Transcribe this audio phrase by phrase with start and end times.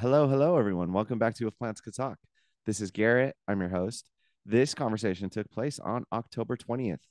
[0.00, 0.94] Hello, hello, everyone.
[0.94, 2.16] Welcome back to If Plants Could Talk.
[2.64, 3.36] This is Garrett.
[3.46, 4.08] I'm your host.
[4.46, 7.02] This conversation took place on October 20th,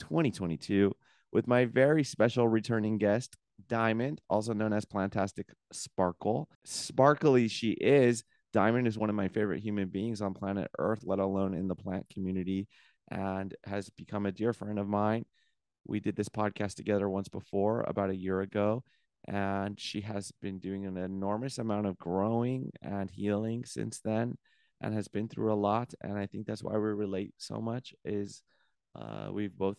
[0.00, 0.92] 2022,
[1.32, 3.38] with my very special returning guest,
[3.70, 6.50] Diamond, also known as Plantastic Sparkle.
[6.66, 8.22] Sparkly she is.
[8.52, 11.74] Diamond is one of my favorite human beings on planet Earth, let alone in the
[11.74, 12.68] plant community,
[13.10, 15.24] and has become a dear friend of mine.
[15.86, 18.84] We did this podcast together once before, about a year ago,
[19.28, 24.36] and she has been doing an enormous amount of growing and healing since then
[24.80, 27.94] and has been through a lot and i think that's why we relate so much
[28.04, 28.42] is
[28.94, 29.76] uh, we've both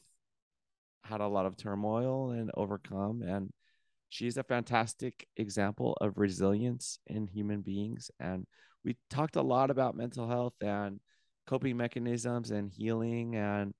[1.03, 3.51] had a lot of turmoil and overcome and
[4.09, 8.45] she's a fantastic example of resilience in human beings and
[8.83, 10.99] we talked a lot about mental health and
[11.45, 13.73] coping mechanisms and healing and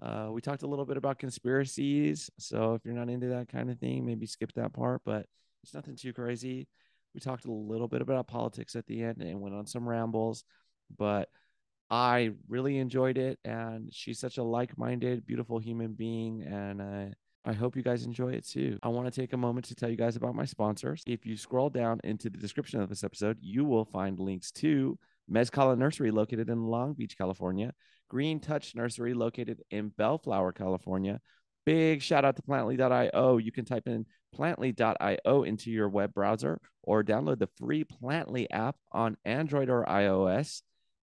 [0.00, 2.30] uh, we talked a little bit about conspiracies.
[2.38, 5.26] So if you're not into that kind of thing, maybe skip that part, but
[5.62, 6.66] it's nothing too crazy.
[7.14, 10.44] We talked a little bit about politics at the end and went on some rambles,
[10.96, 11.28] but
[11.90, 13.38] I really enjoyed it.
[13.44, 16.42] And she's such a like minded, beautiful human being.
[16.42, 18.78] And I hope you guys enjoy it too.
[18.82, 21.02] I want to take a moment to tell you guys about my sponsors.
[21.06, 24.98] If you scroll down into the description of this episode, you will find links to
[25.30, 27.72] Mezcala Nursery, located in Long Beach, California,
[28.08, 31.20] Green Touch Nursery, located in Bellflower, California.
[31.64, 33.38] Big shout out to plantly.io.
[33.38, 34.04] You can type in
[34.36, 40.62] plantly.io into your web browser or download the free Plantly app on Android or iOS.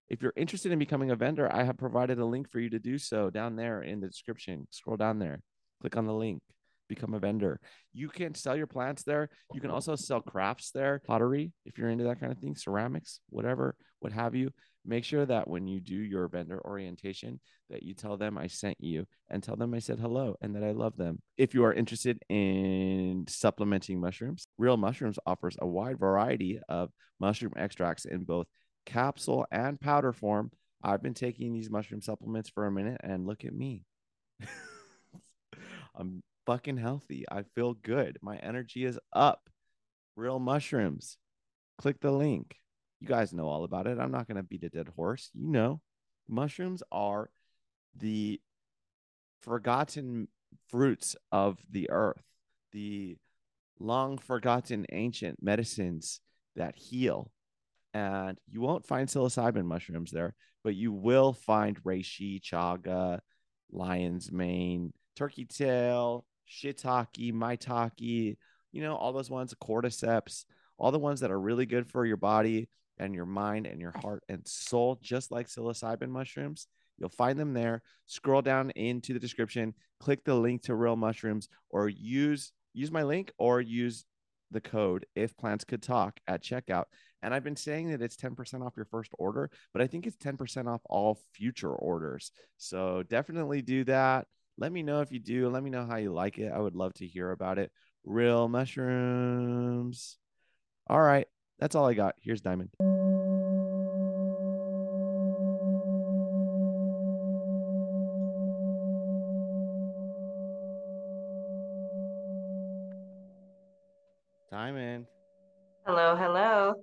[0.09, 2.79] If you're interested in becoming a vendor, I have provided a link for you to
[2.79, 4.67] do so down there in the description.
[4.71, 5.41] Scroll down there,
[5.81, 6.41] click on the link,
[6.89, 7.61] become a vendor.
[7.93, 9.29] You can sell your plants there.
[9.53, 13.21] You can also sell crafts there, pottery, if you're into that kind of thing, ceramics,
[13.29, 14.51] whatever, what have you
[14.85, 18.77] make sure that when you do your vendor orientation that you tell them i sent
[18.79, 21.73] you and tell them i said hello and that i love them if you are
[21.73, 28.47] interested in supplementing mushrooms real mushrooms offers a wide variety of mushroom extracts in both
[28.85, 30.49] capsule and powder form
[30.83, 33.83] i've been taking these mushroom supplements for a minute and look at me
[35.95, 39.49] i'm fucking healthy i feel good my energy is up
[40.15, 41.17] real mushrooms
[41.77, 42.59] click the link
[42.99, 43.97] you guys know all about it.
[43.97, 45.29] I'm not going to beat a dead horse.
[45.33, 45.81] You know,
[46.27, 47.29] mushrooms are
[47.95, 48.41] the
[49.41, 50.27] forgotten
[50.67, 52.23] fruits of the earth,
[52.71, 53.17] the
[53.79, 56.19] long forgotten ancient medicines
[56.55, 57.31] that heal.
[57.93, 63.19] And you won't find psilocybin mushrooms there, but you will find reishi, chaga,
[63.71, 68.37] lion's mane, turkey tail, shiitake, maitake,
[68.71, 70.45] you know, all those ones, cordyceps,
[70.77, 73.93] all the ones that are really good for your body and your mind and your
[74.01, 76.67] heart and soul, just like psilocybin mushrooms.
[76.97, 77.81] You'll find them there.
[78.07, 83.03] Scroll down into the description, click the link to real mushrooms, or use use my
[83.03, 84.05] link or use
[84.51, 86.85] the code if plants could talk at checkout.
[87.21, 90.17] And I've been saying that it's 10% off your first order, but I think it's
[90.17, 92.31] 10% off all future orders.
[92.57, 94.27] So definitely do that.
[94.59, 95.47] Let me know if you do.
[95.47, 96.51] Let me know how you like it.
[96.51, 97.71] I would love to hear about it.
[98.03, 100.17] Real mushrooms.
[100.87, 101.27] All right.
[101.59, 102.15] That's all I got.
[102.19, 102.69] Here's Diamond.
[114.51, 115.05] Diamond.
[115.85, 116.73] Hello, hello.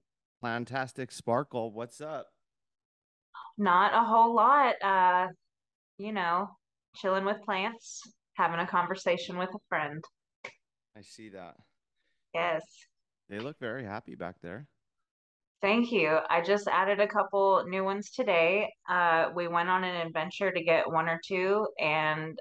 [0.43, 1.73] Plantastic Sparkle.
[1.75, 2.29] What's up?
[3.59, 4.77] Not a whole lot.
[4.83, 5.29] Uh,
[5.99, 6.49] you know,
[6.97, 8.03] chilling with plants,
[8.35, 10.03] having a conversation with a friend.
[10.97, 11.55] I see that.
[12.35, 12.63] Yes.
[13.29, 14.67] They look very happy back there.
[15.63, 16.19] Thank you.
[16.29, 18.69] I just added a couple new ones today.
[18.89, 22.39] Uh, we went on an adventure to get one or two, and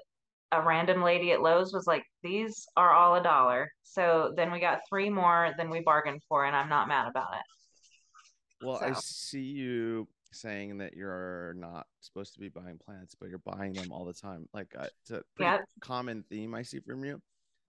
[0.52, 3.70] a random lady at Lowe's was like, These are all a dollar.
[3.82, 7.32] So then we got three more than we bargained for, and I'm not mad about
[7.34, 8.66] it.
[8.66, 10.06] Well, So, I see you
[10.36, 14.12] saying that you're not supposed to be buying plants, but you're buying them all the
[14.12, 14.48] time.
[14.52, 17.20] Like uh, it's a pretty yep, common theme I see from you.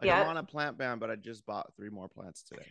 [0.02, 0.28] Like I'm yep.
[0.28, 2.66] on a plant ban, but I just bought three more plants today.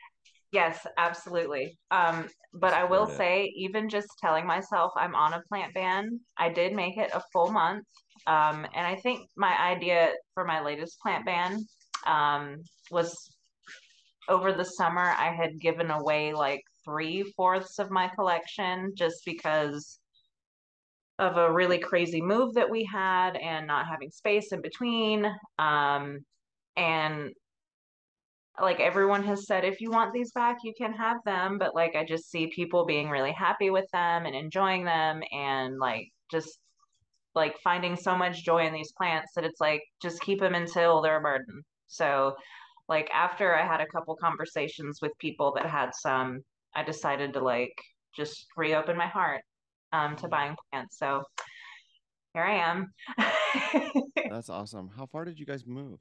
[0.53, 1.77] Yes, absolutely.
[1.91, 6.51] Um, but I will say, even just telling myself I'm on a plant ban, I
[6.51, 7.85] did make it a full month.
[8.27, 11.65] Um, and I think my idea for my latest plant ban
[12.07, 12.57] um,
[12.91, 13.13] was
[14.29, 19.99] over the summer, I had given away like three fourths of my collection just because
[21.19, 25.27] of a really crazy move that we had and not having space in between.
[25.59, 26.21] Um,
[26.77, 27.33] and
[28.61, 31.95] like everyone has said if you want these back you can have them but like
[31.95, 36.59] i just see people being really happy with them and enjoying them and like just
[37.35, 41.03] like finding so much joy in these plants that it's like just keep them until
[41.03, 42.35] they're a burden so
[42.89, 46.41] like after i had a couple conversations with people that had some
[46.77, 47.73] I decided to like
[48.15, 49.43] just reopen my heart
[49.93, 50.99] um, to buying plants.
[50.99, 51.23] So
[52.35, 52.93] here I am.
[54.31, 54.91] That's awesome.
[54.97, 55.99] How far did you guys move?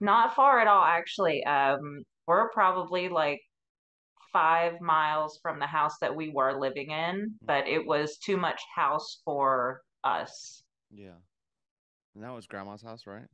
[0.00, 1.44] Not far at all, actually.
[1.44, 3.40] Um, we're probably like
[4.32, 8.60] five miles from the house that we were living in, but it was too much
[8.74, 10.62] house for us.
[10.90, 11.18] Yeah.
[12.14, 13.26] And that was grandma's house, right?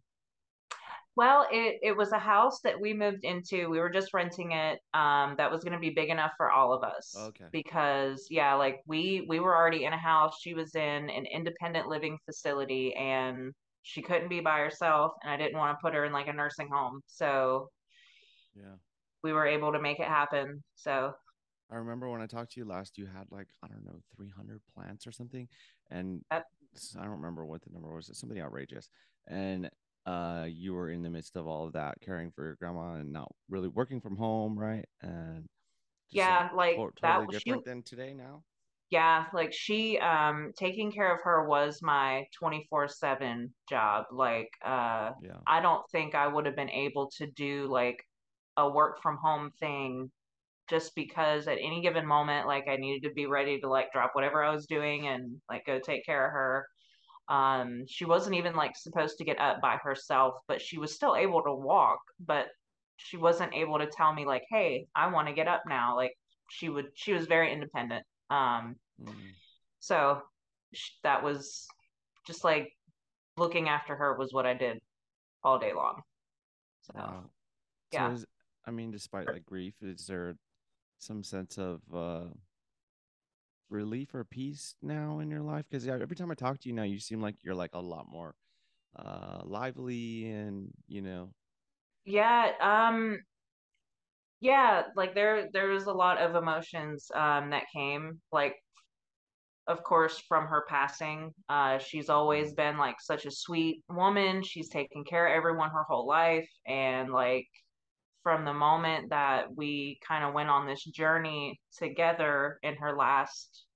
[1.15, 3.69] Well, it it was a house that we moved into.
[3.69, 4.79] We were just renting it.
[4.95, 7.15] Um, that was going to be big enough for all of us.
[7.17, 7.47] Okay.
[7.53, 10.39] Because yeah, like we we were already in a house.
[10.41, 15.13] She was in an independent living facility, and she couldn't be by herself.
[15.23, 17.01] And I didn't want to put her in like a nursing home.
[17.07, 17.69] So
[18.55, 18.77] Yeah.
[19.23, 20.63] we were able to make it happen.
[20.77, 21.13] So
[21.71, 24.61] I remember when I talked to you last, you had like, I don't know, 300
[24.75, 25.49] plants or something.
[25.91, 26.47] And Yep.
[26.99, 28.09] I don't remember what the number was.
[28.09, 28.89] It's something outrageous.
[29.27, 29.71] And
[30.07, 33.13] uh, you were in the midst of all of that, caring for your grandma and
[33.13, 34.89] not really working from home, right?
[35.01, 35.49] And
[36.11, 38.45] yeah, like that totally she different than today now.
[38.91, 44.07] yeah, like she um taking care of her was my 24/7 job.
[44.13, 45.43] Like uh Yeah.
[45.47, 48.03] I don't think I would have been able to do like
[48.57, 50.11] a work from home thing
[50.69, 54.13] just because at any given moment like I needed to be ready to like drop
[54.15, 56.69] whatever I was doing and like go take care of her.
[57.29, 61.17] Um she wasn't even like supposed to get up by herself, but she was still
[61.17, 62.49] able to walk, but
[62.97, 66.13] she wasn't able to tell me like, "Hey, I want to get up now." Like
[66.51, 68.05] she would she was very independent.
[68.31, 69.33] Um Mm.
[69.81, 70.23] so
[70.75, 71.67] sh- that was
[72.27, 72.73] just like
[73.37, 74.79] looking after her was what I did
[75.43, 76.03] all day long.
[76.83, 77.25] So Wow.
[77.91, 78.13] So yeah.
[78.13, 78.27] is,
[78.67, 80.37] I mean, despite like grief, is there
[80.99, 82.25] some sense of uh
[83.73, 85.67] relief or peace now in your life?
[85.71, 88.09] Because every time I talk to you now, you seem like you're like a lot
[88.11, 88.37] more
[88.97, 91.35] uh lively and you know,
[92.05, 93.25] Yeah, um
[94.41, 98.57] yeah, like there there was a lot of emotions um that came like
[99.69, 101.33] of course from her passing.
[101.49, 104.43] Uh she's always been like such a sweet woman.
[104.43, 107.47] She's taken care of everyone her whole life and like
[108.23, 113.67] from the moment that we kind of went on this journey together in her last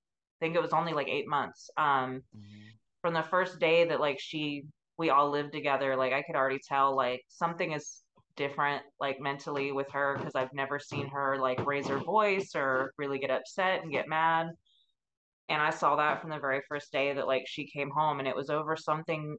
[0.41, 1.69] I think it was only like 8 months.
[1.77, 2.77] Um Mhm.
[3.01, 4.63] from the first day that like she
[4.97, 8.03] we all lived together like i could already tell like something is
[8.35, 12.93] different like mentally with her because i've never seen her like raise her voice or
[12.97, 14.47] really get upset and get mad
[15.49, 18.27] and i saw that from the very first day that like she came home and
[18.27, 19.37] it was over something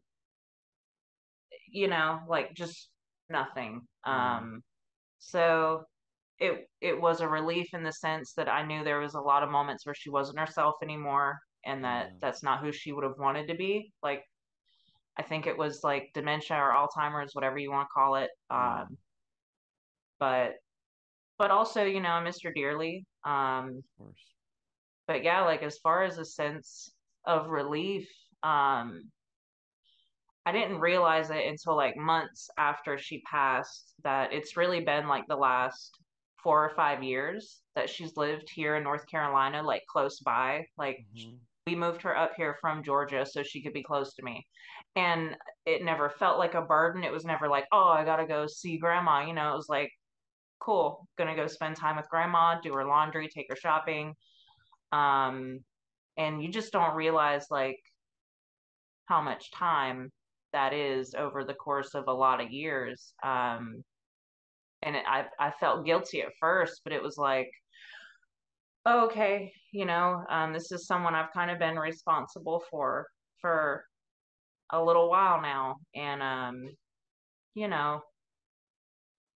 [1.68, 2.90] you know like just
[3.28, 4.40] nothing Yeah.
[4.40, 4.62] um
[5.18, 5.84] so
[6.38, 9.42] it it was a relief in the sense that i knew there was a lot
[9.42, 12.12] of moments where she wasn't herself anymore and that Yeah.
[12.20, 14.24] that's not who she would have wanted to be like
[15.16, 18.30] I think it was like dementia or Alzheimer's, whatever you want to call it.
[18.52, 18.82] Yeah.
[18.82, 18.98] Um,
[20.20, 20.52] but
[21.38, 23.04] but also, you know, I missed her dearly.
[23.24, 24.24] Um, Of course.
[25.08, 26.94] but yeah, like as far as a sense
[27.24, 28.08] of relief,
[28.44, 29.10] um,
[30.48, 35.26] I didn't realize it until like months after she passed that it's really been like
[35.28, 35.94] the last
[36.42, 40.64] four or five years that she's lived here in North Carolina, like close by.
[40.78, 41.38] Like Mhm.
[41.66, 44.46] we moved her up here from Georgia so she could be close to me.
[44.96, 45.36] And
[45.66, 47.04] it never felt like a burden.
[47.04, 49.26] It was never like, oh, I gotta go see grandma.
[49.26, 49.92] You know, it was like,
[50.60, 54.14] cool, gonna go spend time with grandma, do her laundry, take her shopping.
[54.92, 55.62] Um,
[56.16, 57.80] and you just don't realize like
[59.04, 60.10] how much time
[60.58, 63.14] that is over the course of a lot of years.
[63.22, 63.84] Um,
[64.82, 67.50] and it, I I felt guilty at first, but it was like,
[68.86, 73.06] oh, okay, you know, um, this is someone I've kind of been responsible for
[73.40, 73.84] for
[74.70, 76.70] a little while now, and um,
[77.54, 78.02] you know,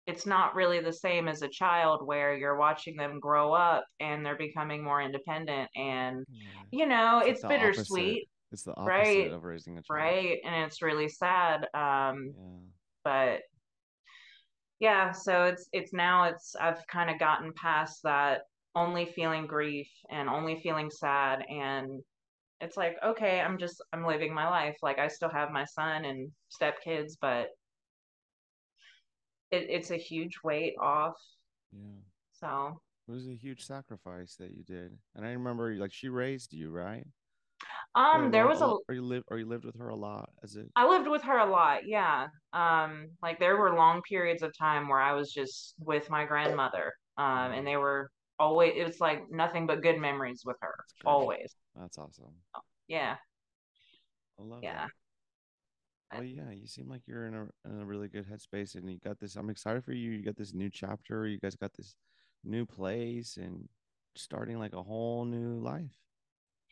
[0.07, 4.25] it's not really the same as a child where you're watching them grow up and
[4.25, 6.63] they're becoming more independent, and Yeah.
[6.71, 9.31] you know, It's it's bittersweet, It's the opposite right?
[9.31, 9.99] of raising a child.
[9.99, 11.67] Right, and it's really sad.
[11.73, 12.59] Um, Yeah.
[13.03, 13.41] but
[14.79, 18.41] yeah so it's it's now it's i've kind of gotten past that
[18.75, 22.01] only feeling grief and only feeling sad and
[22.61, 26.05] it's like okay i'm just i'm living my life like i still have my son
[26.05, 27.49] and stepkids but
[29.51, 31.15] it, it's a huge weight off
[31.73, 32.01] Yeah.
[32.31, 34.97] so It was a huge sacrifice that you did.
[35.15, 37.05] And I remember like she raised you, right?
[37.95, 40.55] Um there was a or you lived or you lived with her a lot as
[40.55, 44.55] a i lived with her a lot yeah um like there were long periods of
[44.57, 47.67] time where i was just with my grandmother um and Mhm.
[47.67, 51.97] they were always it was like nothing but good memories with her That's always That's
[51.97, 52.33] awesome.
[52.87, 53.15] yeah
[54.39, 54.91] I love yeah that.
[56.11, 58.97] Well, yeah, you seem like you're in a in a really good headspace, and you
[59.03, 59.35] got this.
[59.35, 60.11] I'm excited for you.
[60.11, 61.27] You got this new chapter.
[61.27, 61.93] You guys got this
[62.43, 63.69] new place, and
[64.15, 65.95] starting like a whole new life.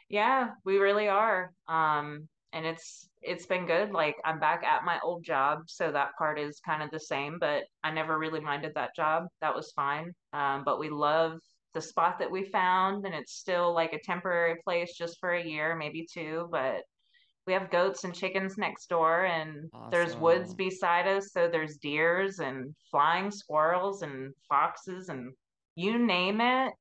[0.09, 1.51] Yeah, we really are.
[1.67, 3.91] Um, and it's it's been good.
[3.91, 7.37] Like I'm back at my old job, so that part is kind of the same,
[7.39, 9.25] but I never really minded that job.
[9.41, 10.13] That was fine.
[10.33, 11.39] Um, but we love
[11.73, 15.43] the spot that we found and it's still like a temporary place just for a
[15.43, 16.81] year, maybe two, but
[17.45, 22.39] we have goats and chickens next door and there's woods beside us, so there's deers
[22.39, 25.31] and flying squirrels and foxes and
[25.75, 26.73] you name it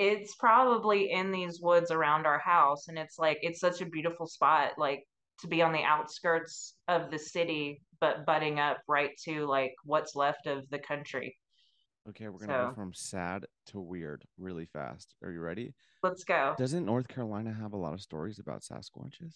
[0.00, 4.26] it's probably in these woods around our house and it's like it's such a beautiful
[4.26, 5.04] spot like
[5.38, 10.16] to be on the outskirts of the city but butting up right to like what's
[10.16, 11.36] left of the country
[12.08, 15.14] Okay, we're gonna go from sad to weird really fast.
[15.22, 15.74] Are you ready?
[16.02, 19.34] let's go Doesn't North Carolina have a lot of stories about Sasquatches?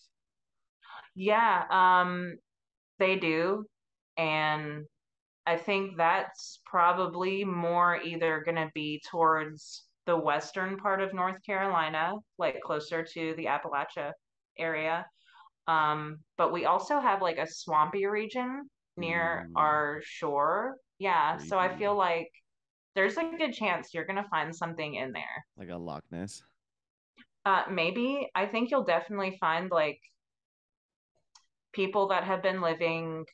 [1.14, 2.36] yeah um
[2.98, 3.64] they do
[4.16, 4.84] and
[5.46, 11.36] i think that's probably more either going to be towards the western part of north
[11.44, 14.12] carolina like closer to the appalachia
[14.58, 15.06] area
[15.66, 20.76] Um, but we also have like a swampy region near Ooh, our shore.
[20.98, 22.30] Yeah, so I feel like
[22.94, 25.44] there's a good chance you're gonna find something in there.
[25.56, 26.42] Like a Loch Ness.
[27.46, 30.00] Uh, maybe I think you'll definitely find like
[31.72, 33.24] people that have been living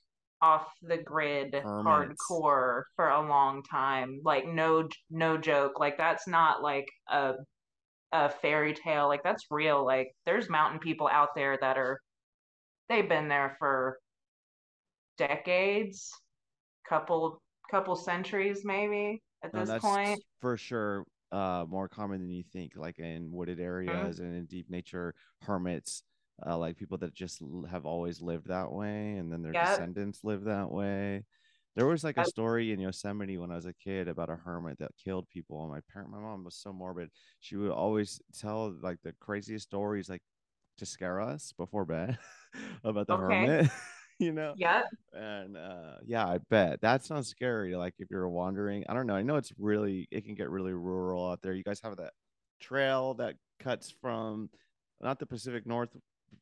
[0.42, 2.42] off the grid Hermits.
[2.44, 4.20] hardcore for a long time.
[4.24, 5.78] Like no no joke.
[5.80, 7.34] Like that's not like a
[8.12, 9.08] a fairy tale.
[9.08, 9.84] Like that's real.
[9.84, 12.00] Like there's mountain people out there that are
[12.88, 13.98] they've been there for
[15.18, 16.10] decades,
[16.88, 20.22] couple couple centuries maybe at No, this that's point.
[20.40, 24.10] for sure uh more common than you think, like in wooded Mhm.
[24.10, 26.02] areas and in deep nature, hermits,
[26.46, 29.56] uh like people that just have always lived that way and then their Yep.
[29.56, 31.24] descendants live that way.
[31.76, 34.78] There was like a story in Yosemite when I was a kid about a hermit
[34.78, 35.62] that killed people.
[35.62, 37.10] And my parent, my mom was so morbid.
[37.40, 40.22] She would always tell like the craziest stories, like
[40.78, 42.18] to scare us before bed
[42.84, 43.16] about the Okay.
[43.16, 43.68] hermit,
[44.18, 44.54] you know?
[44.54, 44.82] Yeah.
[45.12, 47.74] And uh yeah, I bet that's not scary.
[47.76, 49.14] Like if you're wandering, I don't know.
[49.16, 51.52] I know it's really it can get really rural out there.
[51.54, 52.12] You guys have that
[52.60, 54.50] trail that cuts from
[55.00, 55.90] not the Pacific North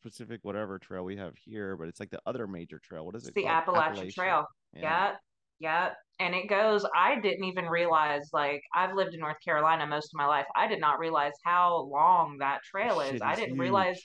[0.02, 3.04] Pacific whatever trail we have here, but it's like the other major trail.
[3.04, 3.54] What is It's it the called?
[3.54, 4.14] Appalachian Appalachia.
[4.14, 4.46] Trail.
[4.74, 5.06] Yeah.
[5.08, 5.16] Yep.
[5.60, 5.96] Yep.
[6.20, 10.18] And it goes, I didn't even realize, like, I've lived in North Carolina most of
[10.18, 10.46] my life.
[10.56, 13.20] I did not realize how long that trail is.
[13.22, 14.00] I didn't realize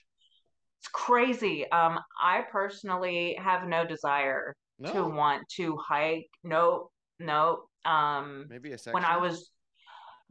[0.79, 1.69] it's crazy.
[1.71, 6.27] Um, I personally have no desire to want to hike.
[6.43, 7.63] No, no.
[7.85, 8.93] Um, maybe a second.
[8.95, 9.49] when I was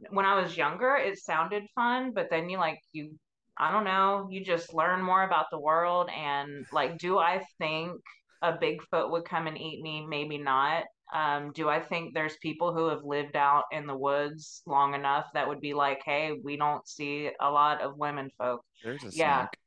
[0.09, 3.17] when I was younger, it sounded fun, but then you like you
[3.57, 8.01] I don't know, you just learn more about the world and like do I think
[8.41, 10.05] a Bigfoot would come and eat me?
[10.07, 10.85] Maybe not.
[11.13, 15.27] Um, do I think there's people who have lived out in the woods long enough
[15.33, 18.61] that would be like, hey, we don't see a lot of women folk?
[18.83, 19.57] There's a Yeah, snack.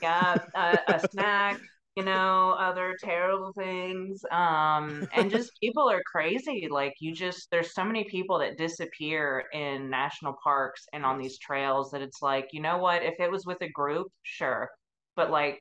[0.00, 1.60] yeah, a, a snack,
[1.96, 4.24] you know, other terrible things.
[4.30, 6.68] Um, and just people are crazy.
[6.70, 11.38] Like you just, there's so many people that disappear in national parks and on these
[11.38, 13.02] trails that it's like, you know what?
[13.02, 14.68] If it was with a group, sure,
[15.16, 15.60] but like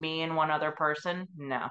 [0.00, 1.68] me and one other person, no,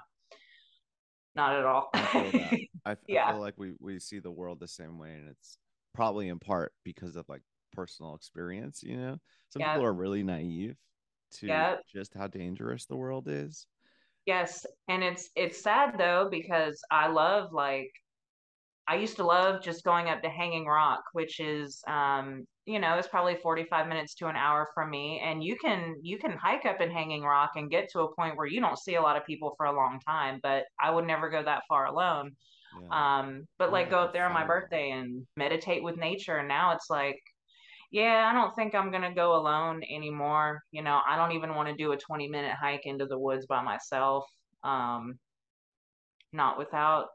[1.35, 1.89] not at all.
[1.93, 2.67] I.
[2.87, 5.57] I, yeah, feel like we we see the world the same way, and it's
[5.93, 7.41] probably in part because of like
[7.73, 8.81] personal experience.
[8.81, 9.17] You know,
[9.49, 10.77] some yeah, people are really naive
[11.33, 11.75] to yeah.
[11.93, 13.65] just how dangerous the world is.
[14.27, 17.91] Yes, and it's it's sad though because I love like
[18.87, 22.97] I used to love just going up to Hanging Rock, which is um, you know,
[22.97, 25.21] it's probably 45 minutes to an hour from me.
[25.23, 28.37] And you can you can hike up in Hanging Rock and get to a point
[28.37, 31.07] where you don't see a lot of people for a long time, but I would
[31.07, 32.35] never go that far alone.
[32.71, 36.37] Yeah, Um, but like like go up there on my birthday and meditate with nature.
[36.37, 37.21] And now it's like,
[37.91, 40.61] yeah, I don't think I'm gonna go alone anymore.
[40.71, 43.45] You know, I don't even want to do a 20 minute hike into the woods
[43.45, 44.25] by myself.
[44.63, 45.19] Um,
[46.33, 47.07] not without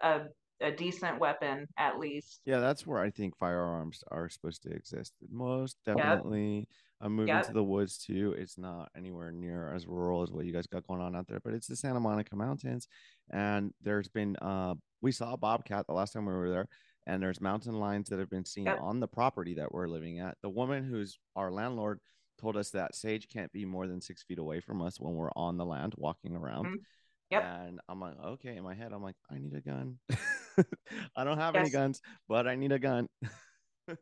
[0.00, 0.22] a
[0.60, 2.40] a decent weapon at least.
[2.44, 5.12] Yeah, that's where I think firearms are supposed to exist.
[5.30, 5.96] Most Yep.
[5.96, 6.66] definitely.
[7.00, 8.34] I'm moving to the woods too.
[8.36, 11.38] It's not anywhere near as rural as what you guys got going on out there,
[11.44, 12.88] but it's the Santa Monica Mountains.
[13.30, 16.66] And there's been uh we saw a bobcat the last time we were there,
[17.08, 18.78] and there's mountain lions that have been seen Yep.
[18.78, 20.38] on the property that we're living at.
[20.42, 22.00] The woman who's our landlord
[22.40, 25.32] told us that sage can't be more than six feet away from us when we're
[25.36, 26.70] on the land walking around.
[26.70, 26.86] mhm,
[27.30, 27.44] Yep.
[27.44, 29.98] And I'm like, okay, in my head, I'm like, I need a gun.
[31.16, 33.08] I don't have any guns, but I need a gun.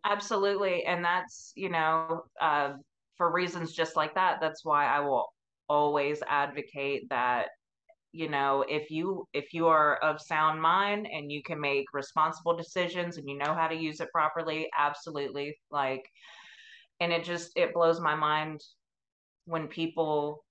[0.04, 0.84] Absolutely.
[0.84, 2.74] And that's, you know, uh,
[3.16, 5.26] for reasons just like that, that's why I will
[5.68, 7.48] always advocate that
[8.16, 12.56] you know if you if you are of sound mind and you can make responsible
[12.56, 16.08] decisions and you know how to use it properly absolutely like
[17.00, 18.60] and it just it blows my mind
[19.44, 20.44] when people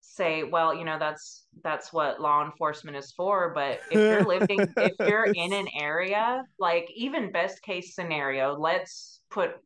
[0.00, 4.66] say well you know that's that's what law enforcement is for but if you're living
[4.76, 9.56] if you're in an area like even best case scenario let's put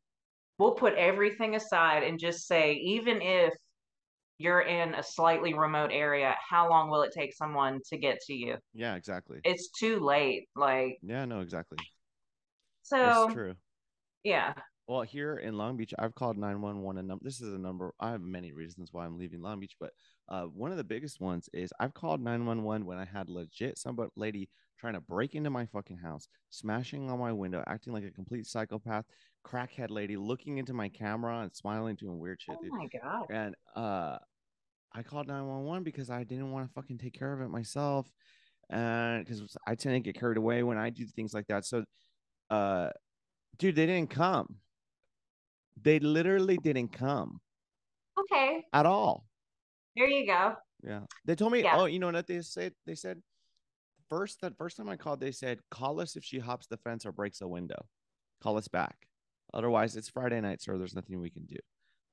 [0.58, 3.52] we'll put everything aside and just say even if
[4.40, 8.32] you're in a slightly remote area how long will it take someone to get to
[8.32, 11.76] you yeah exactly it's too late like yeah no exactly
[12.82, 13.54] so it's true
[14.24, 14.54] yeah
[14.88, 17.24] well, here in Long Beach, I've called 911 a number.
[17.24, 17.94] This is a number.
[18.00, 19.92] I have many reasons why I'm leaving Long Beach, but
[20.28, 24.10] uh, one of the biggest ones is I've called 911 when I had legit somebody
[24.16, 24.48] lady
[24.80, 28.48] trying to break into my fucking house, smashing on my window, acting like a complete
[28.48, 29.04] psychopath,
[29.46, 32.56] crackhead lady, looking into my camera and smiling, doing weird shit.
[32.58, 32.72] oh dude.
[32.72, 34.18] my god And uh,
[34.92, 38.10] I called 911 because I didn't want to fucking take care of it myself.
[38.68, 41.64] And because I tend to get carried away when I do things like that.
[41.64, 41.84] So,
[42.50, 42.90] uh,
[43.58, 44.56] dude, they didn't come.
[45.82, 47.40] They literally didn't come
[48.18, 49.24] okay at all.
[49.96, 50.54] there you go
[50.84, 51.00] Yeah.
[51.24, 51.76] They told me, Yeah.
[51.78, 52.74] oh, you know what they said?
[52.86, 53.22] They said
[54.08, 57.06] first that first time I called, they said, call us if she hops the fence
[57.06, 57.86] or breaks a window.
[58.42, 58.96] Call us back.
[59.54, 60.76] Otherwise, it's Friday night, sir.
[60.76, 61.56] There's nothing we can do.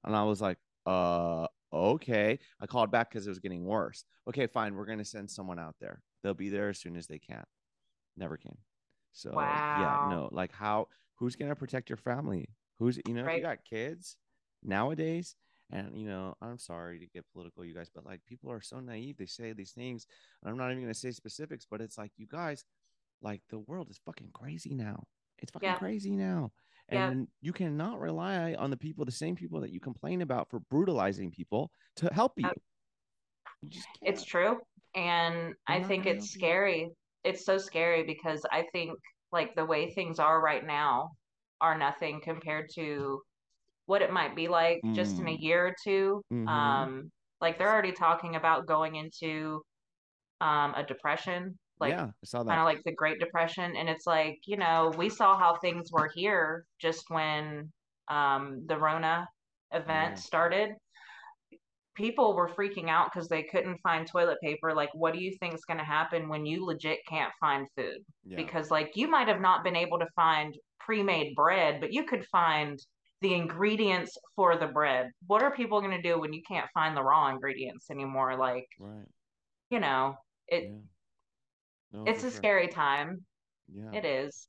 [0.04, 2.40] And I was like, uh, okay.
[2.60, 4.04] I called back because it was getting worse.
[4.28, 4.76] Okay, fine.
[4.76, 6.02] We're gonna send someone out there.
[6.24, 7.44] They'll be there as soon as they can.
[8.16, 8.58] Never came.
[9.14, 9.32] So
[9.80, 12.50] yeah, no, like how who's gonna protect your family?
[12.80, 14.18] Who's you know, if you got kids
[14.64, 15.36] nowadays,
[15.72, 18.80] and you know, I'm sorry to get political, you guys, but like people are so
[18.80, 19.18] naive.
[19.18, 20.06] They say these things,
[20.42, 22.64] and I'm not even gonna say specifics, but it's like you guys,
[23.22, 25.04] like the world is fucking crazy now.
[25.40, 25.78] It's fucking Yeah.
[25.78, 26.52] crazy now.
[26.92, 27.10] Yeah.
[27.10, 30.60] And you cannot rely on the people, the same people that you complain about for
[30.60, 32.50] brutalizing people to help you.
[33.62, 34.60] You It's true.
[34.96, 36.90] And I think it's scary.
[37.24, 38.92] It's so scary because I think
[39.32, 41.12] like the way things are right now
[41.60, 43.22] are nothing compared to
[43.88, 45.42] what it might be like just in a Mm.
[45.42, 46.48] year or 2 Mhm.
[46.48, 47.12] Um,
[47.42, 49.62] like they're already talking about going into
[50.42, 53.76] um a depression, like yeah, I saw that kind of like the Great Depression.
[53.76, 57.72] And it's like, you know, we saw how things were here just when
[58.08, 59.28] um the Rona
[59.72, 60.16] event Yeah.
[60.16, 60.76] started
[61.98, 64.74] people were freaking out because they couldn't find toilet paper.
[64.74, 67.98] Like, what do you think is going to happen when you legit can't find food?
[68.24, 68.38] Yeah.
[68.38, 72.06] Because, like, you might have not been able to find pre made bread, but you
[72.06, 72.80] could find
[73.22, 75.10] the ingredients for the bread.
[75.26, 78.38] What are people going to do when you can't find the raw ingredients anymore?
[78.38, 79.08] Like, right.
[79.72, 80.16] you know,
[80.48, 80.78] it yeah.
[81.92, 82.32] No, it's a sure.
[82.32, 83.26] scary time.
[83.72, 83.92] Yeah.
[83.94, 84.48] It is.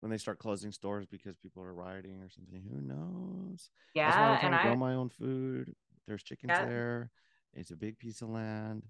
[0.00, 3.70] When they start closing stores because people are rioting or something, who knows?
[3.94, 5.74] Yeah, That's why I'm trying and to grow I my own food.
[6.06, 6.66] There's chickens Yeah.
[6.66, 7.10] there.
[7.54, 8.84] It's a big piece of land.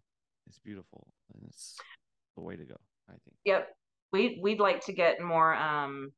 [0.47, 1.77] It's beautiful, and it's
[2.37, 2.77] the way to go.
[3.09, 3.37] I think.
[3.45, 3.69] Yep.
[4.13, 6.11] We we'd like to get more um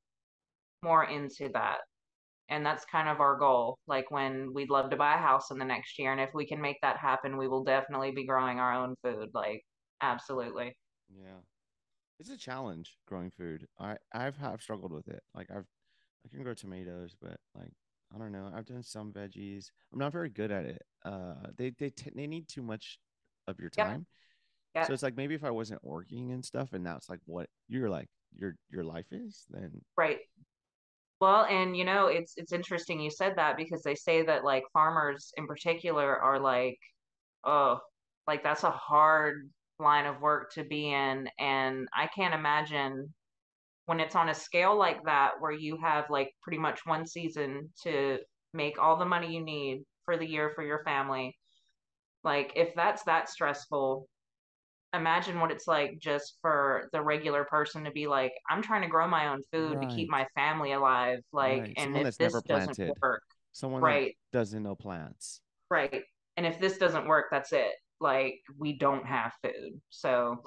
[0.83, 1.79] more into that.
[2.49, 3.79] And that's kind of our goal.
[3.87, 6.11] Like when we'd love to buy a house in the next year.
[6.11, 9.29] And if we can make that happen, we will definitely be growing our own food.
[9.35, 9.63] Like
[10.01, 10.77] absolutely.
[11.17, 11.41] Yeah.
[12.19, 13.67] It's a challenge growing food.
[13.79, 15.23] I I've have struggled with it.
[15.35, 15.67] Like I've
[16.25, 17.73] I can grow tomatoes, but like
[18.15, 18.51] I don't know.
[18.55, 19.71] I've done some veggies.
[19.93, 20.83] I'm not very good at it.
[21.05, 22.99] Uh they they t- they need too much
[23.49, 24.07] of your time.
[24.75, 24.85] Yeah.
[24.85, 27.89] So it's like maybe if I wasn't working and stuff and that's like what you're
[27.89, 30.19] like your your life is, then Right.
[31.21, 34.65] Well, and you know, it's it's interesting you said that because they say that like
[34.73, 36.79] farmers in particular are like,
[37.45, 37.79] oh,
[38.27, 41.29] like that's a hard line of work to be in.
[41.39, 43.13] And I can't imagine
[43.87, 47.73] when it's on a scale like that where you have like pretty much one season
[47.83, 48.19] to
[48.53, 51.37] make all the money you need for the year for your family.
[52.23, 54.07] Like if that's that stressful,
[54.93, 58.89] imagine what it's like just for the regular person to be like, I'm trying to
[58.89, 61.21] grow my own food to keep my family alive.
[61.33, 61.75] Like, Right.
[61.77, 65.41] and if this doesn't work, someone that right, doesn't know plants.
[65.71, 66.03] right.
[66.37, 67.73] And if this doesn't work, that's it.
[68.01, 69.81] Like, we don't have food.
[69.91, 70.43] So,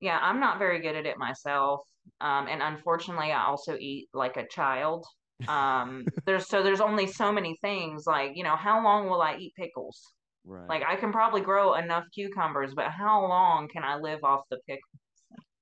[0.00, 1.80] yeah, I'm not very good at it myself.
[2.20, 5.04] Um, and unfortunately, I also eat like a child.
[5.48, 8.06] Um, there's so there's only so many things.
[8.06, 10.00] Like, you know, how long will I eat pickles?
[10.44, 10.68] Right.
[10.68, 14.58] Like, I can probably grow enough cucumbers, but how long can I live off the
[14.66, 15.00] pickles?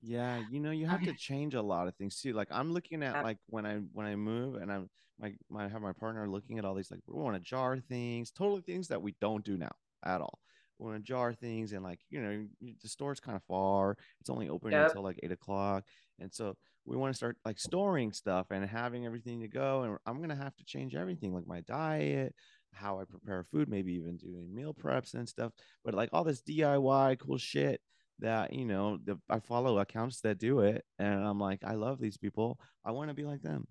[0.06, 2.34] Yeah, you know, you have to change a lot of things too.
[2.34, 5.80] Like I'm looking at like when I when I move and I'm my my have
[5.80, 9.00] my partner looking at all these like we want to jar things, totally things that
[9.00, 9.72] we don't do now
[10.04, 10.38] at all.
[10.78, 12.44] Want to jar things and like you know
[12.82, 13.96] the store's kind of far.
[14.20, 14.88] It's only open Yep.
[14.88, 15.84] until like eight o'clock,
[16.18, 19.82] and so we want to start like storing stuff and having everything to go.
[19.82, 22.34] And I'm gonna have to change everything, like my diet,
[22.72, 25.52] how I prepare food, maybe even doing meal preps and stuff.
[25.84, 27.80] But like all this DIY cool shit
[28.18, 32.00] that you know, the, I follow accounts that do it, and I'm like, I love
[32.00, 32.58] these people.
[32.84, 33.66] I want to be like them.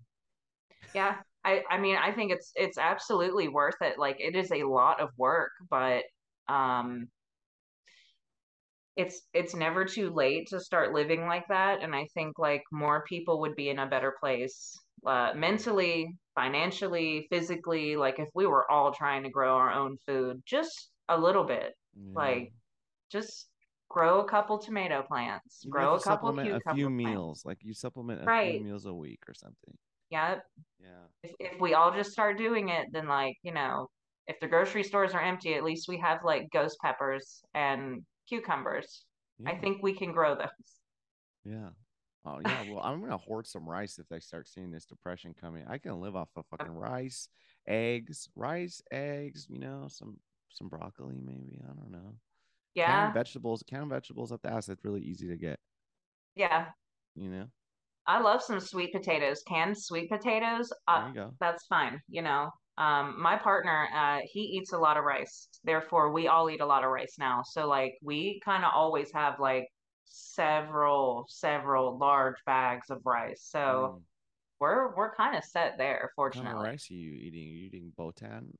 [0.94, 1.16] Yeah.
[1.44, 3.98] I, I mean, I think it's it's absolutely worth it.
[3.98, 6.04] Like it is a lot of work, but
[6.48, 7.08] um
[8.96, 11.82] it's it's never too late to start living like that.
[11.82, 14.72] And I think like more people would be in a better place
[15.04, 17.96] uh, mentally, financially, physically.
[17.96, 21.74] Like if we were all trying to grow our own food just a little bit,
[21.94, 22.12] Yeah.
[22.14, 22.52] like
[23.10, 23.48] just
[23.88, 26.96] grow a couple tomato plants, if grow a couple supplement a few plants.
[27.04, 29.76] meals, like you supplement a few meals a week or something.
[30.10, 30.36] Yeah.
[30.80, 31.06] Yeah.
[31.24, 33.88] If if we all just start doing it, then like, you know,
[34.26, 39.04] if the grocery stores are empty, at least we have like ghost peppers and cucumbers.
[39.46, 40.46] I think we can grow those.
[41.44, 41.70] Yeah.
[42.24, 42.64] Oh yeah.
[42.70, 45.64] Well, I'm gonna hoard some rice if they start seeing this depression coming.
[45.68, 47.28] I can live off of fucking rice,
[47.66, 49.46] eggs, rice, eggs.
[49.50, 50.16] You know, some
[50.50, 51.60] some broccoli maybe.
[51.62, 52.14] I don't know.
[52.74, 52.86] Yeah.
[52.86, 53.62] Canned vegetables.
[53.68, 54.68] Canned vegetables up the ass.
[54.68, 55.58] It's really easy to get.
[56.34, 56.66] Yeah.
[57.14, 57.46] You know.
[58.06, 60.70] I love some sweet potatoes, canned sweet potatoes.
[60.86, 61.34] Uh, There you go.
[61.40, 62.50] that's fine, you know.
[62.76, 65.48] Um, my partner, uh, he eats a lot of rice.
[65.62, 67.42] Therefore, we all eat a lot of rice now.
[67.44, 69.68] So like we kind of always have like
[70.04, 73.42] several, several large bags of rice.
[73.44, 74.04] So Mm.
[74.60, 76.58] we're we're kind of set there, What fortunately.
[76.58, 77.48] rice are you eating?
[77.48, 78.56] Are you eating botan?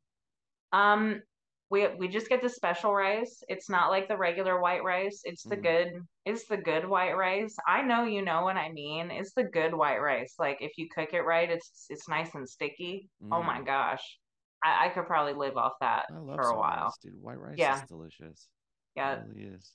[0.73, 1.23] Um,
[1.71, 3.43] we we just get the special rice.
[3.49, 5.23] It's not like the regular white rice.
[5.25, 5.63] It's the Mm.
[5.63, 5.93] good
[6.25, 7.57] it's the good white rice.
[7.67, 9.11] I know you know what I mean.
[9.11, 10.35] It's the good white rice.
[10.39, 13.09] Like if you cook it right, it's it's nice and sticky.
[13.31, 13.67] Oh my Mm.
[13.67, 14.19] gosh.
[14.63, 16.85] I, I could probably live off that for a while.
[16.85, 17.21] rice, dude.
[17.21, 18.49] White rice is Yeah, delicious.
[18.97, 19.73] It yeah, really is.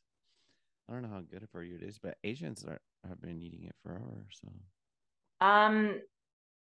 [0.90, 3.66] I don't know how good for you it is, but Asians are, have been eating
[3.66, 4.26] it forever.
[4.32, 4.50] So
[5.42, 6.02] Um,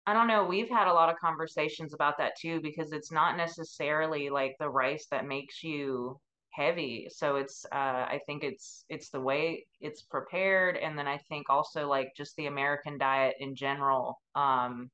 [0.05, 0.45] I don't know.
[0.45, 4.69] We've had a lot of conversations about that too, because it's not necessarily like the
[4.69, 6.19] rice that makes you
[6.51, 7.07] heavy.
[7.11, 11.49] So it's uh I think it's it's the way it's prepared and then I think
[11.49, 14.19] also like just the American diet in general.
[14.35, 14.89] Um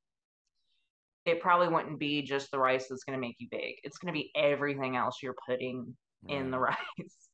[1.25, 3.75] it probably wouldn't be just the rice that's going to make you big.
[3.83, 5.95] It's going to be everything else you're putting
[6.27, 6.77] in the rice.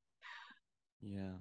[1.01, 1.33] Yeah.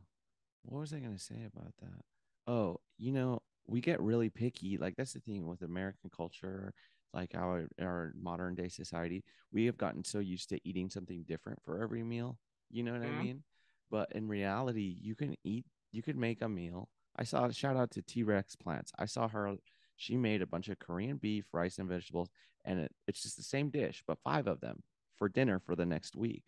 [0.63, 2.05] What was I gonna say about that?
[2.47, 4.79] Oh, you know, we get really picky.
[4.79, 6.73] Like that's the thing with American culture,
[7.13, 9.25] like our our modern day society.
[9.53, 12.39] We have gotten so used to eating something different for every meal.
[12.71, 13.19] You know what I Mhm.
[13.19, 13.43] mean?
[13.91, 15.67] But in reality, you can eat.
[15.93, 16.89] You could make a meal.
[17.17, 18.93] I saw a shout out to T Rex Plants.
[18.99, 19.57] I saw her.
[19.97, 22.31] She made a bunch of Korean beef, rice, and vegetables,
[22.65, 24.83] and it, it's just the same dish, but five of them
[25.17, 26.45] for dinner for the next week.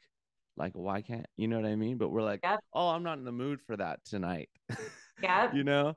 [0.56, 1.98] Like, why can't you know what I mean?
[1.98, 4.48] But we're like Yep, oh, I'm not in the mood for that tonight.
[5.22, 5.94] yep, you know,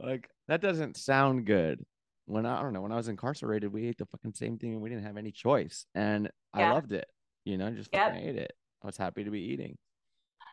[0.00, 1.84] like that doesn't sound good.
[2.26, 4.72] When I, I don't know, when I was incarcerated, we ate the fucking same thing
[4.72, 5.86] and we didn't have any choice.
[5.94, 7.06] And I loved it.
[7.44, 8.52] You know, just fucking yep, ate it.
[8.82, 9.76] I was happy to be eating.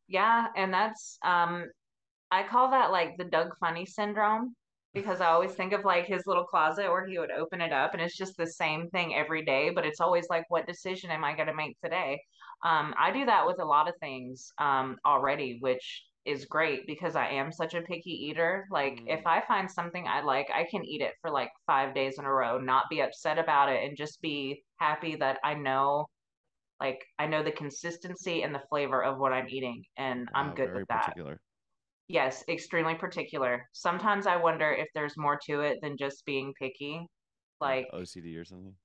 [0.08, 0.48] yeah.
[0.56, 1.66] And that's um
[2.32, 4.56] I call that like the Doug Funnie syndrome
[4.94, 7.94] because I always think of like his little closet where he would open it up
[7.94, 11.24] and it's just the same thing every day, but it's always like, what decision am
[11.24, 12.22] I going to make today?
[12.64, 17.16] Um, I do that with a lot of things um, already, which is great because
[17.16, 18.66] I am such a picky eater.
[18.72, 21.94] Like, if Mm, I find something I like, I can eat it for like five
[21.96, 25.54] days in a row, not be upset about it, and just be happy that I
[25.56, 26.08] know.
[26.80, 30.74] Like I know the consistency and the flavor of what I'm eating, and I'm good
[30.74, 31.14] with that.
[31.16, 31.42] particular.
[32.08, 33.68] Yes, extremely particular.
[33.74, 37.08] Sometimes I wonder if there's more to it than just being picky.
[37.62, 38.78] Like Like, OCD or something.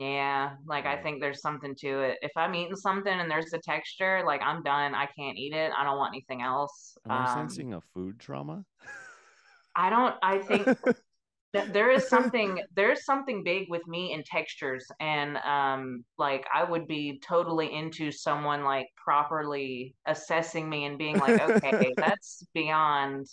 [0.00, 2.18] Yeah, like I think there's something to it.
[2.22, 4.94] If I'm eating something and there's a texture, like I'm done.
[4.94, 5.70] I can't eat it.
[5.78, 6.96] I don't want anything else.
[7.04, 8.64] Am Um, sensing a food trauma?
[9.76, 10.66] I don't, I think
[11.52, 14.86] that there is something, there's something big with me in textures.
[15.00, 21.18] And um, like I would be totally into someone like properly assessing me and being
[21.18, 23.26] like, okay, that's beyond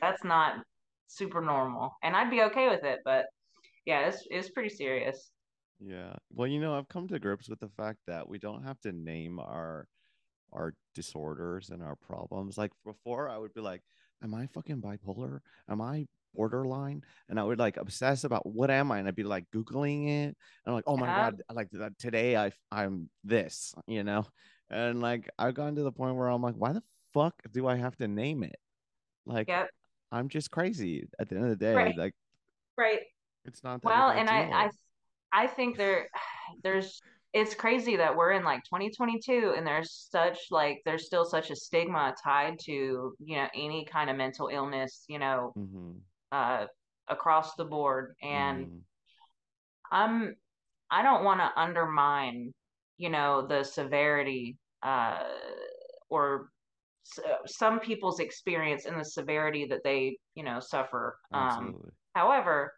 [0.00, 0.54] that's not
[1.08, 1.92] super normal.
[2.02, 3.26] And I'd be okay with it, but
[3.84, 5.30] yeah, it's it's pretty serious.
[5.80, 6.14] Yeah.
[6.32, 8.92] Well, you know, I've come to grips with the fact that we don't have to
[8.92, 9.86] name our
[10.52, 12.58] our disorders and our problems.
[12.58, 13.82] Like before, I would be like,
[14.22, 15.40] "Am I fucking bipolar?
[15.68, 19.24] Am I borderline?" And I would like obsess about what am I, and I'd be
[19.24, 20.36] like googling it, and
[20.66, 24.26] I'm like, "Oh my Yeah, god, like that today I I'm this," you know,
[24.70, 26.82] and like I've gotten to the point where I'm like, "Why the
[27.14, 28.56] fuck do I have to name it?"
[29.26, 29.70] Like yep,
[30.12, 31.78] I'm just crazy at the end of the day.
[31.78, 32.14] right, Like
[32.78, 33.00] right.
[33.44, 34.70] it's not that Well, and I I.
[35.32, 36.08] I think there
[36.62, 37.02] there's
[37.34, 41.56] it's crazy that we're in like 2022 and there's such like there's still such a
[41.56, 42.72] stigma tied to,
[43.20, 45.98] you know, any kind of mental illness, you know, Mm-hmm.
[46.32, 46.66] uh
[47.08, 48.14] across the board.
[48.22, 48.78] And Mm-hmm.
[49.90, 50.36] I'm
[50.90, 52.52] I don't want to undermine.
[52.98, 55.22] you know the severity uh,
[56.10, 56.50] or
[57.46, 61.74] some people's experience and the severity that they you know suffer um,
[62.14, 62.72] however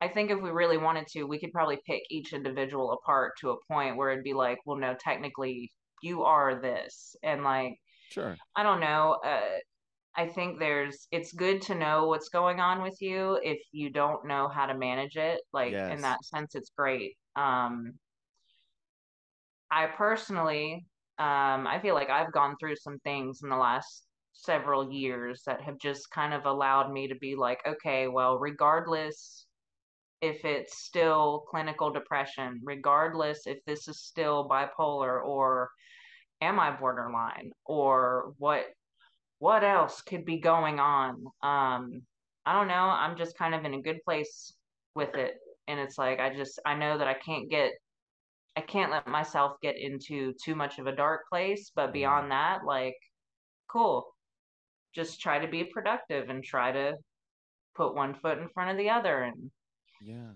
[0.00, 3.50] i think if we really wanted to we could probably pick each individual apart to
[3.50, 5.70] a point where it'd be like well no technically
[6.02, 7.74] you are this and like
[8.08, 8.36] Sure.
[8.56, 9.58] i don't know uh,
[10.16, 14.26] i think there's it's good to know what's going on with you if you don't
[14.26, 17.92] know how to manage it like in that sense it's great um
[19.70, 20.86] i personally
[21.18, 25.62] um i feel like i've gone through some things in the last several years that
[25.62, 29.45] have just kind of allowed me to be like okay well regardless
[30.20, 35.68] if it's still clinical depression regardless if this is still bipolar or
[36.40, 38.66] am I borderline or what
[39.38, 41.26] what else could be going on?
[41.42, 42.02] Um,
[42.46, 42.74] I don't know.
[42.74, 44.54] I'm just kind of in a good place
[44.94, 45.34] with it.
[45.68, 47.72] And it's like I just I know that I can't get
[48.56, 52.64] I can't let myself get into too much of a dark place, but beyond that,
[52.64, 52.96] like
[53.70, 54.06] cool.
[54.94, 56.94] Just try to be productive and try to
[57.74, 59.50] put one foot in front of the other and
[60.00, 60.34] Yeah.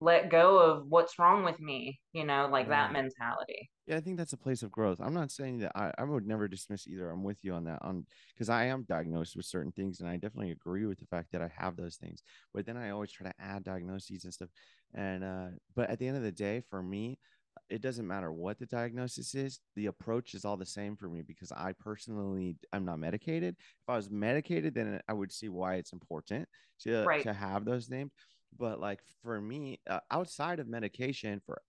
[0.00, 3.70] let go of what's wrong with me, you know, like that mentality.
[3.86, 5.00] Yeah, I think that's a place of growth.
[5.00, 7.10] I'm not saying that I, I would never dismiss either.
[7.10, 10.14] I'm with you on that on because I am diagnosed with certain things and I
[10.14, 12.22] definitely agree with the fact that I have those things.
[12.54, 14.50] But then I always try to add diagnoses and stuff.
[14.94, 17.18] And uh but at the end of the day, for me,
[17.68, 21.22] it doesn't matter what the diagnosis is, the approach is all the same for me
[21.22, 23.56] because I personally I'm not medicated.
[23.58, 26.48] If I was medicated, then I would see why it's important
[26.80, 27.22] to Right.
[27.22, 28.12] to have those names.
[28.58, 31.62] But like for me, uh, outside of medication, for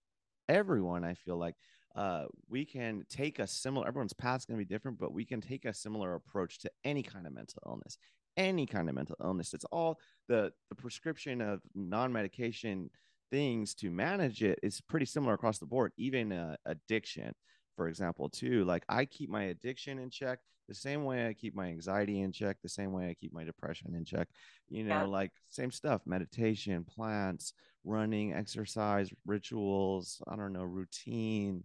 [0.48, 1.56] everyone, I feel like
[1.96, 5.40] uh, we can take a similar everyone's path's going to be different but we can
[5.40, 7.98] take a similar approach to any kind of mental illness
[8.36, 9.54] any kind of mental illness.
[9.54, 12.90] It's all the the prescription of non-medication
[13.30, 17.32] things to manage it is pretty similar across the board even uh, addiction
[17.76, 18.64] for example too.
[18.64, 22.32] Like i keep my addiction in check the same way i keep my anxiety in
[22.32, 24.28] check the same way i keep my depression in check
[24.68, 25.02] you know Yeah.
[25.04, 27.52] like same stuff meditation plants
[27.84, 31.64] running exercise rituals i don't know routine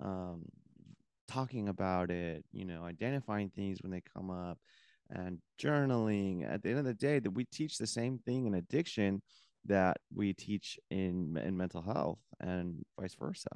[0.00, 0.44] um,
[1.28, 4.58] talking about it, you know, identifying things when they come up
[5.10, 6.50] and journaling.
[6.50, 9.22] At the end of the day, that we teach the same thing in addiction
[9.66, 13.48] that we teach in in mental health and vice versa.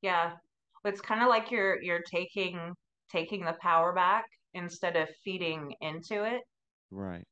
[0.00, 0.32] Yeah.
[0.84, 2.74] It's kind of like you're you're taking
[3.12, 6.42] taking the power back instead of feeding into it.
[6.90, 7.26] Right.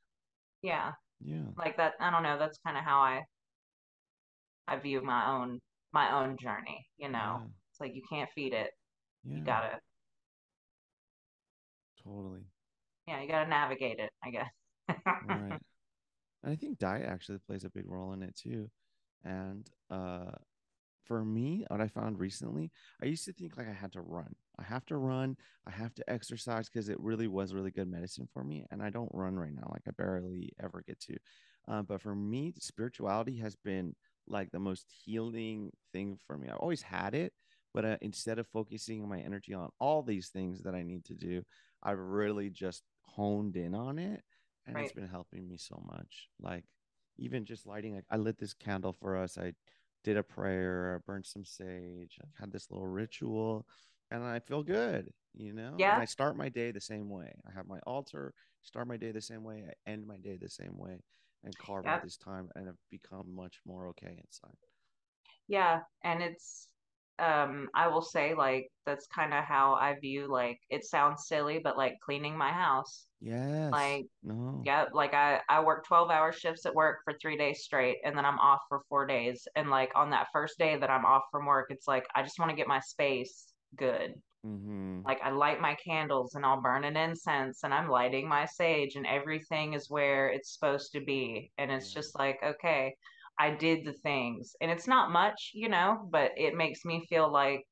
[0.62, 0.92] Yeah.
[1.20, 1.50] Yeah.
[1.56, 3.22] Like that I don't know, that's kind of how I
[4.66, 5.60] I view my own
[5.92, 7.42] my own journey, you know.
[7.42, 7.46] Yeah.
[7.70, 8.70] It's like you can't feed it.
[9.24, 9.36] Yeah.
[9.38, 9.80] You got to
[12.02, 12.40] totally.
[13.06, 14.50] yeah, you got to navigate it, I guess.
[15.22, 15.60] Right.
[16.42, 18.70] And I think diet actually plays a big role in it too.
[19.24, 20.32] And uh
[21.10, 22.70] for me, what I found recently,
[23.02, 24.32] I used to think like I had to run.
[24.60, 25.36] I have to run.
[25.66, 28.64] I have to exercise because it really was really good medicine for me.
[28.70, 29.68] And I don't run right now.
[29.72, 31.16] Like I barely ever get to.
[31.66, 33.96] Uh, but for me, spirituality has been
[34.28, 36.48] like the most healing thing for me.
[36.48, 37.32] I've always had it,
[37.74, 41.14] but uh, instead of focusing my energy on all these things that I need to
[41.14, 41.42] do,
[41.82, 44.22] I've really just honed in on it.
[44.64, 46.28] And it's been helping me so much.
[46.40, 46.66] Like
[47.18, 49.36] even just lighting, like I lit this candle for us.
[49.36, 49.54] I
[50.04, 53.66] did a prayer, burned some sage, I had this little ritual,
[54.10, 55.84] and I feel good, you know?
[55.86, 56.00] And Yeah.
[56.00, 57.32] I start my day the same way.
[57.48, 60.48] I have my altar, start my day the same way, I end my day the
[60.48, 61.02] same way,
[61.44, 61.94] and carve Yeah.
[61.94, 64.56] out this time, and have become much more okay inside.
[65.48, 66.68] Yeah, and it's
[67.20, 71.60] um I will say like that's kind of how I view like it sounds silly,
[71.62, 73.06] but like cleaning my house.
[73.20, 73.70] Yes.
[73.72, 74.62] Like No.
[74.64, 78.16] Yeah, like I I work 12 hour shifts at work for 3 days straight and
[78.16, 79.46] then I'm off for 4 days.
[79.56, 82.38] And like on that first day that I'm off from work, it's like I just
[82.38, 84.14] want to get my space good.
[84.46, 85.02] Mm-hmm.
[85.04, 88.96] Like I light my candles and I'll burn an incense and I'm lighting my sage
[88.96, 91.52] and everything is where it's supposed to be.
[91.58, 92.00] And it's Yeah.
[92.00, 92.94] just like, okay,
[93.40, 94.54] I did the things.
[94.62, 97.62] And it's not much, you know, but it makes me feel like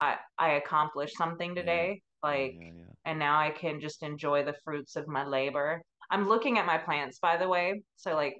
[0.00, 2.02] I I accomplished something today.
[2.22, 2.28] Yeah.
[2.30, 2.70] Like Yeah.
[2.78, 2.94] Yeah.
[3.06, 5.82] and now I can just enjoy the fruits of my labor.
[6.10, 7.82] I'm looking at my plants, by the way.
[7.96, 8.36] So, like,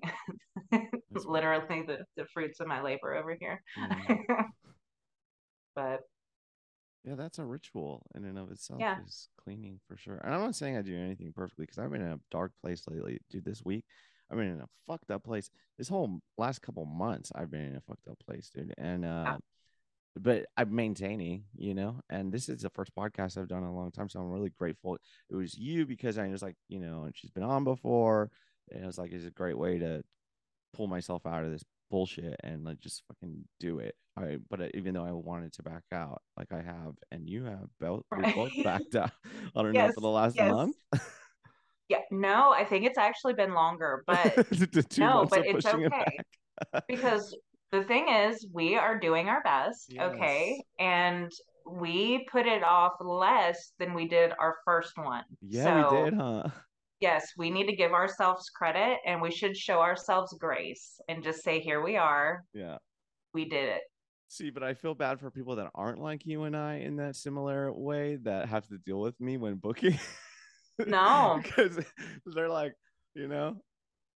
[1.26, 3.62] literally the, the fruits of my labor over here.
[3.79, 4.24] Mm.
[5.76, 6.00] but
[7.05, 10.18] Yeah, that's a ritual in and of itself yeah, is cleaning for sure.
[10.18, 12.85] And I'm not saying I do anything perfectly because I've been in a dark place
[12.88, 13.20] lately.
[13.31, 13.85] Dude, this week
[14.30, 15.50] I've been in a fucked up place.
[15.78, 18.74] This whole last couple months I've been in a fucked up place, dude.
[18.78, 19.38] And uh
[20.16, 23.74] but I'm maintaining, you know, and this is the first podcast I've done in a
[23.74, 24.08] long time.
[24.08, 24.98] So I'm really grateful.
[25.30, 28.30] It was you because I was like, you know, and she's been on before.
[28.70, 30.02] And it was like, it's a great way to
[30.74, 33.94] pull myself out of this bullshit and like just fucking do it.
[34.16, 37.68] I but even though I wanted to back out, like I have, and you have,
[37.78, 39.12] both we both backed out.
[39.54, 40.50] I don't know for the last yes.
[40.50, 40.76] month,
[41.90, 44.37] Yeah, no, I think it's actually been longer, but
[44.98, 46.18] no, but it's pushing it okay
[46.88, 47.37] because
[47.72, 50.12] the thing is, we are doing our best, Yes.
[50.12, 50.62] okay?
[50.79, 51.31] And
[51.68, 55.24] we put it off less than we did our first one.
[55.42, 56.44] Yeah, we So, did, huh?
[57.00, 61.42] yes, we need to give ourselves credit and we should show ourselves grace and just
[61.42, 62.79] say, here we are, Yeah.
[63.35, 63.83] we did it.
[64.29, 67.16] See, but I feel bad for people that aren't like you and I in that
[67.16, 69.98] similar way that have to deal with me when booking.
[70.78, 71.40] No.
[71.42, 71.78] because
[72.26, 72.72] they're like,
[73.14, 73.56] you know,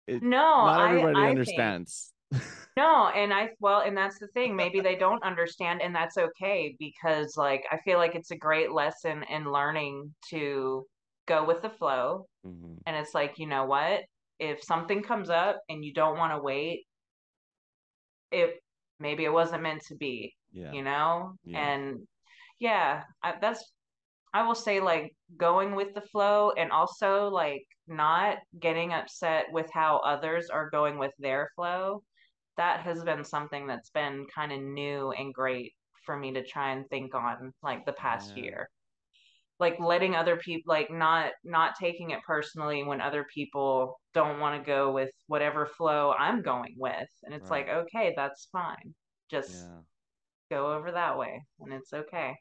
[0.07, 2.13] it, No, not everybody I think- understands.
[2.77, 4.57] No, and I well, and that's the thing.
[4.57, 8.73] Maybe they don't understand, and that's okay because like I feel like it's a great
[8.73, 10.85] lesson in learning to
[11.29, 12.27] go with the flow.
[12.45, 12.79] Mhm.
[12.87, 14.01] And it's like, you know what?
[14.41, 16.87] If something comes up and you don't want to wait,
[18.33, 18.55] it
[18.99, 20.73] maybe it wasn't meant to be, Yeah.
[20.73, 21.35] you know?
[21.45, 21.59] Yeah.
[21.75, 22.09] And
[22.59, 23.71] yeah, I, that's
[24.35, 29.71] I will say like going with the flow and also like not getting upset with
[29.73, 32.03] how others are going with their flow.
[32.57, 36.73] That has been something that's been kind of new and great for me to try
[36.73, 38.37] and think on like the past Yeah.
[38.37, 38.69] year.
[39.61, 44.61] Like letting other people like not not taking it personally when other people don't want
[44.63, 47.09] to go with whatever flow I'm going with.
[47.25, 47.51] And it's Right.
[47.51, 48.95] like, okay, that's fine.
[49.31, 49.83] Just Yeah.
[50.51, 52.37] go over that way and it's okay.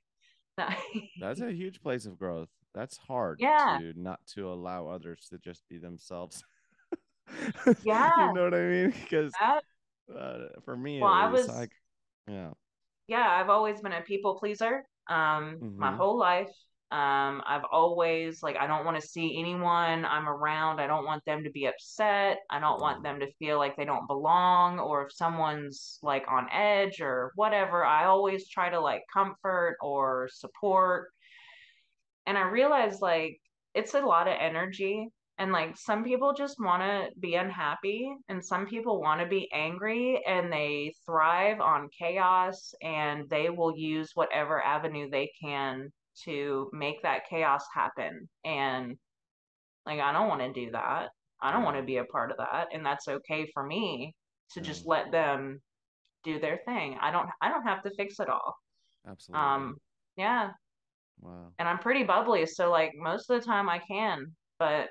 [1.19, 2.49] That's a huge place of growth.
[2.73, 3.79] That's hard Yeah.
[3.79, 6.43] to not to allow others to just be themselves.
[7.83, 8.09] Yeah.
[8.15, 8.91] you know what I mean?
[8.91, 9.33] Because
[10.15, 11.71] uh, for me, Well, I was like,
[12.27, 12.51] yeah,
[13.07, 14.83] yeah, I've always been a people pleaser.
[15.07, 15.97] Um, my Mhm.
[15.97, 16.49] whole life.
[16.93, 20.79] Um, I've always like I don't want to see anyone I'm around.
[20.79, 22.39] I don't want them to be upset.
[22.51, 23.03] I don't want Mhm.
[23.03, 27.83] them to feel like they don't belong or if someone's like on edge or whatever.
[27.83, 31.11] I always try to like comfort or support.
[32.27, 33.39] And I realize like
[33.73, 38.45] it's a lot of energy and like some people just want to be unhappy and
[38.45, 44.11] some people want to be angry and they thrive on chaos and they will use
[44.15, 45.91] whatever avenue they can
[46.25, 48.97] to make that chaos happen and
[49.85, 51.09] like I don't want to do that.
[51.41, 54.15] I don't want to be a part of that and that's okay for me
[54.51, 54.65] to Yeah.
[54.67, 55.61] just let them
[56.23, 56.97] do their thing.
[57.01, 58.55] I don't I don't have to fix it all.
[59.05, 59.67] absolutely.
[59.67, 59.77] Um
[60.17, 60.51] yeah,
[61.19, 61.53] wow.
[61.59, 64.89] and I'm pretty bubbly, so like most of the time I can, but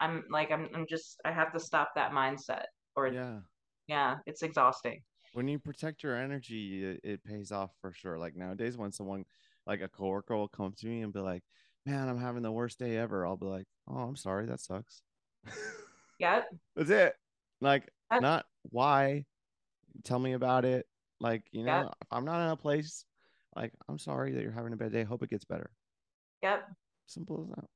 [0.00, 2.64] I'm like I'm I'm just I have to stop that mindset
[2.96, 3.40] or yeah,
[3.86, 4.18] Yeah.
[4.26, 5.02] it's exhausting.
[5.32, 8.18] When you protect your energy, it, it pays off for sure.
[8.18, 9.24] Like nowadays, when someone,
[9.66, 11.42] like a coworker, will come to me and be like,
[11.86, 15.02] "Man, I'm having the worst day ever," I'll be like, "Oh, I'm sorry, that sucks."
[16.18, 16.48] Yep.
[16.76, 17.14] That's it.
[17.60, 19.24] Like, That- not why.
[20.04, 20.86] Tell me about it.
[21.20, 21.94] Like, you know, Yep.
[22.02, 23.04] if I'm not in a place,
[23.54, 25.02] like, I'm sorry that you're having a bad day.
[25.04, 25.70] Hope it gets better.
[26.42, 26.70] Yep.
[27.06, 27.68] Simple as that.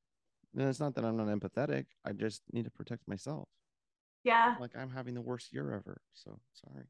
[0.55, 1.87] And it's not that I'm not empathetic.
[2.05, 3.49] I just need to protect myself.
[4.23, 6.01] Yeah, Like, I'm having the worst year ever.
[6.14, 6.87] So sorry.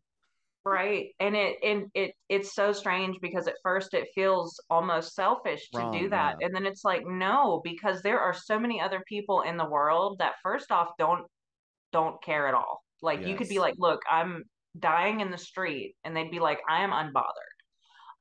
[0.65, 1.09] Right.
[1.21, 5.91] And it and it it's so strange because at first it feels almost selfish to
[5.93, 6.37] do that.
[6.41, 6.47] yeah.
[6.47, 10.19] And then it's like no, because there are so many other people in the world
[10.19, 11.27] that first off don't
[11.93, 12.83] don't care at all.
[13.03, 14.45] Like you could be like, "Look, I'm
[14.79, 17.55] dying in the street." And they'd be like, "I am unbothered."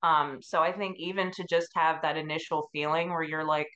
[0.04, 3.70] Um, so I think even to just have that initial feeling where you're like,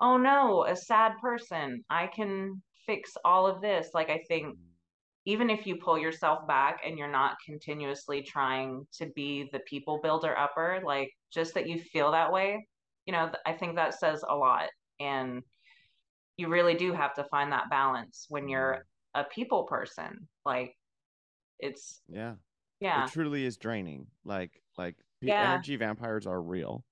[0.00, 3.88] oh no, a sad person, I can fix all of this.
[3.94, 4.56] Like, I think
[5.26, 9.98] even if you pull yourself back and you're not continuously trying to be the people
[10.00, 12.66] builder upper, like just that you feel that way,
[13.06, 14.68] you know, I think that says a lot.
[15.00, 15.42] And
[16.36, 18.84] you really do have to find that balance when you're
[19.16, 19.20] mm.
[19.20, 20.28] a people person.
[20.44, 20.76] Like,
[21.58, 22.34] it's, Yeah.
[22.78, 24.06] yeah, It truly is draining.
[24.24, 25.54] Like, like Yeah.
[25.54, 26.84] energy vampires are real.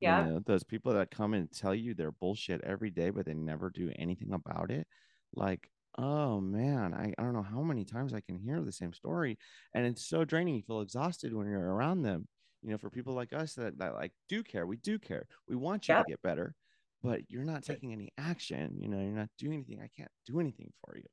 [0.00, 3.24] You yeah, know, those people that come and tell you their bullshit every day, but
[3.24, 4.86] they never do anything about it.
[5.34, 8.92] Like, oh man, I, I don't know how many times I can hear the same
[8.92, 9.38] story.
[9.74, 10.54] And it's so draining.
[10.54, 12.26] You feel exhausted when you're around them.
[12.62, 15.26] You know, for people like us that, that like do care, we do care.
[15.48, 16.06] We want you Yep.
[16.06, 16.54] to get better,
[17.02, 18.76] but you're not taking any action.
[18.80, 19.80] You know, you're not doing anything.
[19.80, 21.04] I can't do anything for you.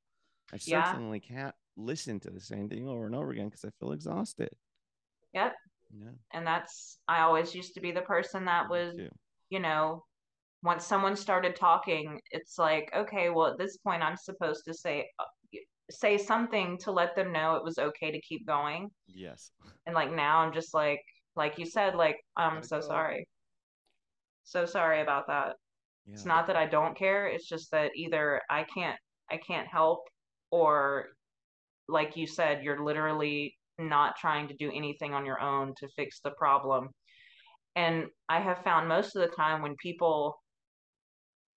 [0.53, 0.91] I Yeah.
[0.91, 4.49] certainly can't listen to the same thing over and over again because I feel exhausted.
[5.33, 5.53] yep.
[5.95, 6.09] Yeah.
[6.33, 8.95] And that's, I always used to be the person that was
[9.49, 10.03] you know,
[10.65, 15.07] once someone started talking, it's like, okay, well, at this point, I'm supposed to say
[15.19, 15.59] uh,
[15.91, 18.89] say something to let them know it was okay to keep going.
[19.07, 19.51] Yes.
[19.85, 21.01] And like now, I'm just like,
[21.35, 22.87] like you said, like I'm so go.
[22.87, 23.27] sorry,
[24.43, 25.53] so sorry about that.
[26.07, 26.13] Yeah.
[26.13, 27.27] It's not that I don't care.
[27.27, 28.97] It's just that either I can't
[29.31, 29.99] I can't help
[30.49, 31.09] or
[31.87, 36.21] like you said, you're literally not trying to do anything on your own to fix
[36.23, 36.89] the problem.
[37.75, 40.35] And I have found most of the time when people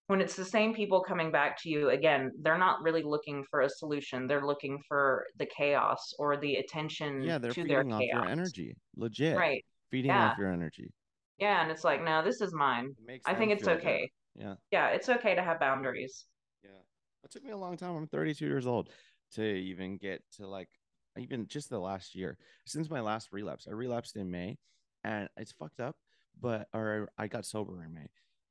[0.09, 3.61] when it's the same people coming back to you again they're not really looking for
[3.61, 7.93] a solution they're looking for the chaos or the attention Yeah, they're to their feeding
[7.93, 8.75] off chaos your energy.
[8.97, 9.37] Legit.
[9.37, 10.91] right Feeding yeah off your energy.
[11.37, 13.77] yeah and it's like no this is mine It makes i think it's good.
[13.77, 14.55] okay Yeah.
[14.71, 16.25] yeah it's okay to have boundaries
[16.63, 16.81] Yeah.
[17.23, 17.95] It took me a long time.
[17.95, 18.89] I'm 32 years old
[19.35, 20.69] to even get to like
[21.17, 23.67] even just the last year since my last relapse.
[23.69, 24.57] I relapsed in May
[25.03, 25.95] and it's fucked up,
[26.39, 28.07] but or I got sober in May.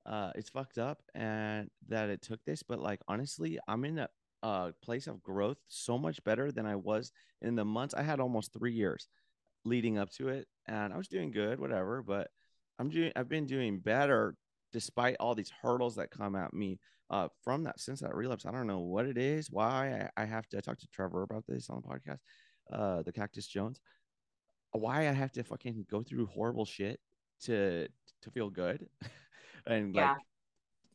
[0.06, 4.08] Uh it's fucked up and that it took this, but like honestly, I'm in a
[4.42, 8.20] uh place of growth so much better than I was in the months I had
[8.20, 9.08] almost 3 years
[9.64, 12.28] leading up to it and I was doing good, whatever, but
[12.78, 14.36] I'm doing I've been doing better
[14.72, 16.78] despite all these hurdles that come at me
[17.10, 18.46] uh from that since that relapse.
[18.46, 21.22] I don't know what it is, why I, I have to I talked to Trevor
[21.22, 22.18] about this on the podcast,
[22.72, 23.80] uh the Cactus Jones,
[24.72, 27.00] why I have to fucking go through horrible shit
[27.42, 27.88] to
[28.22, 28.86] to feel good
[29.68, 30.14] and like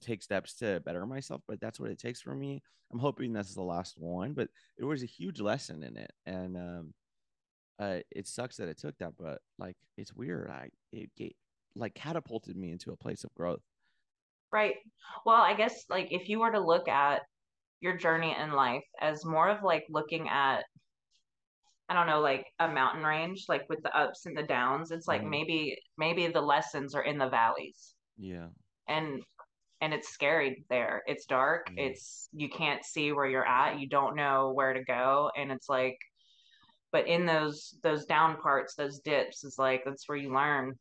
[0.02, 2.62] take steps to better myself, but that's what it takes for me.
[2.92, 6.12] I'm hoping this is the last one, but it was a huge lesson in it.
[6.26, 6.94] And um
[7.80, 10.50] uh it sucks that it took that, but like it's weird.
[10.52, 11.34] I it, it
[11.76, 13.64] like catapulted me into a place of growth.
[14.52, 14.76] right
[15.26, 17.22] well i guess like if you were to look at
[17.82, 20.64] your journey in life as more of like looking at
[21.90, 24.92] I don't know, like a mountain range, like with the ups and the downs.
[24.92, 25.30] It's like Mhm.
[25.30, 27.96] maybe maybe the lessons are in the valleys.
[28.18, 28.50] Yeah.
[28.88, 29.24] And
[29.82, 31.04] and it's scary there.
[31.08, 31.70] It's dark.
[31.76, 31.86] Yeah.
[31.86, 33.80] It's you can't see where you're at.
[33.80, 35.98] You don't know where to go and it's like
[36.92, 40.74] but in those those down parts, those dips is like that's where you learn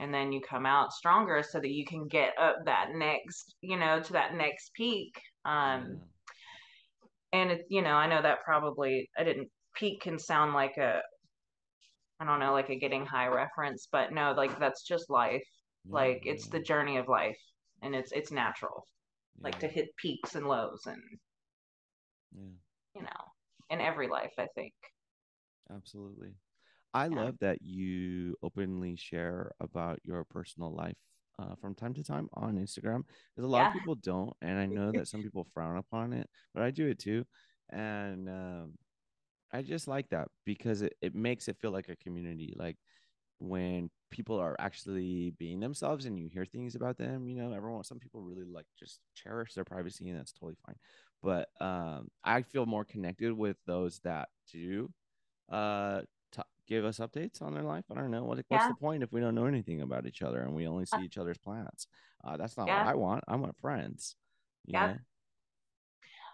[0.00, 3.76] and then you come out stronger so that you can get up that next, you
[3.76, 5.12] know, to that next peak.
[5.44, 6.00] Um
[7.32, 7.40] Yeah.
[7.40, 11.00] and it you know i know that probably i didn't peak can sound like a
[12.20, 15.46] i don't know like a getting high reference but no like that's just life
[15.90, 17.38] like Yeah, it's the journey of life
[17.82, 18.86] and it's it's natural
[19.42, 21.02] like to hit peaks and lows and
[22.34, 22.42] yeah,
[22.94, 23.08] you know
[23.70, 24.72] in every life i think.
[25.74, 26.34] Absolutely.
[26.94, 27.24] I yeah.
[27.24, 30.96] love that you openly share about your personal life
[31.38, 33.02] uh, from time to time on Instagram
[33.34, 36.28] because a lot of people don't, and I know that some people frown upon it,
[36.54, 37.24] but I do it too,
[37.70, 38.72] and um,
[39.52, 42.54] I just like that because it, it makes it feel like a community.
[42.56, 42.76] Like
[43.38, 47.84] when people are actually being themselves and you hear things about them, you know, everyone,
[47.84, 50.76] some people really like just cherish their privacy and that's totally fine.
[51.22, 54.90] But um, I feel more connected with those that do
[55.50, 57.84] uh, t- give us updates on their life.
[57.90, 60.40] I don't know what what's the point if we don't know anything about each other
[60.40, 61.86] and we only see each other's plans.
[62.24, 63.24] Uh, that's not what I want.
[63.28, 64.16] I want friends,
[64.66, 64.94] yeah know?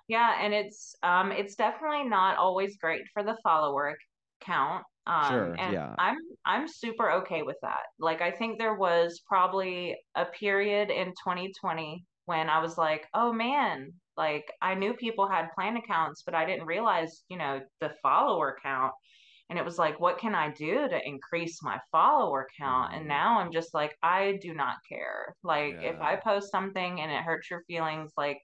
[0.08, 3.96] yeah and it's um it's definitely not always great for the follower
[4.40, 5.56] count um Sure.
[5.58, 5.96] and Yeah.
[5.98, 11.08] i'm i'm super okay with that like i think there was probably a period in
[11.22, 16.34] 2020 when i was like oh man like i knew people had plan accounts but
[16.34, 18.92] i didn't realize you know the follower count
[19.50, 23.08] and it was like what can i do to increase my follower count and hmm
[23.08, 27.22] now i'm just like i do not care like if i post something and it
[27.22, 28.38] hurts your feelings like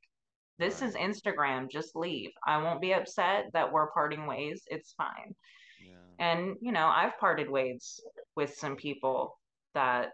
[0.58, 1.70] this is Instagram.
[1.70, 2.30] Just leave.
[2.46, 4.62] I won't be upset that we're parting ways.
[4.66, 5.34] It's fine.
[6.18, 6.32] Yeah.
[6.32, 8.00] And, you know, I've parted ways
[8.36, 9.38] with some people
[9.74, 10.10] that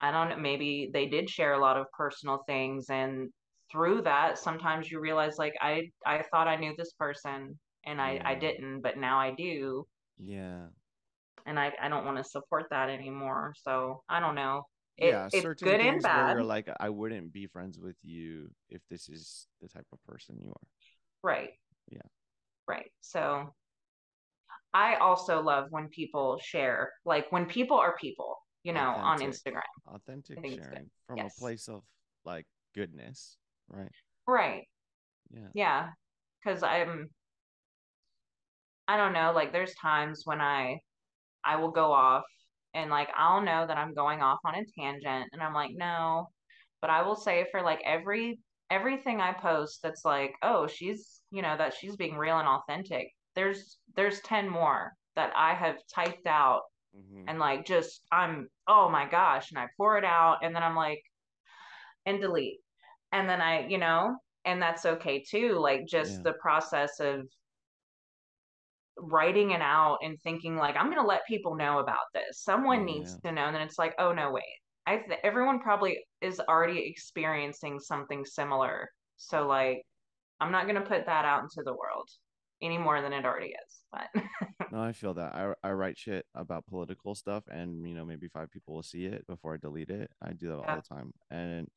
[0.00, 2.90] I don't know, maybe they did share a lot of personal things.
[2.90, 3.30] And
[3.72, 8.20] through that, sometimes you realize, like, I, I thought I knew this person and I,
[8.24, 9.86] I didn't, but now I do.
[10.18, 10.66] Yeah.
[11.46, 13.54] And I, I don't want to support that anymore.
[13.62, 14.64] So I don't know.
[14.98, 15.26] It, Yeah.
[15.26, 16.42] it's Certain good and bad.
[16.44, 20.50] like, I wouldn't be friends with you if this is the type of person you
[20.50, 20.68] are.
[21.22, 21.50] Right.
[21.90, 22.00] Yeah.
[22.68, 22.90] Right.
[23.00, 23.54] So
[24.76, 29.62] I also love when people share, like when people are people, you know, on Instagram.
[29.88, 30.74] Authentic think it's good.
[30.74, 31.80] sharing from a place of
[32.26, 33.38] like goodness.
[33.70, 33.90] Right.
[34.28, 34.64] Right.
[35.32, 35.48] Yeah.
[35.54, 35.88] Yeah.
[36.44, 37.08] Cause I'm,
[38.86, 40.80] I don't know, like there's times when I,
[41.42, 42.24] I will go off
[42.74, 46.28] and like I'll know that I'm going off on a tangent and I'm like, no,
[46.82, 51.40] but I will say for like every, everything I post that's like, oh, she's, you
[51.40, 53.08] know, that she's being real and authentic.
[53.36, 56.62] There's, there's 10 more that I have typed out
[56.94, 60.62] hmm and like just I'm oh my gosh and I pour it out and then
[60.62, 61.02] I'm like
[62.06, 62.60] and delete.
[63.12, 66.22] And then I you know and that's okay too like just Yeah.
[66.22, 67.28] the process of
[68.98, 72.42] writing it out and thinking like I'm going to let people know about this.
[72.42, 72.84] Someone Yeah.
[72.84, 73.44] needs to know.
[73.46, 74.42] And then it's like oh no wait.
[74.86, 78.88] I th- everyone probably is already experiencing something similar.
[79.16, 79.82] So like
[80.40, 82.10] I'm not going to put that out into the world
[82.62, 83.80] any more than it already is.
[83.92, 84.08] But
[84.72, 85.34] no, I feel that.
[85.34, 89.04] I I write shit about political stuff, and you know maybe five people will see
[89.04, 90.10] it before I delete it.
[90.22, 90.70] I do that yeah.
[90.70, 91.68] all the time, and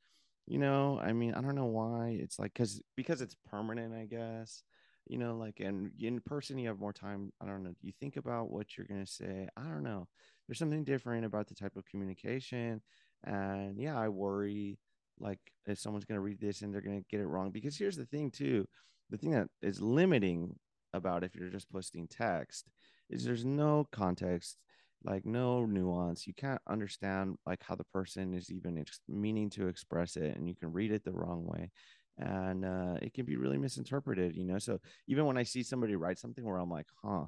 [0.47, 2.17] you know, I mean, I don't know why.
[2.19, 4.63] It's like because because it's permanent, I guess.
[5.07, 7.31] You know, like and in person you have more time.
[7.41, 7.73] I don't know.
[7.81, 9.47] You think about what you're gonna say.
[9.57, 10.07] I don't know.
[10.47, 12.81] There's something different about the type of communication,
[13.23, 14.79] and yeah, I worry
[15.19, 17.51] like if someone's gonna read this and they're gonna get it wrong.
[17.51, 18.67] Because here's the thing too,
[19.09, 20.55] the thing that is limiting
[20.93, 22.69] about if you're just posting text
[23.09, 24.57] is there's no context
[25.03, 26.27] like no nuance.
[26.27, 30.47] You can't understand like how the person is even ex- meaning to express it and
[30.47, 31.71] you can read it the wrong way
[32.17, 34.59] and uh, it can be really misinterpreted you know?
[34.59, 37.25] So even when i see somebody write something where i'm like huh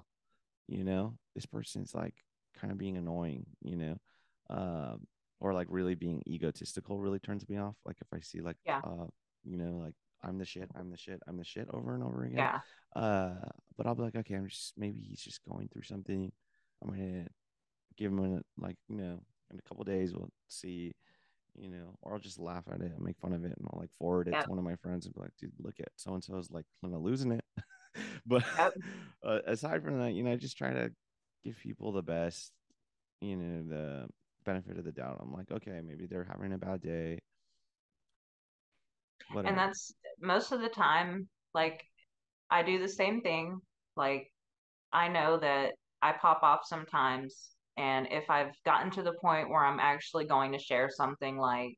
[0.68, 2.16] you know this person's like
[2.59, 3.97] kind of being annoying you know?
[4.49, 5.07] Um,
[5.39, 8.82] or like really being egotistical really turns me off like if i see like yeah.
[8.84, 9.07] uh,
[9.45, 9.93] you know like
[10.24, 12.38] I'm the shit, I'm the shit, I'm the shit over and over again.
[12.38, 12.59] Yeah.
[12.95, 13.34] Uh,
[13.78, 16.32] but I'll be like, okay, I'm just maybe he's just going through something.
[16.82, 17.28] I'm gonna
[17.97, 19.19] give him a, like, you know,
[19.51, 20.93] in a couple days we'll see,
[21.55, 23.80] you know, or I'll just laugh at it and make fun of it and I'll
[23.80, 26.13] like forward it to one of my friends and be like, dude, look at so
[26.13, 27.45] and so's like kind of losing it.
[28.26, 28.74] but yep.
[29.26, 30.91] uh, aside from that, you know, I just try to
[31.43, 32.51] give people the best,
[33.19, 34.07] you know, the
[34.45, 35.19] benefit of the doubt.
[35.22, 37.19] I'm like, okay, maybe they're having a bad day.
[39.32, 39.49] Whatever.
[39.49, 41.84] And that's most of the time, like
[42.49, 43.59] I do the same thing.
[43.95, 44.32] Like
[44.93, 47.51] I know that I pop off sometimes.
[47.78, 51.78] And if I've gotten to the point where I'm actually going to share something like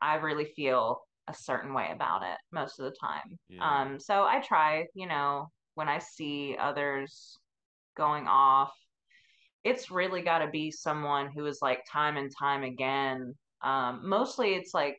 [0.00, 3.38] I really feel a certain way about it most of the time.
[3.48, 3.82] Yeah.
[3.82, 7.36] Um, so I try, you know, when I see others
[7.96, 8.72] going off,
[9.64, 13.34] it's really got to be someone who is like time and time again.
[13.62, 14.96] Um, mostly it's like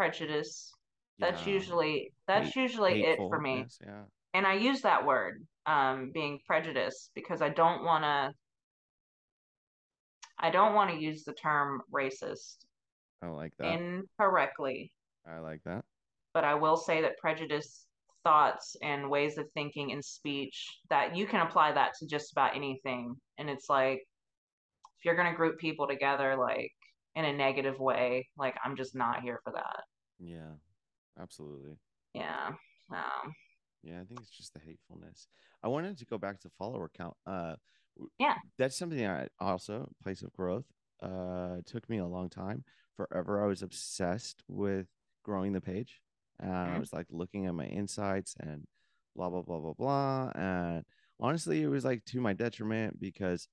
[0.00, 0.72] prejudice.
[1.18, 1.52] That's yeah.
[1.52, 3.66] usually that's Hate, usually it for me.
[3.84, 4.04] Yeah.
[4.32, 8.32] And I use that word, um, being prejudice, because I don't want to.
[10.38, 12.64] I don't want to use the term racist.
[13.22, 14.90] I like that incorrectly.
[15.30, 15.84] I like that.
[16.32, 17.84] But I will say that prejudice
[18.24, 22.56] thoughts and ways of thinking and speech that you can apply that to just about
[22.56, 23.14] anything.
[23.36, 23.98] And it's like
[24.98, 26.72] if you're gonna group people together, like
[27.14, 28.28] in a negative way.
[28.36, 29.82] Like I'm just not here for that.
[30.20, 30.52] Yeah,
[31.20, 31.78] absolutely.
[32.14, 32.50] Yeah.
[32.92, 33.34] Um,
[33.82, 35.26] yeah, I think it's just the hatefulness.
[35.62, 37.14] I wanted to go back to follower count.
[37.26, 37.56] Uh,
[38.18, 40.64] yeah, that's something I also place of growth.
[41.02, 42.64] Uh, took me a long time.
[42.96, 44.86] Forever, I was obsessed with
[45.24, 46.00] growing the page.
[46.38, 46.76] And mm-hmm.
[46.76, 48.66] I was like looking at my insights and
[49.14, 50.30] blah blah blah blah blah.
[50.34, 50.84] And
[51.18, 53.48] honestly, it was like to my detriment because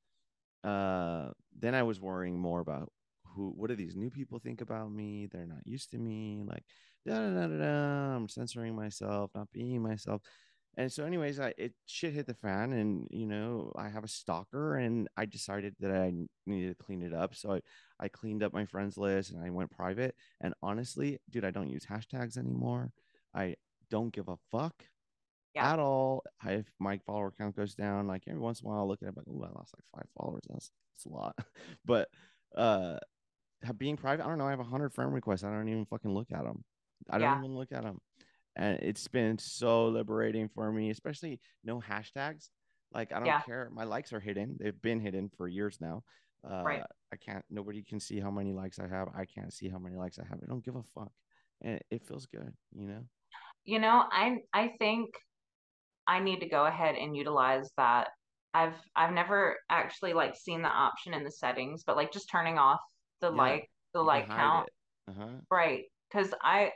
[0.64, 2.92] uh, then I was worrying more about
[3.38, 5.28] who what do these new people think about me?
[5.32, 6.64] They're not used to me like
[7.06, 8.16] da da da da, da.
[8.16, 10.22] i'm censoring myself not being myself.
[10.76, 14.08] And so anyways i it shit hit the fan and you know i have a
[14.08, 16.12] stalker and i decided that i
[16.46, 17.36] needed to clean it up.
[17.36, 17.62] So i,
[18.00, 20.16] I cleaned up my friends list and i went private.
[20.42, 22.92] And honestly dude i don't use hashtags anymore.
[23.34, 23.56] I
[23.90, 24.84] don't give a fuck
[25.56, 25.74] yeah.
[25.74, 26.24] at all.
[26.46, 29.10] If my follower count goes down like every once in a while i'll look at
[29.10, 30.44] it like oh i lost like five followers.
[30.50, 31.36] That's, that's a lot.
[31.86, 32.10] But
[32.56, 32.98] uh
[33.78, 34.48] being private, I don't know.
[34.48, 35.44] I have a hundred friend requests.
[35.44, 36.64] I don't even fucking look at them.
[37.10, 37.40] I don't yeah.
[37.40, 38.00] even look at them.
[38.56, 42.50] And it's been so liberating for me, especially no hashtags.
[42.94, 43.42] Like I don't yeah.
[43.42, 43.70] care.
[43.74, 44.58] My likes are hidden.
[44.60, 46.04] They've been hidden for years now.
[46.50, 46.84] Uh, right.
[47.12, 47.44] I can't.
[47.50, 49.10] Nobody can see how many likes I have.
[49.16, 50.40] I can't see how many likes I have.
[50.42, 51.12] I don't give a fuck,
[51.62, 52.52] and it feels good.
[52.74, 53.04] You know.
[53.66, 55.10] You know, I I think
[56.08, 58.10] I need to go ahead and utilize that.
[58.54, 62.58] I've I've never actually like seen the option in the settings, but like just turning
[62.58, 62.80] off
[63.22, 64.70] the yeah, like the like count.
[65.10, 65.28] uh-huh.
[65.50, 66.72] right because i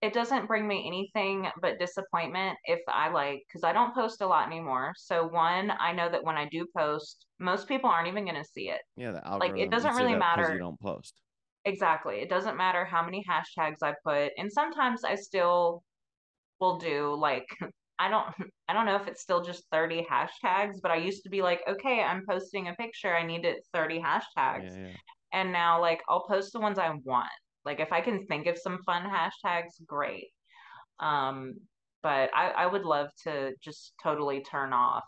[0.00, 4.26] it doesn't bring me anything but disappointment if i like because i don't post a
[4.26, 4.92] lot anymore.
[4.96, 8.44] So one i know that when i do post most people aren't even going to
[8.44, 8.80] see it.
[8.96, 11.20] Yeah the like it doesn't really matter you don't post.
[11.64, 15.82] Exactly it doesn't matter how many hashtags i put and sometimes i still
[16.60, 17.46] will do like
[17.98, 18.26] I don't
[18.68, 21.60] I don't know if it's still just 30 hashtags, but I used to be like,
[21.68, 24.76] okay, I'm posting a picture, I need it 30 hashtags.
[24.76, 24.96] Yeah, yeah.
[25.32, 27.28] And now like I'll post the ones I want.
[27.64, 30.28] Like if I can think of some fun hashtags, great.
[31.00, 31.54] Um,
[32.02, 35.04] but I, I would love to just totally turn off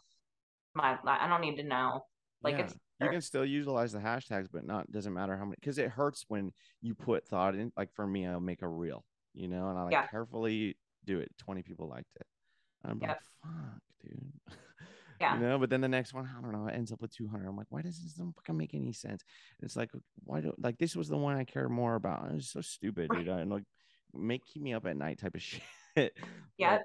[0.74, 2.03] my I don't need to know.
[2.43, 2.64] Like yeah.
[2.64, 5.88] it's you can still utilize the hashtags, but not doesn't matter how many because it
[5.88, 7.72] hurts when you put thought in.
[7.76, 10.76] Like for me, I'll make a reel, you know, and I like carefully
[11.07, 11.30] do it.
[11.38, 12.26] 20 people liked it.
[12.85, 13.09] I'm yep.
[13.09, 14.33] like, fuck, dude.
[15.20, 15.35] Yeah.
[15.35, 17.47] You know, but then the next one, I don't know, it ends up with 200.
[17.47, 19.22] I'm like, why does this don't fucking make any sense?
[19.61, 19.91] And it's like,
[20.24, 22.31] why do like this was the one I care more about?
[22.33, 23.28] It's so stupid, dude.
[23.28, 23.64] I like
[24.14, 25.43] make keep me up at night type of
[25.97, 26.14] shit.
[26.57, 26.83] Yep.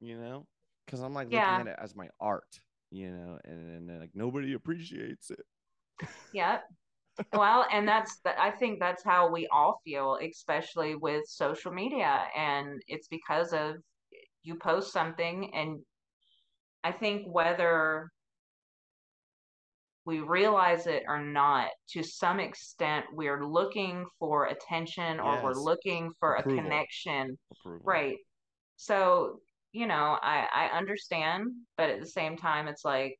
[0.00, 0.44] you know,
[0.84, 1.50] because I'm like Yeah.
[1.52, 5.44] looking at it as my art, you know, and, and then like nobody appreciates it.
[6.34, 6.64] Yep.
[7.32, 12.26] Well, and that's the, I think that's how we all feel, especially with social media.
[12.36, 13.74] And it's because of
[14.48, 15.78] you post something, and
[16.82, 18.08] I think whether
[20.06, 26.10] we realize it or not, to some extent, we're looking for attention or we're looking
[26.18, 26.58] for Approval.
[26.58, 27.38] a connection.
[27.52, 27.82] Approval.
[27.84, 28.16] Right.
[28.76, 29.40] So,
[29.72, 33.14] you know, I, I understand, but at the same time, it's like,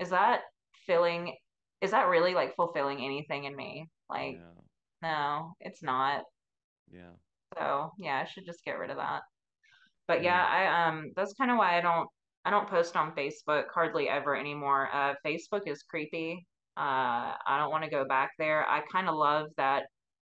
[0.00, 0.40] is that
[0.86, 1.36] filling,
[1.82, 3.86] is that really like fulfilling anything in me?
[4.08, 4.62] Like, Yeah.
[5.02, 6.22] no, it's not.
[6.90, 7.12] Yeah.
[7.58, 9.20] So yeah, I should just get rid of that.
[10.08, 10.30] But Yeah.
[10.36, 12.08] yeah, I um that's kind of why I don't
[12.44, 14.88] I don't post on Facebook hardly ever anymore.
[14.92, 16.46] Uh Facebook is creepy.
[16.76, 18.66] Uh I don't want to go back there.
[18.68, 19.84] I kind of love that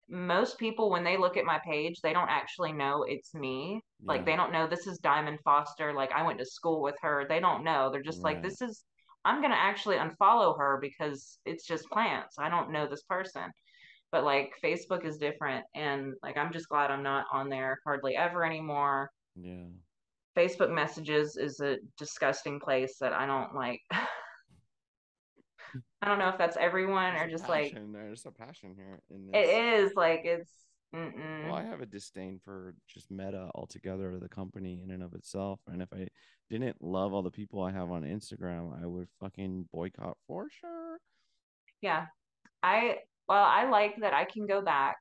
[0.09, 3.81] most people when they look at my page, they don't actually know it's me.
[4.07, 7.27] Like they don't know this is Diamond Foster, like I went to school with her.
[7.29, 7.91] They don't know.
[7.91, 8.85] They're just like this is
[9.25, 12.37] I'm going to actually unfollow her because it's just plants.
[12.39, 13.53] I don't know this person
[14.13, 18.17] but like Facebook is different and like I'm just glad I'm not on there hardly
[18.17, 19.11] ever anymore.
[19.37, 19.67] Yeah.
[20.37, 23.81] Facebook messages is a disgusting place that I don't like.
[26.03, 27.77] I don't know if that's everyone There's or just like.
[27.93, 29.91] There's a passion here in this.
[29.91, 30.51] is like it's
[30.95, 31.45] mm-mm.
[31.45, 35.61] Well, I have a disdain for just Meta altogether, the company in and of itself.
[35.67, 36.09] And if I
[36.49, 40.99] didn't love all the people I have on Instagram, I would fucking boycott for sure.
[41.83, 42.07] yeah.
[42.63, 42.97] I
[43.29, 44.97] well, I like that I can go back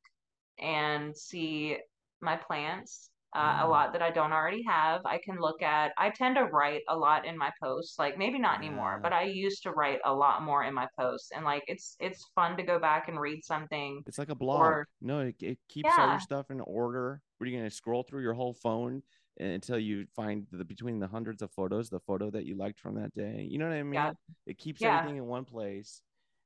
[0.60, 1.78] and see
[2.22, 3.10] my plants.
[3.36, 3.66] Uh, Yeah.
[3.66, 5.02] a lot that I don't already have.
[5.06, 5.92] I can look at.
[5.98, 8.00] I tend to write a lot in my posts.
[8.00, 11.30] Like maybe not anymore, but I used to write a lot more in my posts.
[11.36, 14.02] And like it's it's fun to go back and read something.
[14.08, 14.62] It's like a blog.
[14.62, 17.22] Or no, it, it keeps all your stuff in order.
[17.38, 19.04] What are you gonna scroll through your whole phone
[19.40, 22.96] until you find the between the hundreds of photos, the photo that you liked from
[22.96, 23.48] that day?
[23.48, 23.94] You know what I mean?
[23.94, 24.12] yeah,
[24.48, 24.98] It keeps yeah.
[24.98, 26.02] everything in one place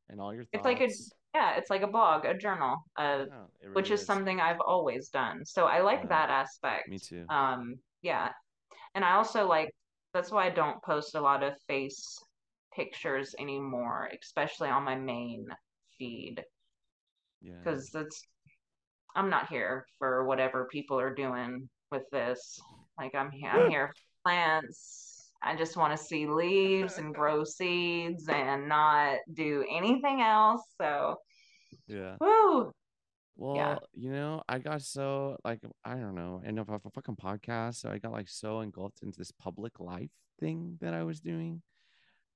[0.10, 0.52] and all your thoughts.
[0.54, 0.90] It's like a.
[1.34, 2.78] yeah, it's like a blog, a journal.
[2.98, 4.06] Uh, Yeah, it which is is.
[4.06, 5.46] something I've always done.
[5.46, 6.10] So I like Right.
[6.10, 6.90] that aspect.
[6.90, 7.26] Me too.
[7.30, 8.30] Um, yeah.
[8.96, 9.74] And I also like
[10.14, 12.20] that's why I don't post a lot of face
[12.76, 15.48] pictures anymore, especially on my main
[15.98, 16.44] feed,
[17.42, 17.54] Yeah.
[17.64, 18.22] because that's
[19.16, 22.60] I'm not here for whatever people are doing with this.
[22.98, 25.13] Like I'm here, I'm here for plants.
[25.44, 30.62] I just want to see leaves and grow seeds and not do anything else.
[30.80, 31.18] So,
[31.88, 32.18] Yeah.
[32.20, 32.72] woo,
[33.36, 36.80] Well, yeah, you know, I got so like I don't know, and if I a
[36.80, 41.04] fucking podcast, so I got like so engulfed into this public life thing that I
[41.04, 41.62] was doing.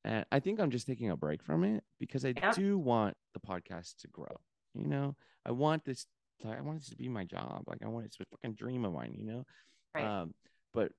[0.05, 3.16] And I think I'm just taking a break from it because I yep, do want
[3.34, 4.36] the podcast to grow.
[4.74, 6.08] You know, I want this
[6.43, 7.64] like I want this to be my job.
[7.68, 9.45] Like I want it to be a fucking dream of mine, you know?
[9.95, 10.34] right, Um,
[10.74, 10.91] but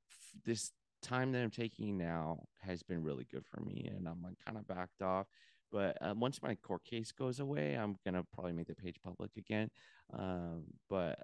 [0.45, 0.73] this
[1.03, 4.59] time that I'm taking now has been really good for me, and I'm like kind
[4.59, 5.27] of backed off.
[5.71, 9.31] But uh, once my court case goes away, I'm gonna probably make the page public
[9.37, 9.71] again.
[10.13, 11.19] Um, but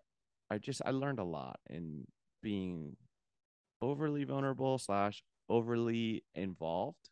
[0.51, 2.07] I just I learned a lot in
[2.43, 2.97] being
[3.81, 7.11] overly vulnerable slash overly involved,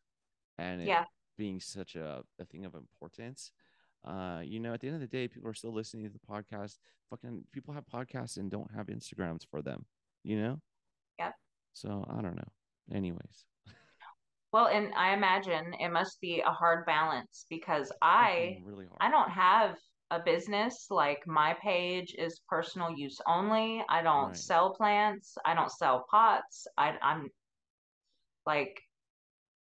[0.58, 1.04] and yeah,
[1.38, 3.50] being such a, a thing of importance.
[4.04, 6.18] Uh, you know, at the end of the day, people are still listening to the
[6.18, 6.78] podcast.
[7.08, 9.86] Fucking people have podcasts and don't have Instagrams for them.
[10.22, 10.60] You know.
[11.72, 12.52] So I don't know.
[12.92, 13.44] Anyways,
[14.52, 19.30] Well, and I imagine it must be a hard balance because I really I don't
[19.30, 19.76] have
[20.10, 23.82] a business like my page is personal use only.
[23.88, 24.36] I don't Right.
[24.36, 25.38] sell plants.
[25.44, 26.66] I don't sell pots.
[26.76, 27.30] I I'm
[28.44, 28.78] like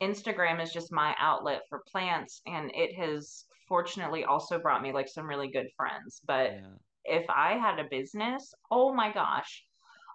[0.02, 5.08] Instagram is just my outlet for plants and it has fortunately also brought me like
[5.08, 6.20] some really good friends.
[6.26, 6.76] But Yeah.
[7.06, 9.66] if I had a business, oh my gosh,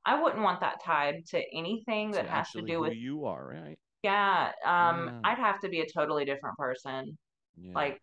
[0.06, 3.26] I wouldn't want that tied to anything To that has to do who with you
[3.26, 3.78] are, right?
[4.02, 5.20] yeah, um Yeah.
[5.24, 7.18] I'd have to be a totally different person.
[7.56, 7.72] Yeah.
[7.74, 8.00] Like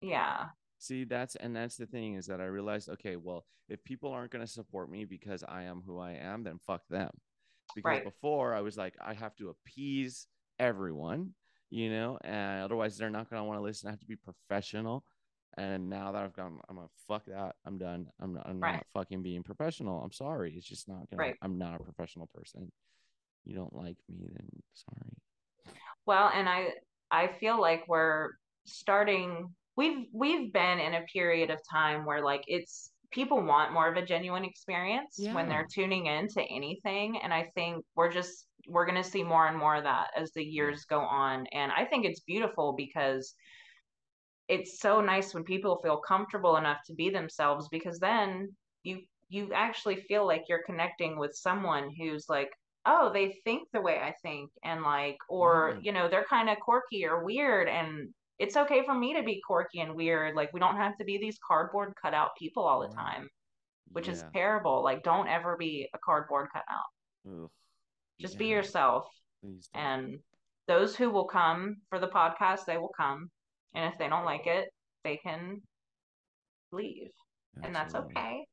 [0.00, 0.46] yeah,
[0.78, 4.30] See, that's and that's the thing is that I realized, okay, well, if people aren't
[4.30, 7.10] going to support me because I am who I am, then fuck them.
[7.74, 8.04] Because right.
[8.04, 10.26] before I was like, I have to appease
[10.58, 11.30] everyone,
[11.70, 13.88] you know, and otherwise they're not going to want to listen.
[13.88, 15.04] I have to be professional.
[15.56, 17.54] And now that I've gone, I'm gonna fuck that.
[17.64, 18.08] I'm done.
[18.20, 18.74] I'm not, I'm Right.
[18.74, 20.02] not fucking being professional.
[20.02, 20.54] I'm sorry.
[20.56, 21.22] It's just not gonna.
[21.22, 21.36] Right.
[21.42, 22.72] I'm not a professional person.
[23.44, 25.76] You don't like me, then sorry.
[26.06, 26.68] Well, and I
[27.10, 28.30] I feel like we're
[28.64, 33.88] starting we've we've been in a period of time where like it's people want more
[33.88, 38.46] of a genuine experience when they're tuning in to anything and I think we're just
[38.66, 41.70] we're going to see more and more of that as the years go on and
[41.70, 43.34] I think it's beautiful because
[44.48, 48.48] it's so nice when people feel comfortable enough to be themselves because then
[48.82, 52.50] you you actually feel like you're connecting with someone who's like
[52.86, 55.80] oh they think the way i think and like or Yeah.
[55.82, 59.40] you know they're kind of quirky or weird and it's okay for me to be
[59.46, 62.88] quirky and weird like we don't have to be these cardboard cutout people all the
[62.88, 62.96] Right.
[62.96, 63.28] time
[63.92, 66.84] which is terrible like don't ever be a cardboard cutout
[67.26, 67.50] Ugh.
[68.20, 69.06] just be yourself
[69.74, 70.18] and
[70.66, 73.30] those who will come for the podcast they will come
[73.74, 74.68] and if they don't like it
[75.04, 75.60] they can
[76.72, 77.10] leave
[77.62, 78.44] and that's okay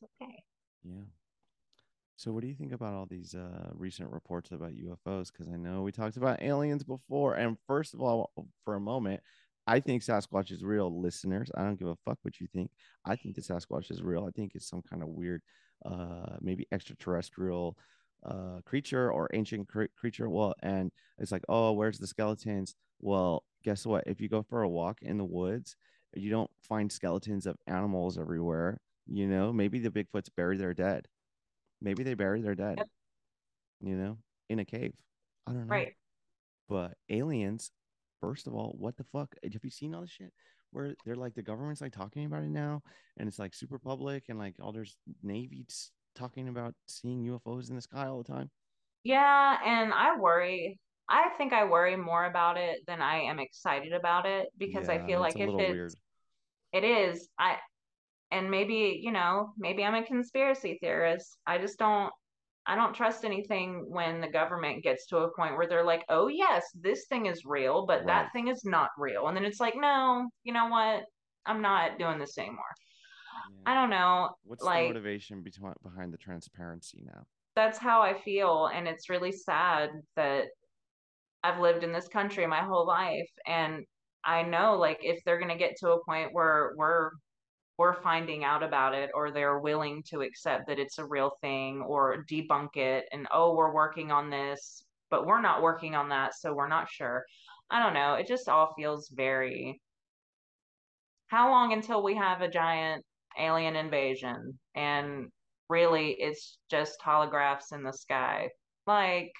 [0.00, 0.42] it's okay
[0.84, 1.02] Yeah.
[2.20, 5.32] So, what do you think about all these uh, recent reports about UFOs?
[5.32, 7.36] Because I know we talked about aliens before.
[7.36, 8.30] And first of all,
[8.62, 9.22] for a moment,
[9.66, 11.50] I think Sasquatch is real, listeners.
[11.56, 12.70] I don't give a fuck what you think.
[13.06, 14.26] I think the Sasquatch is real.
[14.26, 15.40] I think it's some kind of weird,
[15.86, 17.78] uh, maybe extraterrestrial
[18.24, 20.28] uh, creature or ancient cre- creature.
[20.28, 22.74] Well, and it's like, oh, where's the skeletons?
[23.00, 24.04] Well, guess what?
[24.06, 25.76] If you go for a walk in the woods,
[26.14, 28.80] you don't find skeletons of animals everywhere.
[29.06, 31.06] You know, maybe the Bigfoots bury their dead.
[31.80, 32.82] Maybe they bury their dead,
[33.80, 34.18] you know,
[34.48, 34.94] in a cave.
[35.46, 35.74] I don't know.
[35.74, 35.94] right
[36.68, 37.72] But aliens,
[38.20, 39.34] first of all, what the fuck?
[39.42, 40.32] Have you seen all this shit
[40.72, 42.82] where they're like the government's like talking about it now
[43.16, 47.76] and it's like super public and like all there's navies talking about seeing UFOs in
[47.76, 48.50] the sky all the time?
[49.02, 50.78] Yeah, and I worry.
[51.08, 54.98] I think I worry more about it than I am excited about it because I
[54.98, 55.96] feel like a if little it's weird.
[56.72, 57.58] it is, I
[58.32, 61.38] and maybe, you know, maybe I'm a conspiracy theorist.
[61.46, 62.12] I just don't
[62.66, 66.28] I don't trust anything when the government gets to a point where they're like, "Oh
[66.28, 68.06] yes, this thing is real, but Right.
[68.08, 71.04] that thing is not real." And then it's like, "No, you know what?
[71.46, 72.74] I'm not doing this anymore."
[73.66, 74.30] I don't know.
[74.44, 77.26] What's the motivation between behind the transparency now?
[77.60, 78.70] that's how I feel.
[78.74, 80.46] And it's really sad that
[81.42, 83.30] I've lived in this country my whole life.
[83.46, 83.84] And
[84.24, 87.10] I know like if they're gonna get to a point where we're
[87.78, 91.80] we're finding out about it or they're willing to accept that it's a real thing
[91.80, 96.34] or debunk it and oh we're working on this, but we're not working on that,
[96.34, 97.24] so we're not sure.
[97.70, 98.14] I don't know.
[98.14, 99.80] It just all feels very
[101.28, 103.04] how long until we have a giant
[103.40, 104.58] alien invasion.
[104.74, 105.28] And
[105.70, 108.48] really it's just holographs in the sky.
[108.86, 109.32] Like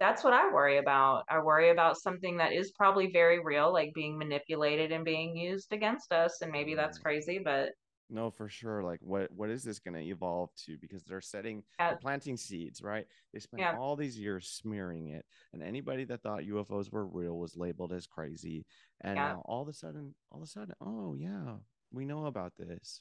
[0.00, 1.22] that's what i worry about.
[1.30, 5.72] I worry about something that is probably very real like being manipulated and being used
[5.72, 6.40] against us.
[6.42, 7.70] And maybe that's crazy but
[8.10, 8.82] No, for sure.
[8.82, 10.76] Like, what what is this going to evolve to?
[10.80, 13.06] Because they're setting, uh, they're planting seeds, right?
[13.32, 13.76] They spent yeah.
[13.78, 18.06] all these years smearing it, and anybody that thought UFOs were real was labeled as
[18.06, 18.66] crazy.
[19.00, 19.28] And yeah.
[19.28, 21.54] now all of a sudden, all of a sudden, oh yeah,
[21.92, 23.00] we know about this,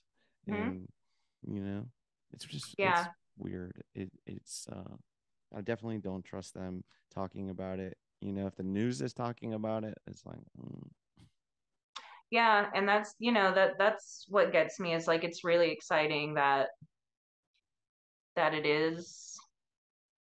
[0.50, 0.88] hmm and
[1.48, 1.86] you know,
[2.34, 3.84] it's just yeah it's weird.
[3.96, 4.96] It it's uh,
[5.56, 6.84] I definitely don't trust them
[7.14, 7.98] talking about it.
[8.22, 10.88] You know, if the news is talking about it, it's like, mm,
[12.30, 16.36] yeah and that's you know that that's what gets me is like it's really exciting
[16.36, 16.70] that
[18.36, 19.31] that it is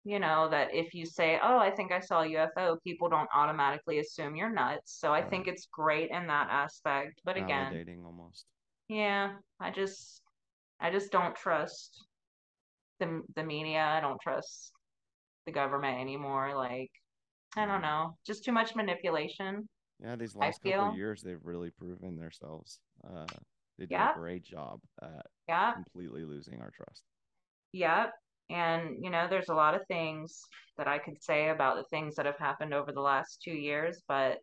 [0.05, 3.29] you know that if you say oh i think i saw a ufo people don't
[3.35, 8.05] automatically assume you're nuts so i think it's great in that aspect but again validating
[8.05, 8.47] almost.
[8.89, 10.23] yeah i just
[10.81, 12.03] i just don't trust
[12.99, 14.73] the the media i don't trust
[15.47, 16.91] the government anymore like
[17.57, 19.69] i don't know just too much manipulation
[20.03, 22.79] Yeah, these last couple of years, they've really proven themselves.
[23.05, 23.27] Uh,
[23.79, 27.03] they did yeah a great job at yeah completely losing our trust.
[27.73, 28.07] yeah
[28.51, 32.17] and you know there's a lot of things that i could say about the things
[32.17, 34.41] that have happened over the last two years but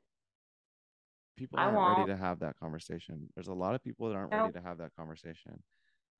[1.37, 3.31] People aren't ready to have that conversation.
[3.33, 5.63] There's a lot of people that aren't no ready to have that conversation.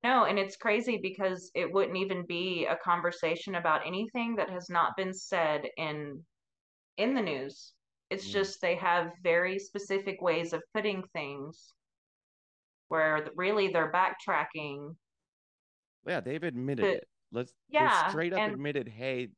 [0.02, 4.68] No, and it's crazy because it wouldn't even be a conversation about anything that has
[4.68, 6.26] not been said in
[6.96, 7.74] in the news.
[8.10, 8.32] It's Yeah.
[8.32, 11.74] just they have very specific ways of putting things
[12.88, 14.96] where really they're backtracking
[16.06, 17.07] Yeah, they've admitted to it.
[17.32, 19.28] Let's yeah, straight up and admitted, hey,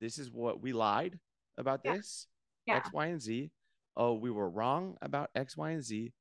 [0.00, 1.18] this is what we lied
[1.58, 2.26] about yeah, this,
[2.66, 3.50] yeah, X, Y, and Z.
[3.96, 6.12] Oh, we were wrong about X, Y, and Z.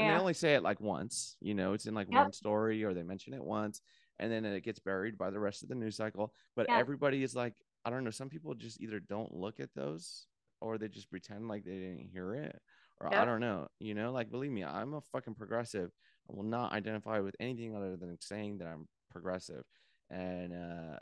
[0.00, 2.82] And they only say it like once, you know, it's in like yep, one story
[2.82, 3.82] or they mention it once
[4.18, 6.32] and then it gets buried by the rest of the news cycle.
[6.56, 7.54] But yeah, everybody is like,
[7.84, 10.26] I don't know, some people just either don't look at those
[10.60, 12.58] or they just pretend like they didn't hear it.
[13.00, 15.90] Or I don't know, you know, like believe me, I'm a fucking progressive.
[16.30, 19.64] I will not identify with anything other than saying that I'm progressive.
[20.12, 20.98] And uh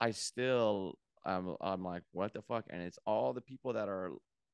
[0.00, 2.64] I still I'm I'm like, what the fuck?
[2.70, 4.10] And it's all the people that are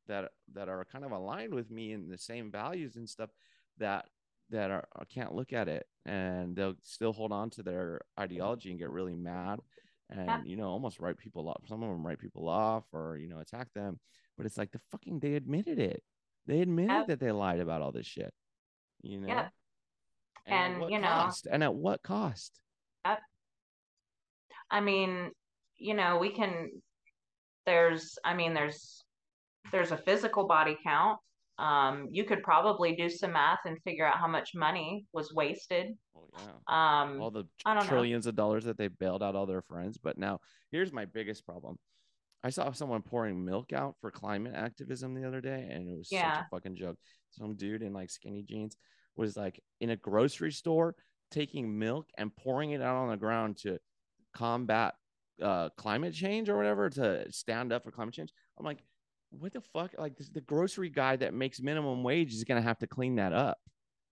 [0.06, 3.30] that that are kind of aligned with me in the same values and stuff
[3.78, 4.04] that
[4.50, 8.78] that are can't look at it and they'll still hold on to their ideology and
[8.78, 9.58] get really mad
[10.10, 11.62] and you know almost write people off.
[11.66, 13.98] Some of them write people off or you know attack them,
[14.36, 16.02] but it's like the fucking they admitted it.
[16.46, 18.32] They admitted yep, that they lied about all this shit.
[19.02, 19.52] You know, yep.
[20.46, 21.46] at And, what you know- cost?
[21.50, 22.60] and at what cost?
[24.74, 25.30] I mean,
[25.76, 26.70] you know, we can
[27.66, 29.04] there's I mean there's
[29.72, 31.18] there's a physical body count.
[31.56, 35.92] Um, you could probably do some math and figure out how much money was wasted.
[36.16, 37.02] Oh yeah.
[37.02, 37.88] Um, all the I don't know.
[37.88, 39.96] trillions of dollars that they bailed out all their friends.
[39.96, 40.40] But now
[40.72, 41.76] here's my biggest problem.
[42.42, 46.10] I saw someone pouring milk out for climate activism the other day, and it was
[46.10, 46.98] such a fucking joke.
[47.30, 48.76] Some dude in like skinny jeans
[49.16, 50.96] was like in a grocery store
[51.34, 53.78] taking milk and pouring it out on the ground to
[54.32, 54.94] combat
[55.42, 58.32] uh climate change or whatever to stand up for climate change.
[58.58, 58.82] I'm like,
[59.30, 59.90] what the fuck?
[59.98, 63.32] Like this, the grocery guy that makes minimum wage is gonna have to clean that
[63.32, 63.58] up.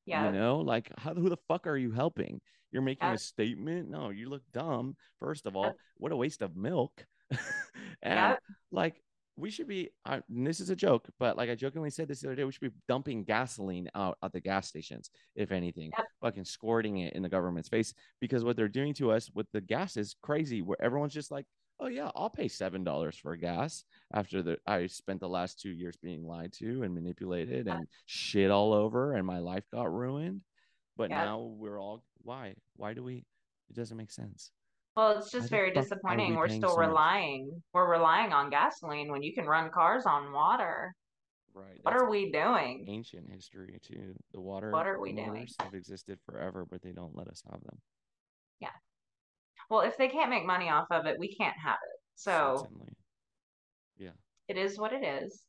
[0.04, 2.40] yeah, You know, like how who the fuck are you helping?
[2.72, 3.14] You're making Yeah.
[3.14, 3.88] a statement.
[3.88, 4.96] No, you look dumb.
[5.20, 5.76] First of all, Yep.
[5.98, 7.06] what a waste of milk.
[8.02, 8.38] and Yep.
[8.72, 9.02] like
[9.36, 9.90] we should be.
[10.04, 12.44] Uh, and this is a joke, but like I jokingly said this the other day,
[12.44, 17.14] we should be dumping gasoline out at the gas stations, if anything, fucking squirting it
[17.14, 20.60] in the government's face because what they're doing to us with the gas is crazy.
[20.62, 21.46] Where everyone's just like,
[21.80, 25.70] oh yeah, I'll pay seven dollars for gas after the I spent the last two
[25.70, 30.42] years being lied to and manipulated and shit all over, and my life got ruined.
[30.96, 31.24] But Yeah.
[31.24, 32.54] now we're all why?
[32.76, 33.24] Why do we?
[33.70, 34.50] It doesn't make sense.
[34.96, 36.30] Well, it's just very disappointing.
[36.32, 36.88] we We're still so much?
[36.88, 37.62] relying.
[37.72, 40.94] We're relying on gasoline when you can run cars on water.
[41.54, 41.78] Right.
[41.82, 42.84] What are we doing?
[42.88, 44.14] ancient history too.
[44.32, 45.46] The water What are we doing?
[45.60, 47.78] have existed forever, but they don't let us have them.
[48.60, 48.70] Yeah.
[49.70, 52.00] Well, if they can't make money off of it, we can't have it.
[52.14, 52.88] So Certainly.
[54.48, 55.42] it is what it is.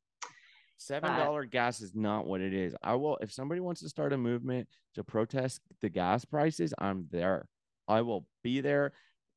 [0.78, 2.76] Seven dollar gas is not what it is.
[2.84, 7.08] I will if somebody wants to start a movement to protest the gas prices, I'm
[7.12, 7.48] there.
[7.88, 8.94] I will be there.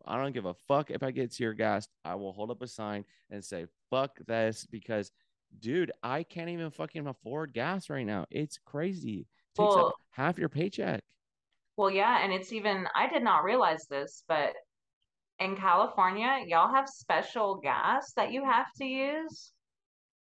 [0.07, 1.88] I don't give a fuck if I get tear gassed.
[2.04, 5.11] I will hold up a sign and say, fuck this because
[5.61, 8.26] dude, I can't even fucking afford gas right now.
[8.30, 9.20] It's crazy.
[9.20, 9.26] It
[9.62, 11.00] takes up Well- half your paycheck.
[11.76, 14.54] Well, yeah, and it's even I did not realize this, but
[15.38, 19.52] in California, y'all have special gas that you have to use.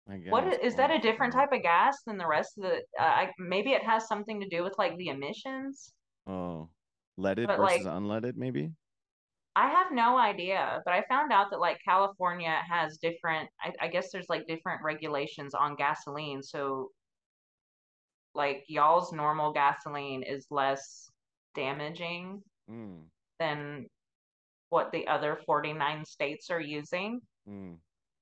[0.09, 2.63] I What guess, i- is that a different type of gas than the rest of
[2.65, 5.93] the uh, I maybe it has something to do with like the emissions.
[6.27, 6.69] Oh,
[7.17, 8.71] leaded But, versus like- unleaded, maybe.
[9.55, 13.87] I have no idea, but I found out that like California has different I, I
[13.89, 16.41] guess there's like different regulations on gasoline.
[16.43, 16.91] So
[18.33, 21.09] like y'all's normal gasoline is less
[21.55, 23.87] damaging Mm, than
[24.69, 27.21] what the other 49 states are using.
[27.47, 27.77] mm.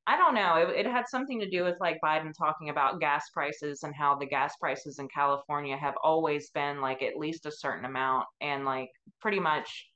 [0.07, 0.55] I don't know.
[0.57, 4.15] It, it had something to do with like Biden talking about gas prices and how
[4.15, 8.25] the gas prices in California have always been like at least a certain amount.
[8.41, 8.89] And like
[9.21, 9.88] pretty much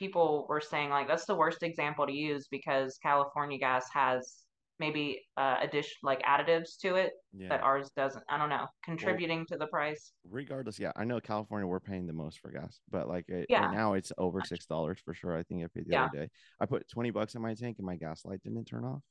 [0.00, 4.44] people were saying like that's the worst example to use because California gas has
[4.80, 7.50] maybe uh, addition like additives to it Yeah.
[7.50, 8.24] that ours doesn't.
[8.30, 10.12] I don't know, contributing to the price.
[10.28, 13.60] Regardless, yeah, I know California we're paying the most for gas, but like it, Yeah.
[13.60, 15.36] right now it's over six dollars for sure.
[15.36, 16.06] I think I paid the Yeah.
[16.06, 16.30] other day.
[16.58, 19.02] I put twenty bucks in my tank and my gas light didn't turn off.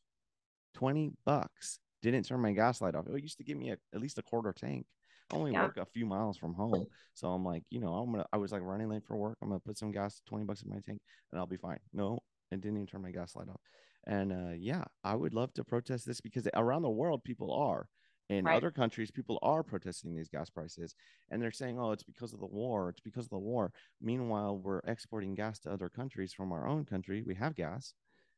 [0.73, 3.05] Twenty bucks didn't turn my gas light off.
[3.07, 4.87] It used to give me a, at least a quarter tank.
[5.31, 5.61] I only Yeah.
[5.61, 8.25] work a few miles from home, so I'm like, you know, I'm gonna.
[8.33, 9.37] I was like running late for work.
[9.41, 11.01] I'm gonna put some gas, twenty bucks in my tank,
[11.31, 11.79] and I'll be fine.
[11.93, 12.19] No,
[12.51, 13.61] it didn't even turn my gas light off.
[14.07, 17.87] And uh, yeah, I would love to protest this because around the world people are.
[18.29, 18.57] In Right.
[18.57, 20.93] other countries, people are protesting these gas prices,
[21.31, 22.89] and they're saying, "Oh, it's because of the war.
[22.89, 23.71] It's because of the war."
[24.01, 27.23] Meanwhile, we're exporting gas to other countries from our own country.
[27.23, 27.93] We have gas.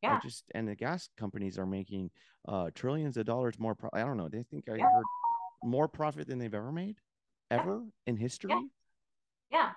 [0.07, 0.17] I Yeah.
[0.17, 2.11] just and the gas companies are making
[2.47, 3.75] uh trillions of dollars more.
[3.75, 4.29] Pro- I don't know.
[4.29, 4.85] They think I Yeah.
[4.93, 5.05] heard
[5.63, 6.97] more profit than they've ever made,
[7.49, 8.53] ever in history.
[9.51, 9.71] Yeah.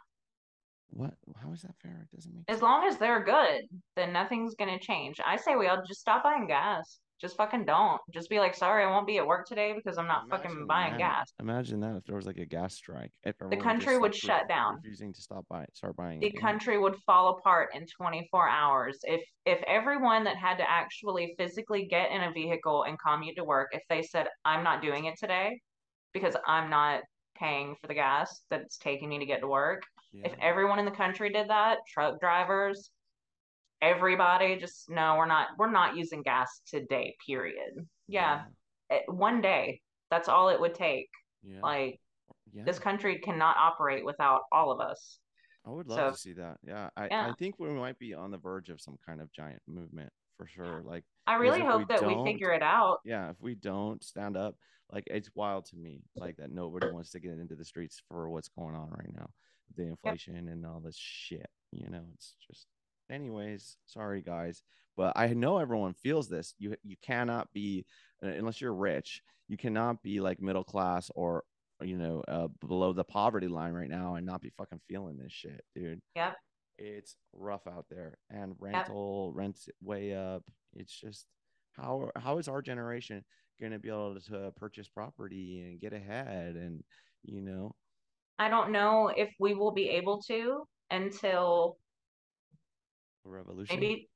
[0.91, 1.15] What?
[1.43, 2.07] How is that fair?
[2.11, 2.63] It doesn't make As sense.
[2.63, 3.63] long as they're good,
[3.97, 5.21] then nothing's gonna change.
[5.25, 7.01] I say we all just stop buying gas.
[7.21, 8.01] Just fucking don't.
[8.13, 10.93] Just be like, sorry, I won't be at work today because I'm not fucking buying
[10.93, 10.99] that.
[10.99, 11.33] gas.
[11.41, 13.13] Imagine that if there was like a gas strike.
[13.23, 14.77] If just country would shut down.
[14.77, 16.21] refusing to stop buy, start buying.
[16.21, 18.99] The country would fall apart in 24 hours.
[19.05, 23.45] If if everyone that had to actually physically get in a vehicle and commute to
[23.45, 25.61] work, if they said, I'm not doing it today
[26.15, 27.03] because I'm not
[27.37, 29.83] paying for the gas that's taking me to get to work,
[30.23, 32.91] if everyone in the country did that, truck drivers,
[33.83, 37.87] everybody just no, we're not we're not using gas today, period.
[38.07, 38.43] Yeah,
[38.91, 39.81] eh, one day.
[40.11, 41.09] That's all it would take.
[41.43, 41.61] Yeah.
[41.63, 41.99] Like
[42.53, 42.63] yeah.
[42.65, 45.19] this country cannot operate without all of us.
[45.67, 46.59] I would love so- to see that.
[46.63, 46.91] Yeah.
[46.97, 50.13] I, I think we might be on the verge of some kind of giant movement
[50.37, 50.83] for sure.
[50.85, 52.99] Like I really hope we that we figure it out.
[53.05, 54.55] yeah, if we don't stand up,
[54.95, 58.31] like it's wild to me, like that nobody wants to get into the streets for
[58.31, 59.29] what's going on right now,
[59.77, 61.49] the inflation and all this shit.
[61.73, 62.67] You know, it's just.
[63.11, 64.63] Anyways, sorry guys,
[64.97, 66.55] but I know everyone feels this.
[66.59, 67.85] You you cannot be
[68.25, 69.21] uh, unless you're rich.
[69.49, 71.45] You cannot be like middle class or
[71.83, 75.33] you know, uh, below the poverty line right now and not be fucking feeling this
[75.33, 76.01] shit, dude.
[76.17, 76.37] Yep.
[76.79, 80.43] It's rough out there, and rental rents way up.
[80.75, 81.27] It's just
[81.73, 83.25] how how is our generation
[83.61, 86.83] going to be able to purchase property and get ahead and
[87.23, 87.75] you know
[88.39, 91.77] I don't know if we will be able to until
[93.25, 94.09] a revolution maybe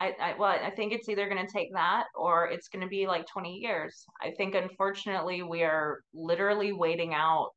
[0.00, 2.88] I, I well, I think it's either going to take that or it's going to
[2.88, 4.04] be like 20 years.
[4.20, 7.50] I think unfortunately we are literally waiting out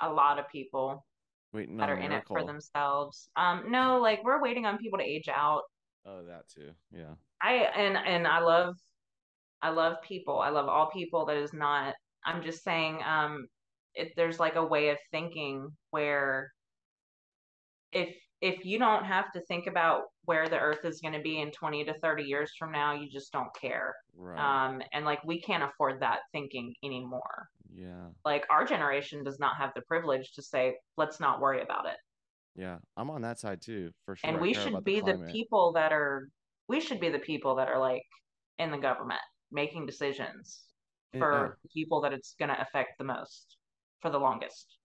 [0.00, 1.04] a lot of people
[1.52, 3.28] waiting that are in it for themselves.
[3.36, 5.62] Um, no, like we're waiting on people to age out.
[6.06, 8.76] oh that too yeah I and and I love
[9.64, 10.38] I love people.
[10.40, 11.94] I love all people that is not
[12.26, 13.46] I'm just saying um
[13.94, 16.50] if there's like a way of thinking where
[17.92, 21.40] if if you don't have to think about where the earth is going to be
[21.40, 23.94] in 20 to 30 years from now, you just don't care.
[24.16, 27.48] right Um and like we can't afford that thinking anymore.
[27.74, 31.86] yeah Like our generation does not have the privilege to say let's not worry about
[31.86, 31.96] it.
[32.64, 35.72] yeah i'm on that side too for sure and I we should be the, people
[35.78, 36.28] that are
[36.72, 38.02] we should be the people that are like
[38.62, 39.24] in the government
[39.54, 40.64] making decisions
[41.16, 43.56] for people that it's going to affect the most
[44.00, 44.78] for the longest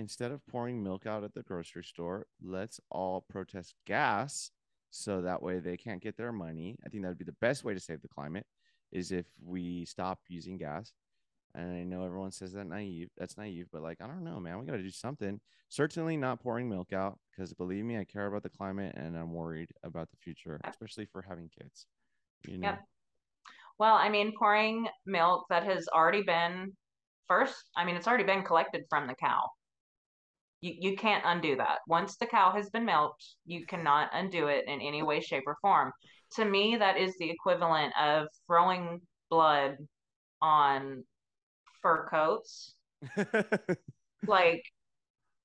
[0.00, 4.50] instead of pouring milk out at the grocery store, let's all protest gas
[4.90, 6.76] so that way they can't get their money.
[6.84, 8.46] I think that would be the best way to save the climate
[8.90, 10.92] is if we stop using gas.
[11.54, 14.58] And I know everyone says that naive, that's naive, but like I don't know, man,
[14.58, 15.40] we got to do something.
[15.68, 19.32] Certainly not pouring milk out because believe me, I care about the climate and I'm
[19.32, 21.86] worried about the future, especially for having kids.
[22.48, 22.68] You know.
[22.68, 22.80] Yep.
[23.80, 26.70] Well i mean pouring milk that has already been
[27.26, 29.40] first i mean it's already been collected from the cow.
[30.62, 31.78] You, you can't undo that.
[31.88, 35.56] Once the cow has been milked you cannot undo it in any way shape or
[35.62, 35.90] form.
[36.36, 39.00] To me that is the equivalent of throwing
[39.30, 39.78] blood
[40.42, 41.02] on
[41.82, 42.74] fur coats.
[44.26, 44.62] Like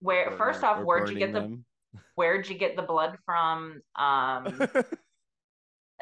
[0.02, 1.66] where first off where'd you get the burning
[2.16, 4.84] where'd you get the blood from um them.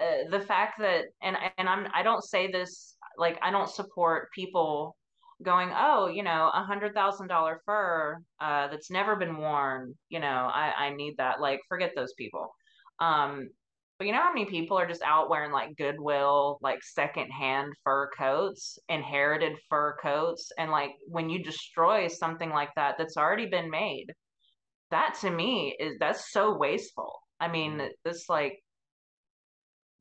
[0.03, 4.29] uh, the fact that and and I'm I don't say this like I don't support
[4.33, 4.95] people
[5.43, 10.19] going oh you know a hundred thousand dollar fur uh that's never been worn you
[10.19, 11.39] know I I need that.
[11.39, 12.53] Like forget those people.
[12.99, 13.49] Um
[13.99, 18.09] but you know how many people are just out wearing like Goodwill like secondhand fur
[18.17, 23.69] coats inherited fur coats and like when you destroy something like that that's already been
[23.69, 24.07] made
[24.93, 27.19] that to me is that's so wasteful.
[27.39, 28.59] I mean this like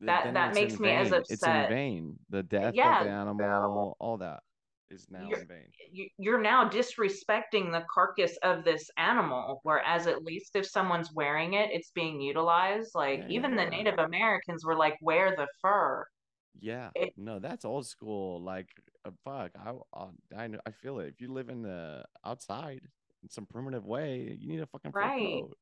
[0.07, 1.23] That- that makes me as vain.
[1.29, 2.19] It's in vain.
[2.31, 3.01] The death Yeah.
[3.01, 3.05] of
[3.37, 4.43] the animal, all that
[4.91, 5.71] is now You're- in vain.
[5.91, 11.55] you- you're now disrespecting the carcass of this animal whereas at least if someone's wearing
[11.55, 13.69] it it's being utilized like Yeah, yeah, even the yeah.
[13.71, 16.07] native americans were like wear the fur
[16.61, 18.39] Yeah, It- no, that's old school.
[18.43, 18.69] Like,
[19.07, 21.09] uh, fuck, I, I, I, know- I feel it.
[21.09, 22.83] If you live in the outside
[23.23, 25.41] in some primitive way, you need a fucking fur Right.
[25.45, 25.57] coat.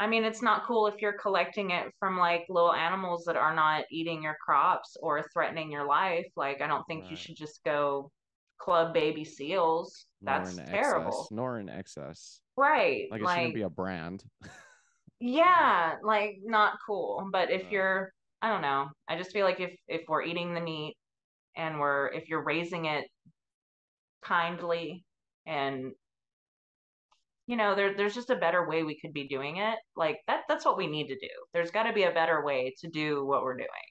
[0.00, 3.54] I mean it's not cool if you're collecting it from like little animals that are
[3.54, 7.62] not eating your crops or threatening your life like i don't think you should just
[7.64, 8.10] go
[8.58, 11.30] club baby seals that's terrible excess.
[11.30, 12.40] Nor in excess.
[12.56, 14.24] right Like, it like shouldn't be a brand.
[15.20, 17.72] yeah like not cool but if Right.
[17.72, 20.96] you're i don't know i just feel like if if we're eating the meat
[21.56, 23.06] and we're if you're raising it
[24.22, 25.04] kindly
[25.46, 25.92] and
[27.50, 30.42] you know there there's just a better way we could be doing it like that
[30.48, 33.26] that's what we need to do there's got to be a better way to do
[33.26, 33.90] what we're doing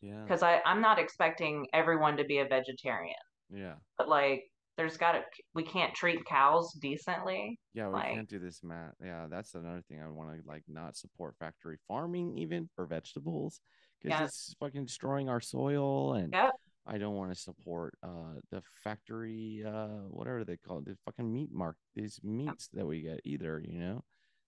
[0.00, 0.22] Yeah.
[0.22, 3.14] because i i'm not expecting everyone to be a vegetarian
[3.50, 3.74] Yeah.
[3.98, 4.44] but like
[4.78, 5.20] there's got to
[5.54, 8.92] we can't treat cows decently Yeah, we Like- can't do this, Matt.
[9.04, 13.60] Yeah, that's another thing I want to like not support factory farming even for vegetables
[14.00, 14.24] because Yeah.
[14.24, 16.52] it's fucking destroying our soil and Yep.
[16.88, 21.30] I don't want to support uh the factory uh whatever they call it, the fucking
[21.32, 23.94] meat mark these meats that we get either, you know?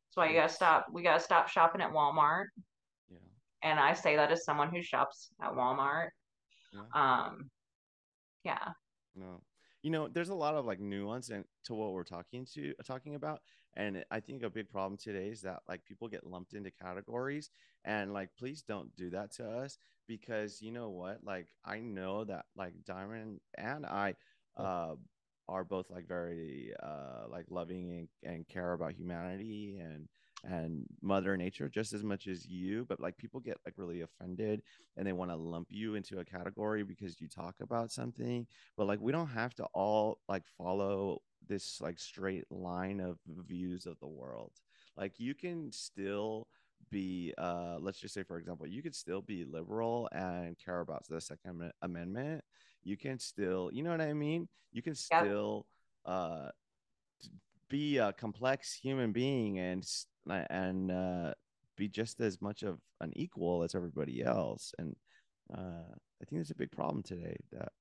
[0.09, 2.47] that's why you gotta stop we gotta stop shopping at walmart
[3.11, 3.19] Yeah.
[3.63, 6.09] and I say that as someone who shops at Walmart.
[6.73, 6.81] Yeah.
[6.95, 7.51] Um,
[8.45, 8.69] yeah,
[9.15, 9.43] No.
[9.83, 13.15] You know, there's a lot of like nuance and to what we're talking to talking
[13.15, 13.41] about.
[13.75, 17.51] And I think a big problem today is that like people get lumped into categories
[17.85, 21.21] and like please don't do that to us because you know what?
[21.25, 24.17] Like I know that like Diamond and I
[24.57, 24.97] uh
[25.49, 30.09] are both like very uh like loving and, and care about humanity and
[30.45, 34.63] and mother nature just as much as you but like people get like really offended
[34.97, 38.87] and they want to lump you into a category because you talk about something but
[38.87, 43.99] like we don't have to all like follow this like straight line of views of
[44.01, 44.53] the world.
[44.97, 46.47] Like you can still
[46.91, 51.07] be uh let's just say for example you could still be liberal and care about
[51.09, 52.43] the second amendment.
[52.83, 54.49] You can still you know what i mean?
[54.73, 55.67] You can still
[56.07, 56.49] uh
[57.69, 59.85] be a complex human being and
[60.29, 61.33] and uh
[61.77, 64.73] be just as much of an equal as everybody else.
[64.79, 64.95] And
[65.57, 67.73] uh i think there's a big problem today that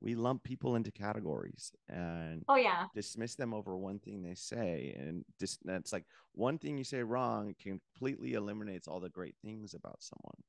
[0.00, 2.86] we lump people into categories and oh yeah.
[2.94, 4.96] dismiss them over one thing they say.
[4.98, 9.74] And just that's like one thing you say wrong completely eliminates all the great things
[9.74, 10.42] about someone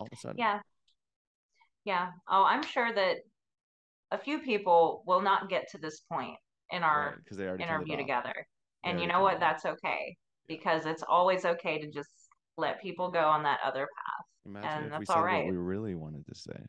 [0.00, 0.38] all of a sudden.
[0.38, 0.60] Yeah.
[1.84, 2.08] Yeah.
[2.30, 3.18] Oh i'm sure that
[4.10, 6.36] a few people will not get to this point
[6.70, 8.46] in our right, they interview together.
[8.84, 9.40] And you know what?
[9.40, 10.16] that's okay
[10.48, 12.10] because it's always okay to just
[12.56, 15.94] let people go on that other path Imagine and that's all right what we really
[15.94, 16.60] wanted to say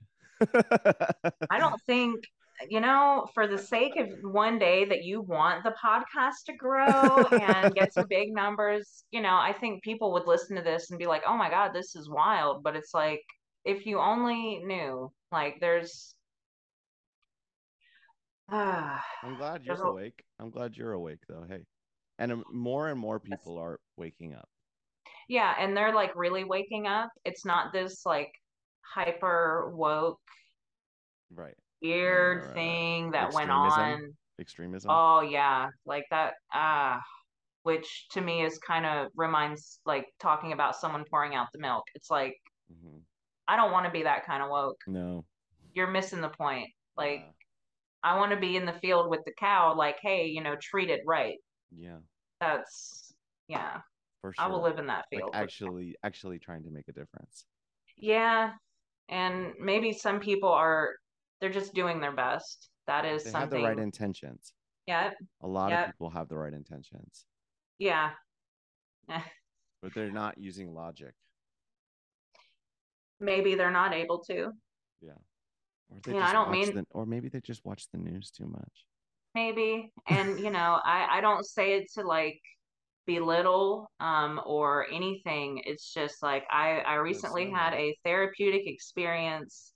[1.49, 2.25] I don't think
[2.69, 7.25] you know, for the sake of one day that you want the podcast to grow
[7.31, 10.99] and get some big numbers, you know, I think people would listen to this and
[10.99, 12.63] be like, oh my God, this is wild.
[12.63, 13.21] But it's like,
[13.65, 16.15] if you only knew, like, there's.
[18.51, 20.23] Uh, I'm glad you're awake.
[20.39, 21.45] I'm glad you're awake, though.
[21.47, 21.65] Hey.
[22.19, 24.47] And um, more and more people are waking up.
[25.27, 25.53] Yeah.
[25.59, 27.09] And they're like really waking up.
[27.23, 28.31] It's not this like
[28.81, 30.19] hyper woke
[31.33, 31.55] right.
[31.81, 34.13] weird right, thing that went on.
[34.39, 34.89] Extremism?
[34.91, 35.67] Oh yeah.
[35.85, 36.99] Like that ah uh,
[37.63, 41.83] which to me is kind of reminds like talking about someone pouring out the milk.
[41.95, 42.35] It's like
[42.71, 42.97] mm-hmm.
[43.47, 44.77] i don't want to be that kind of woke.
[44.87, 45.25] No.
[45.73, 46.69] You're missing the point.
[46.95, 47.31] Like yeah.
[48.03, 50.89] i want to be in the field with the cow like hey you know treat
[50.89, 51.37] it right
[51.75, 51.97] yeah.
[52.39, 53.13] That's
[53.47, 53.77] yeah.
[54.21, 56.91] For sure i will live in that field like actually actually trying to make a
[56.91, 57.45] difference.
[57.97, 58.51] Yeah
[59.09, 60.95] and maybe some people are
[61.39, 62.69] they're just doing their best.
[62.87, 64.53] That is they something have the right intentions.
[64.87, 65.11] Yeah
[65.41, 65.79] a lot yep.
[65.79, 67.25] of people have the right intentions.
[67.79, 68.11] Yeah.
[69.81, 71.13] But they're not using logic.
[73.19, 74.49] Maybe they're not able to.
[74.99, 75.11] Yeah.
[75.91, 78.47] Or they yeah, i don't mean the, or maybe they just watch the news too
[78.47, 78.85] much
[79.35, 82.41] maybe and you know i i don't say it to like
[83.05, 85.61] belittle um, or anything.
[85.65, 89.73] It's just like I, I recently had a therapeutic experience.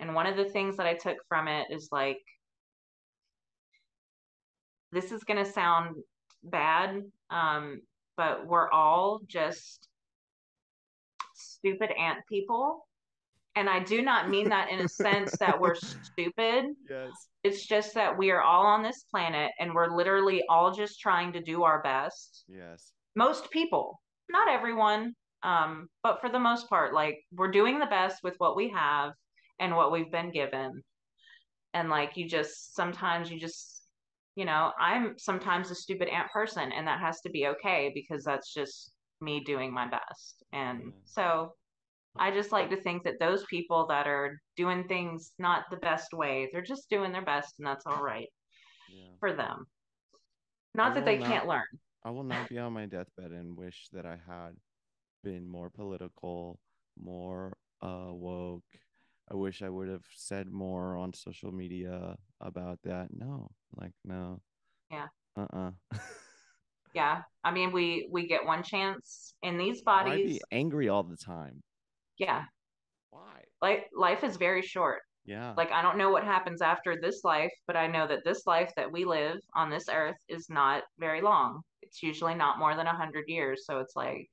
[0.00, 2.18] And one of the things that I took from it is like,
[4.90, 5.96] this is going to sound
[6.44, 7.80] bad, um,
[8.16, 9.88] but we're all just
[11.34, 12.86] stupid ant people.
[13.54, 16.66] And I do not mean that in a sense that we're stupid.
[16.88, 17.10] Yes.
[17.44, 21.32] It's just that we are all on this planet and we're literally all just trying
[21.34, 22.44] to do our best.
[22.48, 22.92] Yes.
[23.14, 24.00] Most people,
[24.30, 28.56] not everyone, um, but for the most part, like we're doing the best with what
[28.56, 29.12] we have
[29.60, 30.82] and what we've been given.
[31.74, 33.82] And like you just sometimes you just,
[34.34, 38.24] you know, I'm sometimes a stupid ant person and that has to be okay because
[38.24, 40.42] that's just me doing my best.
[40.52, 41.52] And so
[42.18, 46.12] I just like to think that those people that are doing things not the best
[46.12, 48.28] way, they're just doing their best and that's all right
[48.90, 49.12] yeah.
[49.18, 49.66] for them.
[50.74, 51.66] Not that they not, can't learn.
[52.04, 54.52] I will not be on my deathbed and wish that I had
[55.22, 56.58] been more political,
[56.98, 58.64] more uh, woke.
[59.30, 63.08] I wish I would have said more on social media about that.
[63.12, 64.40] No, like no.
[64.90, 65.06] Yeah.
[65.36, 65.70] Uh-uh.
[66.94, 67.22] yeah.
[67.44, 70.24] I mean, we we get one chance in these bodies.
[70.24, 71.62] Why be angry all the time?
[72.18, 72.44] Yeah.
[73.10, 73.42] Why?
[73.60, 75.00] Like life is very short.
[75.24, 75.54] Yeah.
[75.56, 78.70] Like I don't know what happens after this life, but I know that this life
[78.76, 81.60] that we live on this earth is not very long.
[81.82, 83.64] It's usually not more than a hundred years.
[83.66, 84.28] So it's like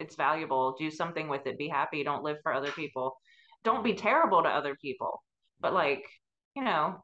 [0.00, 0.74] it's valuable.
[0.78, 1.58] Do something with it.
[1.58, 2.02] Be happy.
[2.02, 3.16] Don't live for other people.
[3.64, 3.98] Don't be mm.
[3.98, 5.22] terrible to other people.
[5.60, 6.04] But like,
[6.54, 7.02] you know,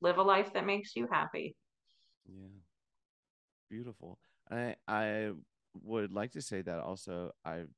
[0.00, 1.54] live a life that makes you happy.
[2.26, 2.48] Yeah.
[3.70, 4.18] Beautiful.
[4.50, 5.30] I I
[5.82, 7.68] would like to say that also I've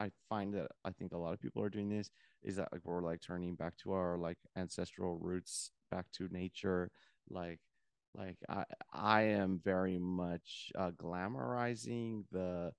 [0.00, 2.10] I find that I think a lot of people are doing this
[2.42, 6.90] is that like we're like turning back to our like ancestral roots, back to nature.
[7.28, 7.60] Like,
[8.14, 12.72] like I I am very much uh, glamorizing the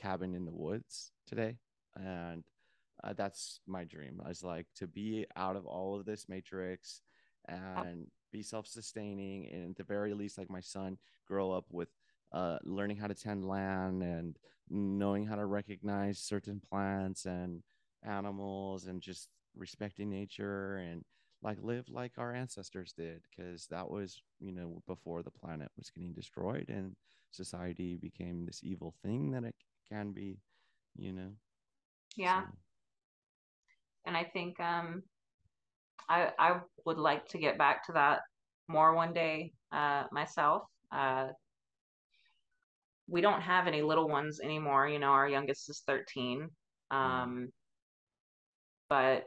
[0.00, 1.58] cabin in the woods today,
[1.96, 2.44] and
[3.02, 4.20] uh, that's my dream.
[4.28, 7.02] Is like to be out of all of this matrix
[7.48, 11.88] and be self-sustaining, and at the very least, like my son, grow up with
[12.32, 14.36] uh, learning how to tend land and
[14.70, 17.62] knowing how to recognize certain plants and
[18.02, 21.04] animals and just respecting nature and
[21.42, 25.90] like live like our ancestors did because that was you know before the planet was
[25.90, 26.96] getting destroyed and
[27.30, 29.54] society became this evil thing that it
[29.88, 30.38] can be
[30.96, 31.30] you know
[32.16, 32.48] yeah so.
[34.06, 35.02] and i think um
[36.08, 38.20] i i would like to get back to that
[38.68, 40.62] more one day uh myself
[40.92, 41.28] uh
[43.08, 44.88] we don't have any little ones anymore.
[44.88, 46.48] You know, our youngest is 13.
[46.90, 47.48] Um,
[48.88, 49.24] but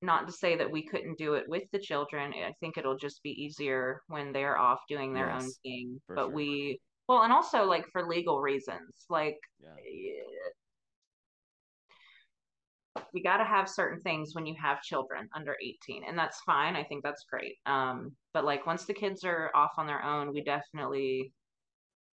[0.00, 2.32] not to say that we couldn't do it with the children.
[2.32, 6.00] I think it'll just be easier when they're off doing their yes, own thing.
[6.08, 6.30] But sure.
[6.30, 9.70] we, well, and also like for legal reasons, like yeah.
[13.12, 16.74] we got to have certain things when you have children under 18 and that's fine
[16.74, 20.32] i think that's great um, but like once the kids are off on their own
[20.32, 21.32] we definitely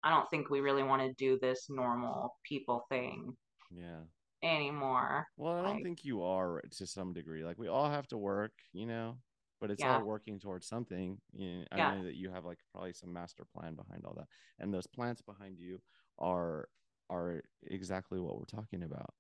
[0.03, 3.35] i don't think we really want to do this normal people thing
[3.75, 4.01] yeah.
[4.43, 5.25] anymore.
[5.37, 7.43] Well i don't like, think you are to some degree.
[7.43, 9.17] Like we all have to work you know
[9.61, 9.95] but it's yeah.
[9.95, 11.17] all working towards something.
[11.31, 11.95] You know, i yeah.
[11.95, 14.27] know that you have like probably some master plan behind all that
[14.59, 15.79] and those plants behind you
[16.19, 16.67] are
[17.09, 19.13] are exactly what we're talking about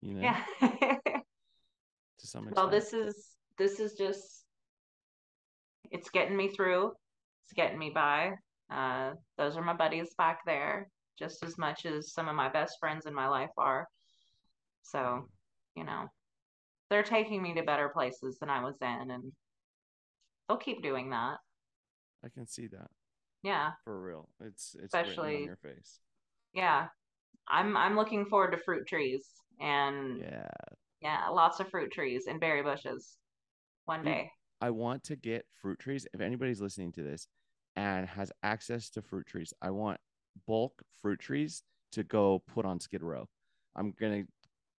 [0.00, 0.20] you know?
[0.20, 0.40] Yeah.
[2.20, 4.44] To some extent well this is this is just
[5.90, 6.92] it's getting me through
[7.44, 8.32] it's getting me by
[8.70, 10.88] uh those are my buddies back there
[11.18, 13.86] just as much as some of my best friends in my life are.
[14.82, 15.28] So
[15.76, 16.06] you know
[16.90, 19.32] they're taking me to better places than i was in and
[20.48, 21.36] they'll keep doing that.
[22.24, 22.90] I can see that.
[23.42, 23.72] Yeah.
[23.84, 24.28] For real.
[24.40, 26.00] It's it's especially on your face.
[26.52, 26.86] Yeah.
[27.48, 29.28] I'm i'm looking forward to fruit trees
[29.60, 30.48] and yeah,
[31.00, 33.18] yeah, lots of fruit trees and berry bushes
[33.84, 34.30] one day.
[34.60, 36.06] I want to get fruit trees.
[36.14, 37.28] If anybody's listening to this
[37.76, 40.00] and has access to fruit trees, I want
[40.46, 43.28] bulk fruit trees to go put on Skid Row.
[43.76, 44.24] I'm gonna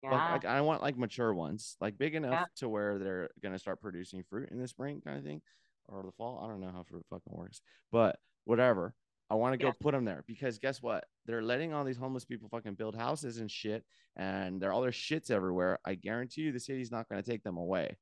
[0.02, 0.32] yeah.
[0.32, 2.44] like I want like mature ones, like big enough yeah.
[2.56, 5.42] to where they're gonna start producing fruit in the spring kind of thing
[5.88, 6.42] or the fall.
[6.44, 7.60] I don't know how fruit fucking works,
[7.90, 8.94] but whatever.
[9.30, 9.72] I want to go yeah.
[9.80, 11.04] put them there because guess what?
[11.26, 13.82] They're letting all these homeless people fucking build houses and shit,
[14.16, 15.78] and they're all their shits everywhere.
[15.84, 17.96] I guarantee you, the city's not going to take them away.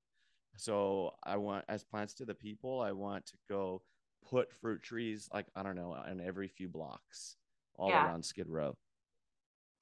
[0.57, 3.83] So I want, as plants to the people, I want to go
[4.31, 7.37] put fruit trees like I don't know uh, in every few blocks
[7.77, 8.07] all yeah.
[8.07, 8.75] around Skid Row.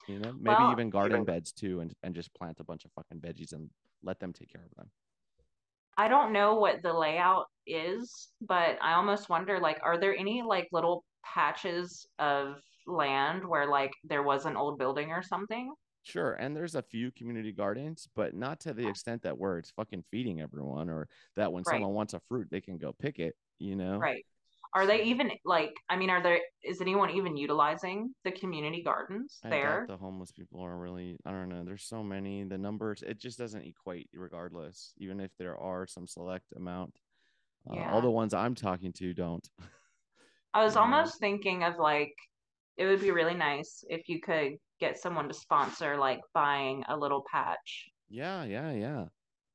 [0.07, 2.91] You know, maybe well, even garden beds too, and and just plant a bunch of
[2.93, 3.69] fucking veggies and
[4.03, 4.89] let them take care of them.
[5.97, 10.41] I don't know what the layout is, but I almost wonder like, are there any
[10.41, 12.55] like little patches of
[12.87, 15.73] land where like there was an old building or something.
[16.03, 19.69] Sure, and there's a few community gardens, but not to the extent that where it's
[19.71, 21.75] fucking feeding everyone, or that when right.
[21.75, 23.35] someone wants a fruit, they can go pick it.
[23.61, 24.25] You know, right?
[24.73, 25.73] Are they even like?
[25.89, 26.39] I mean, are there?
[26.63, 29.85] Is anyone even utilizing the community gardens I there?
[29.87, 31.17] the homeless people are really.
[31.25, 31.63] I don't know.
[31.63, 32.43] There's so many.
[32.43, 33.03] The numbers.
[33.05, 34.93] It just doesn't equate, regardless.
[34.97, 36.95] Even if there are some select amount,
[37.69, 37.91] uh, yeah.
[37.91, 39.47] all the ones I'm talking to don't.
[40.53, 42.13] I was almost thinking of like
[42.77, 46.97] it would be really nice if you could get someone to sponsor like buying a
[46.97, 47.89] little patch.
[48.09, 49.05] Yeah, yeah, yeah.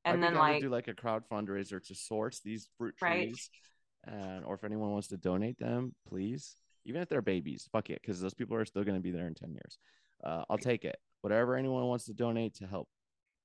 [0.05, 3.35] And I'd then like do like a crowd fundraiser to source these fruit trees, right.
[4.07, 6.57] And or if anyone wants to donate them, please.
[6.85, 9.27] Even if they're babies, fuck it, because those people are still going to be there
[9.27, 9.79] in ten years.
[10.23, 10.97] Uh, I'll take it.
[11.23, 12.89] Whatever anyone wants to donate to help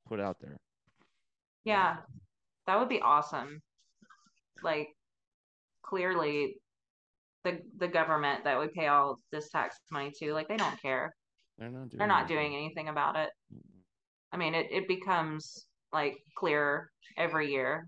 [0.07, 0.57] put out there.
[1.63, 1.97] Yeah,
[2.67, 3.61] that would be awesome.
[4.63, 4.89] Like,
[5.83, 6.55] clearly,
[7.43, 11.13] the the government that we pay all this tax money to like they don't care
[11.57, 12.37] they're not doing, they're not anything.
[12.37, 13.29] doing anything about it
[14.31, 17.87] i mean it, it becomes like clearer every year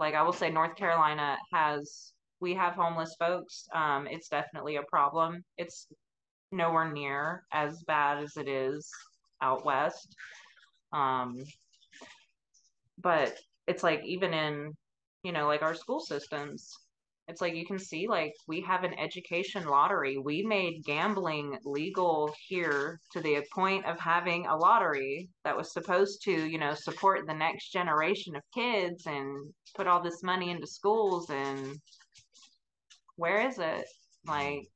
[0.00, 3.66] like i will say north carolina has we have homeless folks.
[3.74, 5.44] Um it's definitely a problem.
[5.58, 5.86] It's
[6.50, 8.90] nowhere near as bad as it is
[9.42, 10.16] out west.
[10.92, 11.36] Um
[12.98, 13.34] but
[13.66, 14.72] it's like even in
[15.22, 16.72] you know like our school systems
[17.30, 20.18] it's like you can see like we have an education lottery.
[20.18, 26.22] We made gambling legal here to the point of having a lottery that was supposed
[26.24, 30.66] to you know support the next generation of kids and put all this money into
[30.66, 31.76] schools and
[33.16, 33.84] where is it?
[34.26, 34.66] Like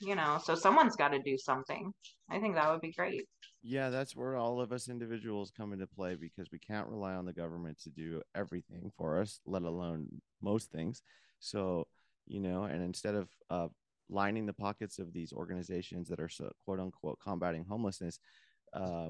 [0.00, 1.92] you know so someone's got to do something.
[2.30, 3.24] I think that would be great.
[3.64, 7.24] Yeah that's where all of us individuals come into play because we can't rely on
[7.24, 10.06] the government to do everything for us let alone
[10.40, 11.02] most things
[11.38, 11.86] so,
[12.26, 13.68] you know, and instead of uh,
[14.08, 18.18] lining the pockets of these organizations that are so, quote unquote combating homelessness,
[18.72, 19.08] uh,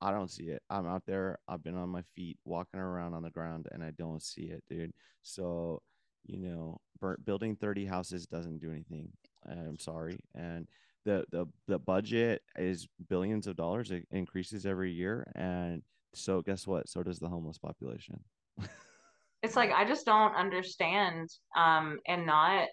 [0.00, 0.62] I don't see it.
[0.70, 1.38] I'm out there.
[1.48, 4.62] I've been on my feet, walking around on the ground, and I don't see it,
[4.68, 4.92] dude.
[5.22, 5.82] So,
[6.24, 6.80] you know,
[7.24, 9.10] building 30 houses doesn't do anything.
[9.46, 10.20] I'm sorry.
[10.34, 10.68] And
[11.04, 13.90] the the the budget is billions of dollars.
[13.90, 15.82] It increases every year, and
[16.14, 16.88] so guess what?
[16.88, 18.20] So does the homeless population.
[19.42, 22.68] it's like I just don't understand um and not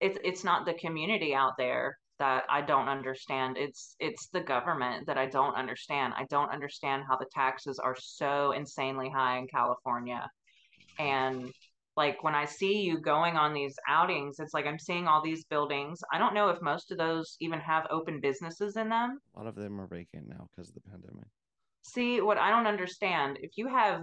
[0.00, 3.56] it's it's not the community out there that I don't understand.
[3.56, 6.14] It's it's the government that I don't understand.
[6.16, 10.28] I don't understand how the taxes are so insanely high in California.
[10.98, 11.52] And
[11.96, 15.44] like when I see you going on these outings, it's like I'm seeing all these
[15.44, 16.00] buildings.
[16.12, 19.18] I don't know if most of those even have open businesses in them.
[19.34, 21.26] A lot of them are vacant now because of the pandemic.
[21.82, 24.02] See, what I don't understand, if you have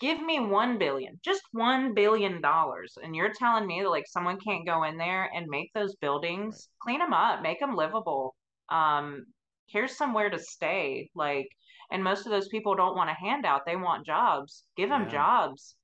[0.00, 4.38] give me 1 billion, just 1 billion dollars and you're telling me that like someone
[4.38, 6.78] can't go in there and make those buildings, right.
[6.80, 8.34] clean them up, make them livable.
[8.68, 9.26] Um
[9.68, 11.48] here's somewhere to stay like
[11.90, 14.64] and most of those people don't want a handout, they want jobs.
[14.76, 15.10] Give them yeah.
[15.10, 15.76] jobs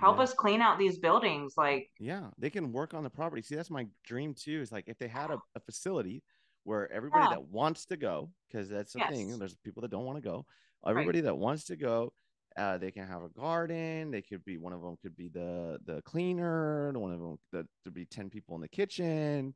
[0.00, 0.24] help yeah.
[0.24, 3.70] us clean out these buildings like yeah they can work on the property see that's
[3.70, 6.22] my dream too is like if they had a, a facility
[6.64, 7.30] where everybody yeah.
[7.30, 9.10] that wants to go because that's the yes.
[9.10, 10.44] thing there's people that don't want to go
[10.86, 11.26] everybody right.
[11.26, 12.12] that wants to go
[12.58, 15.78] uh, they can have a garden they could be one of them could be the
[15.84, 19.54] the cleaner one of them that to be 10 people in the kitchen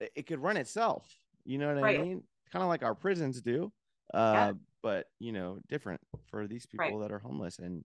[0.00, 1.06] it, it could run itself
[1.44, 1.98] you know what right.
[1.98, 3.72] i mean kind of like our prisons do
[4.14, 4.52] uh, yeah.
[4.82, 6.00] but you know different
[6.30, 7.00] for these people right.
[7.00, 7.84] that are homeless and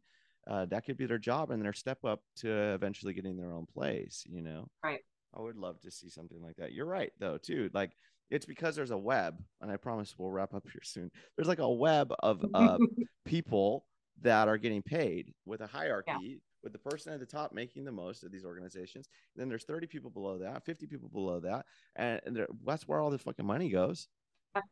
[0.49, 3.65] uh, that could be their job and their step up to eventually getting their own
[3.65, 4.99] place you know right
[5.35, 7.91] i would love to see something like that you're right though too like
[8.29, 11.59] it's because there's a web and i promise we'll wrap up here soon there's like
[11.59, 12.77] a web of uh,
[13.25, 13.85] people
[14.21, 16.35] that are getting paid with a hierarchy yeah.
[16.63, 19.87] with the person at the top making the most of these organizations then there's 30
[19.87, 21.65] people below that 50 people below that
[21.95, 24.07] and, and that's where all the fucking money goes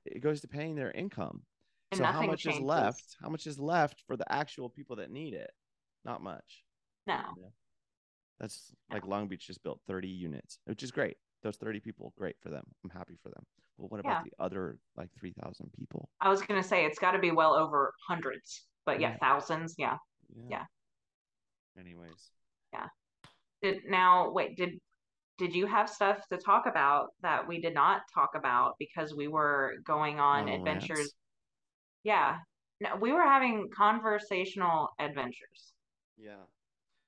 [0.05, 1.41] it goes to paying their income
[1.91, 2.59] and so how much changes.
[2.59, 5.51] is left how much is left for the actual people that need it
[6.05, 6.63] not much.
[7.07, 7.15] No.
[7.15, 7.49] Yeah.
[8.39, 8.95] That's no.
[8.95, 11.17] like Long Beach just built 30 units, which is great.
[11.43, 12.63] Those 30 people, great for them.
[12.83, 13.43] I'm happy for them.
[13.77, 14.31] but what about yeah.
[14.37, 16.09] the other like 3,000 people?
[16.21, 19.17] I was going to say it's got to be well over hundreds, but yeah, yeah.
[19.17, 19.75] thousands.
[19.77, 19.97] Yeah.
[20.35, 20.45] yeah.
[20.49, 20.63] Yeah.
[21.79, 22.31] Anyways.
[22.73, 22.87] Yeah.
[23.61, 24.79] Did now wait, did
[25.37, 29.27] did you have stuff to talk about that we did not talk about because we
[29.27, 31.13] were going on oh, adventures?
[32.03, 32.37] Yeah.
[32.81, 35.73] No, we were having conversational adventures.
[36.17, 36.45] Yeah.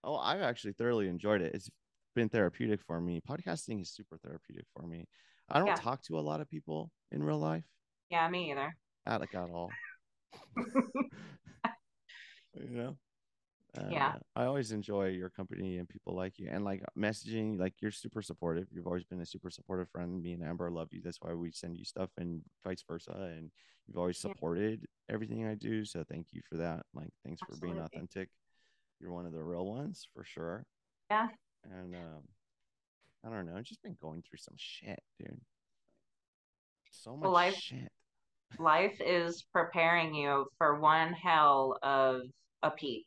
[0.03, 1.55] Oh, I've actually thoroughly enjoyed it.
[1.55, 1.69] It's
[2.15, 3.21] been therapeutic for me.
[3.27, 5.05] Podcasting is super therapeutic for me.
[5.49, 5.75] I don't yeah.
[5.75, 7.65] talk to a lot of people in real life.
[8.09, 8.75] Yeah, me either.
[9.07, 9.69] At like at all.
[12.55, 12.97] you know?
[13.77, 14.15] Uh, yeah.
[14.35, 18.21] I always enjoy your company and people like you and like messaging, like you're super
[18.21, 18.67] supportive.
[18.69, 20.21] You've always been a super supportive friend.
[20.21, 21.01] Me and Amber love you.
[21.01, 23.13] That's why we send you stuff and vice versa.
[23.37, 23.49] And
[23.87, 25.13] you've always supported yeah.
[25.13, 25.85] everything I do.
[25.85, 26.85] So thank you for that.
[26.93, 27.69] Like, thanks Absolutely.
[27.69, 28.29] for being authentic
[29.01, 30.65] you're one of the real ones for sure.
[31.09, 31.27] Yeah.
[31.63, 32.23] And um,
[33.25, 33.57] I don't know.
[33.57, 35.41] I've just been going through some shit, dude.
[36.91, 37.91] So much well, life, shit.
[38.59, 42.21] Life is preparing you for one hell of
[42.63, 43.05] a peak.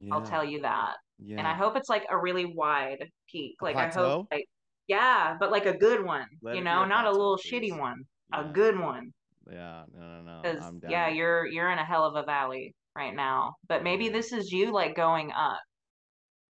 [0.00, 0.14] Yeah.
[0.14, 0.94] I'll tell you that.
[1.18, 1.38] Yeah.
[1.38, 3.56] And I hope it's like a really wide peak.
[3.62, 4.46] Like I hope like
[4.86, 6.26] yeah, but like a good one.
[6.42, 7.72] Let you know, a not plateau, a little please.
[7.72, 8.02] shitty one.
[8.32, 8.50] Yeah.
[8.50, 9.12] A good one.
[9.50, 10.80] Yeah, no, no, no.
[10.88, 13.54] Yeah, you're you're in a hell of a valley right now.
[13.68, 15.60] But maybe this is you like going up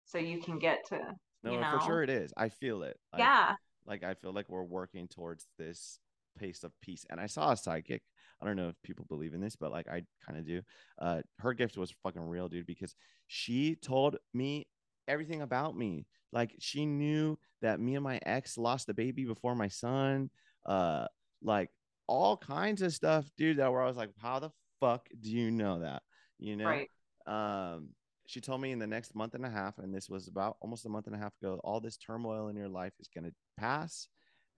[0.06, 1.00] so you can get to
[1.44, 1.78] no, you know?
[1.80, 2.34] for sure it is.
[2.36, 2.98] I feel it.
[3.14, 3.54] Like, yeah.
[3.86, 6.00] Like I feel like we're working towards this
[6.40, 7.06] pace of peace.
[7.10, 8.04] And I saw a psychic.
[8.42, 10.62] I don't know if people believe in this, but like I kind of do.
[11.00, 12.96] Uh, her gift was fucking real, dude, because
[13.28, 14.68] she told me
[15.08, 16.06] everything about me.
[16.32, 20.30] Like she knew that me and my ex lost a baby before my son.
[20.66, 21.06] Uh,
[21.44, 21.70] like
[22.08, 23.58] all kinds of stuff, dude.
[23.58, 26.04] That where I was like, how the fuck do you know that?
[26.40, 26.90] you know right.
[27.28, 27.90] um
[28.26, 30.86] she told me in the next month and a half and this was about almost
[30.86, 33.34] a month and a half ago all this turmoil in your life is going to
[33.58, 34.08] pass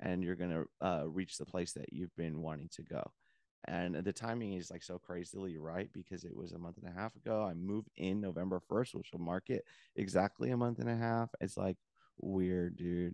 [0.02, 3.04] and you're going to uh, reach the place that you've been wanting to go
[3.68, 7.00] and the timing is like so crazily right because it was a month and a
[7.00, 9.64] half ago i moved in november 1st which will mark it
[9.96, 11.78] exactly a month and a half it's like
[12.20, 13.14] weird dude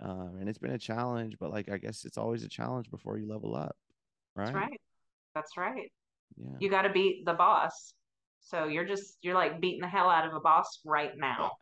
[0.00, 3.18] um, and it's been a challenge but like i guess it's always a challenge before
[3.18, 3.76] you level up
[4.36, 4.80] right that's right
[5.34, 5.92] that's right
[6.36, 6.56] yeah.
[6.60, 7.92] you got to beat the boss
[8.40, 11.52] so you're just you're like beating the hell out of a boss right now.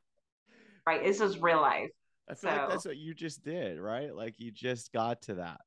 [0.86, 1.04] Right?
[1.04, 1.90] This is real life.
[2.30, 4.14] I feel so, like that's what you just did, right?
[4.14, 5.60] Like you just got to that.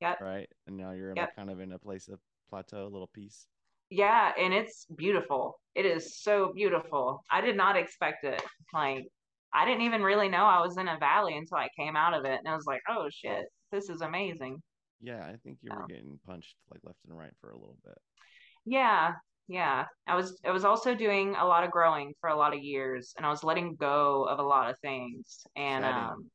[0.00, 0.20] Yep.
[0.20, 0.48] Right.
[0.66, 1.34] And now you're yep.
[1.36, 2.18] kind of in a place of
[2.50, 3.46] plateau, a little piece.
[3.90, 5.58] Yeah, and it's beautiful.
[5.74, 7.22] It is so beautiful.
[7.30, 8.42] I did not expect it.
[8.72, 9.06] Like
[9.52, 12.24] I didn't even really know I was in a valley until I came out of
[12.24, 14.60] it and I was like, "Oh shit, this is amazing."
[15.00, 17.98] Yeah, I think you were getting punched like left and right for a little bit.
[18.64, 19.12] Yeah,
[19.48, 22.62] yeah i was i was also doing a lot of growing for a lot of
[22.62, 26.30] years and i was letting go of a lot of things and um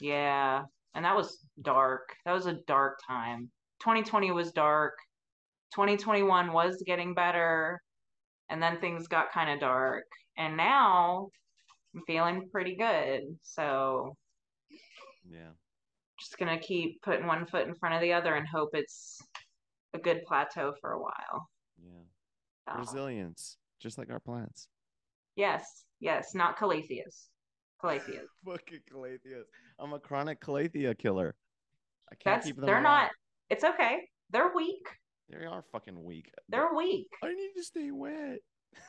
[0.00, 0.62] yeah
[0.96, 2.16] and that was dark.
[2.24, 3.50] That was a dark time.
[3.80, 4.94] 2020 was dark.
[5.74, 7.82] 2021 was getting better
[8.48, 10.04] and then things got kind of dark
[10.38, 11.28] and now
[11.94, 14.14] i'm feeling pretty good so
[15.28, 15.50] yeah.
[16.20, 19.20] just gonna keep putting one foot in front of the other and hope it's
[19.92, 21.48] a good plateau for a while
[22.66, 24.68] yeah resilience, just like our plants.
[25.36, 27.26] Yes, yes, not Calatheas.
[27.82, 28.26] Calatheas.
[28.46, 29.44] Fucking Calatheas.
[29.78, 31.34] I'm a chronic Calathea killer.
[32.10, 32.84] I can't That's keep them they're alive.
[33.04, 33.10] not.
[33.50, 34.08] It's okay.
[34.30, 34.86] They're weak.
[35.28, 36.30] They are fucking weak.
[36.48, 37.08] They're weak.
[37.22, 38.38] I need to stay wet.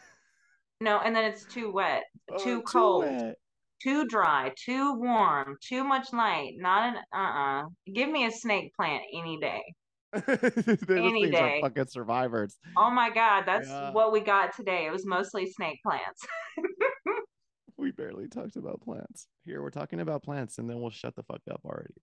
[0.79, 3.35] No, and then it's too wet, Oh, too I'm cold, wet.
[3.81, 6.51] too dry, too warm, too much light.
[6.57, 9.61] Not an uh uh Give me a snake plant any day.
[10.89, 11.59] Any day.
[11.61, 12.57] are fucking survivors.
[12.77, 13.91] Oh my God, that's Yeah.
[13.91, 14.85] what we got today.
[14.85, 16.25] It was mostly snake plants.
[17.79, 19.27] We barely talked about plants.
[19.45, 21.93] Here we're talking about plants, and then we'll shut the fuck up already.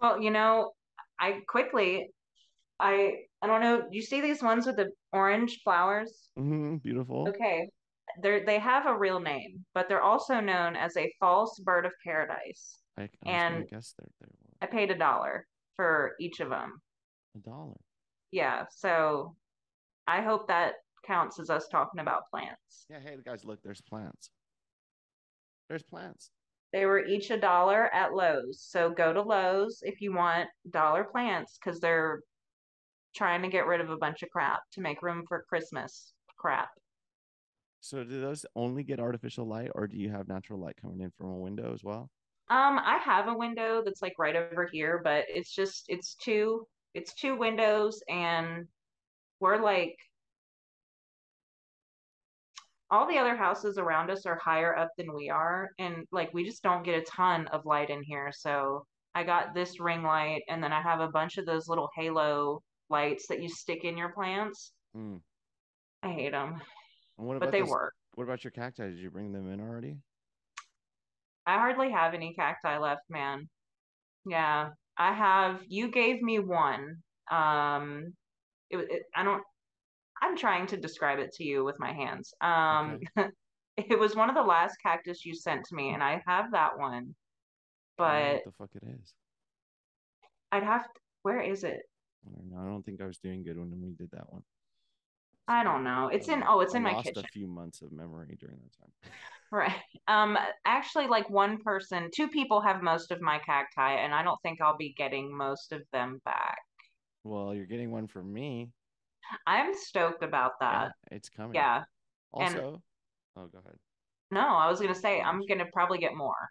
[0.00, 0.70] Well, you know,
[1.18, 2.06] I quickly,
[2.78, 3.82] I I don't know.
[3.90, 6.30] You see these ones with the orange flowers?
[6.36, 7.26] hmm beautiful.
[7.28, 7.68] Okay,
[8.22, 11.92] they they have a real name, but they're also known as a false bird of
[12.04, 12.78] paradise.
[12.96, 14.30] I, I And- guess there was
[14.62, 16.80] I paid a dollar for each of them.
[17.36, 17.76] A dollar.
[18.30, 19.34] Yeah, so
[20.06, 20.74] I hope that
[21.06, 22.86] counts as us talking about plants.
[22.90, 24.30] Yeah, hey guys, look, there's plants.
[25.68, 26.30] There's plants.
[26.72, 28.60] They were each a dollar at Lowe's.
[28.60, 32.20] So go to Lowe's if you want dollar plants because they're
[33.14, 36.68] trying to get rid of a bunch of crap to make room for Christmas crap.
[37.80, 41.12] So do those only get artificial light, or do you have natural light coming in
[41.16, 42.10] from a window as well?
[42.48, 46.66] Um, I have a window that's like right over here, but it's just it's two
[46.96, 48.66] it's two windows and
[49.38, 49.94] we're like
[52.90, 56.42] all the other houses around us are higher up than we are and like we
[56.42, 58.32] just don't get a ton of light in here.
[58.34, 61.90] So I got this ring light and then I have a bunch of those little
[61.94, 64.72] halo lights that you stick in your plants.
[64.96, 65.20] Mm.
[66.02, 66.62] I hate them,
[67.18, 67.92] but they those- work.
[68.14, 68.88] What about your cacti?
[68.88, 69.98] Did you bring them in already?
[71.44, 73.50] I hardly have any cacti left, man.
[74.24, 75.60] Yeah, I have.
[75.68, 76.96] You gave me one.
[77.30, 78.14] Um,
[78.70, 79.42] it, it, I don't.
[80.22, 82.32] I'm trying to describe it to you with my hands.
[82.40, 83.00] Um,
[83.76, 86.78] it was one of the last cactus you sent to me, and I have that
[86.78, 86.92] one.
[86.92, 87.12] I don't know
[87.98, 89.14] But what the fuck it is.
[90.52, 90.84] I'd have.
[90.84, 91.82] To, where is it?
[92.26, 92.62] I don't know.
[92.62, 94.42] I don't think I was doing good when we did that one.
[95.48, 96.08] I don't know.
[96.12, 96.44] It's I in.
[96.48, 97.24] Oh, it's I in my kitchen.
[97.24, 99.12] a few months of memory during that time.
[99.52, 99.72] Right.
[100.08, 104.40] Um, actually, like one person, two people have most of my cacti, and I don't
[104.42, 106.58] think I'll be getting most of them back.
[107.24, 108.70] Well, you're getting one from me.
[109.46, 110.92] I'm stoked about Yeah, that.
[111.14, 111.54] it's coming.
[111.54, 111.84] Yeah.
[112.38, 112.82] and- Also,
[113.36, 113.76] oh, go ahead.
[114.30, 116.48] No, I was gonna say I'm gonna probably get more.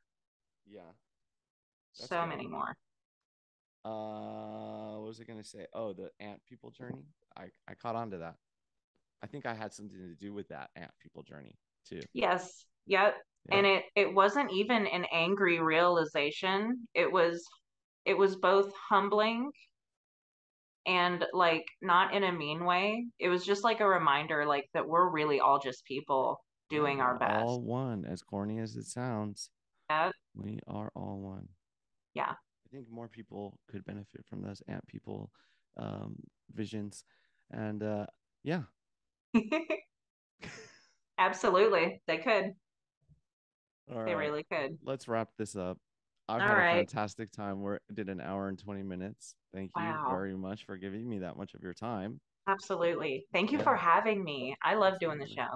[0.65, 0.81] Yeah.
[1.99, 2.75] That's So many more.
[3.83, 5.67] Uh, what was I gonna say?
[5.73, 7.05] Oh, the ant people journey.
[7.37, 8.35] I I caught on to that.
[9.21, 11.57] I think I had something to do with that ant people journey
[11.87, 12.01] too.
[12.13, 12.65] Yes.
[12.87, 13.15] Yep.
[13.49, 13.55] Yeah.
[13.57, 16.87] And it it wasn't even an angry realization.
[16.93, 17.43] It was
[18.05, 19.51] it was both humbling
[20.85, 23.05] and like not in a mean way.
[23.19, 26.39] It was just like a reminder like that we're really all just people
[26.69, 27.45] doing our best.
[27.45, 29.49] All one, as corny as it sounds.
[29.89, 30.11] Yeah.
[30.35, 31.47] We are all one.
[32.13, 32.31] Yeah.
[32.31, 35.31] I think more people could benefit from those ant people
[35.77, 36.15] um,
[36.53, 37.03] visions,
[37.51, 38.05] and uh,
[38.43, 38.63] yeah.
[41.17, 42.01] Absolutely.
[42.07, 42.53] They could.
[43.91, 44.17] All They right.
[44.17, 44.77] really could.
[44.83, 45.77] Let's wrap this up.
[46.27, 46.71] I've All had right.
[46.71, 47.61] a fantastic time.
[47.61, 49.35] We did an hour and 20 minutes.
[49.53, 50.07] Thank you Wow.
[50.09, 52.19] very much for giving me that much of your time.
[52.47, 53.25] Absolutely.
[53.31, 53.63] Thank you Yeah.
[53.63, 54.55] for having me.
[54.63, 55.47] I love doing the show.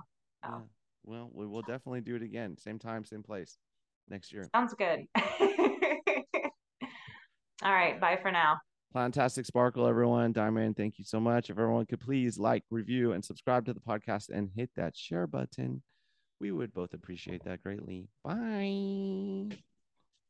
[0.44, 0.50] Oh.
[0.50, 0.60] Yeah.
[1.06, 2.56] Well, we will definitely do it again.
[2.58, 3.58] Same time, same place
[4.10, 4.48] next year.
[4.54, 5.06] Sounds good.
[7.62, 8.00] All right.
[8.00, 8.58] Bye for now.
[8.96, 10.32] Plantastic Sparkle, everyone.
[10.32, 11.50] Diamond, thank you so much.
[11.50, 15.28] If everyone could please like, review, and subscribe to the podcast and hit that share
[15.28, 15.84] button,
[16.40, 18.08] we would both appreciate that greatly.
[18.24, 19.60] Bye.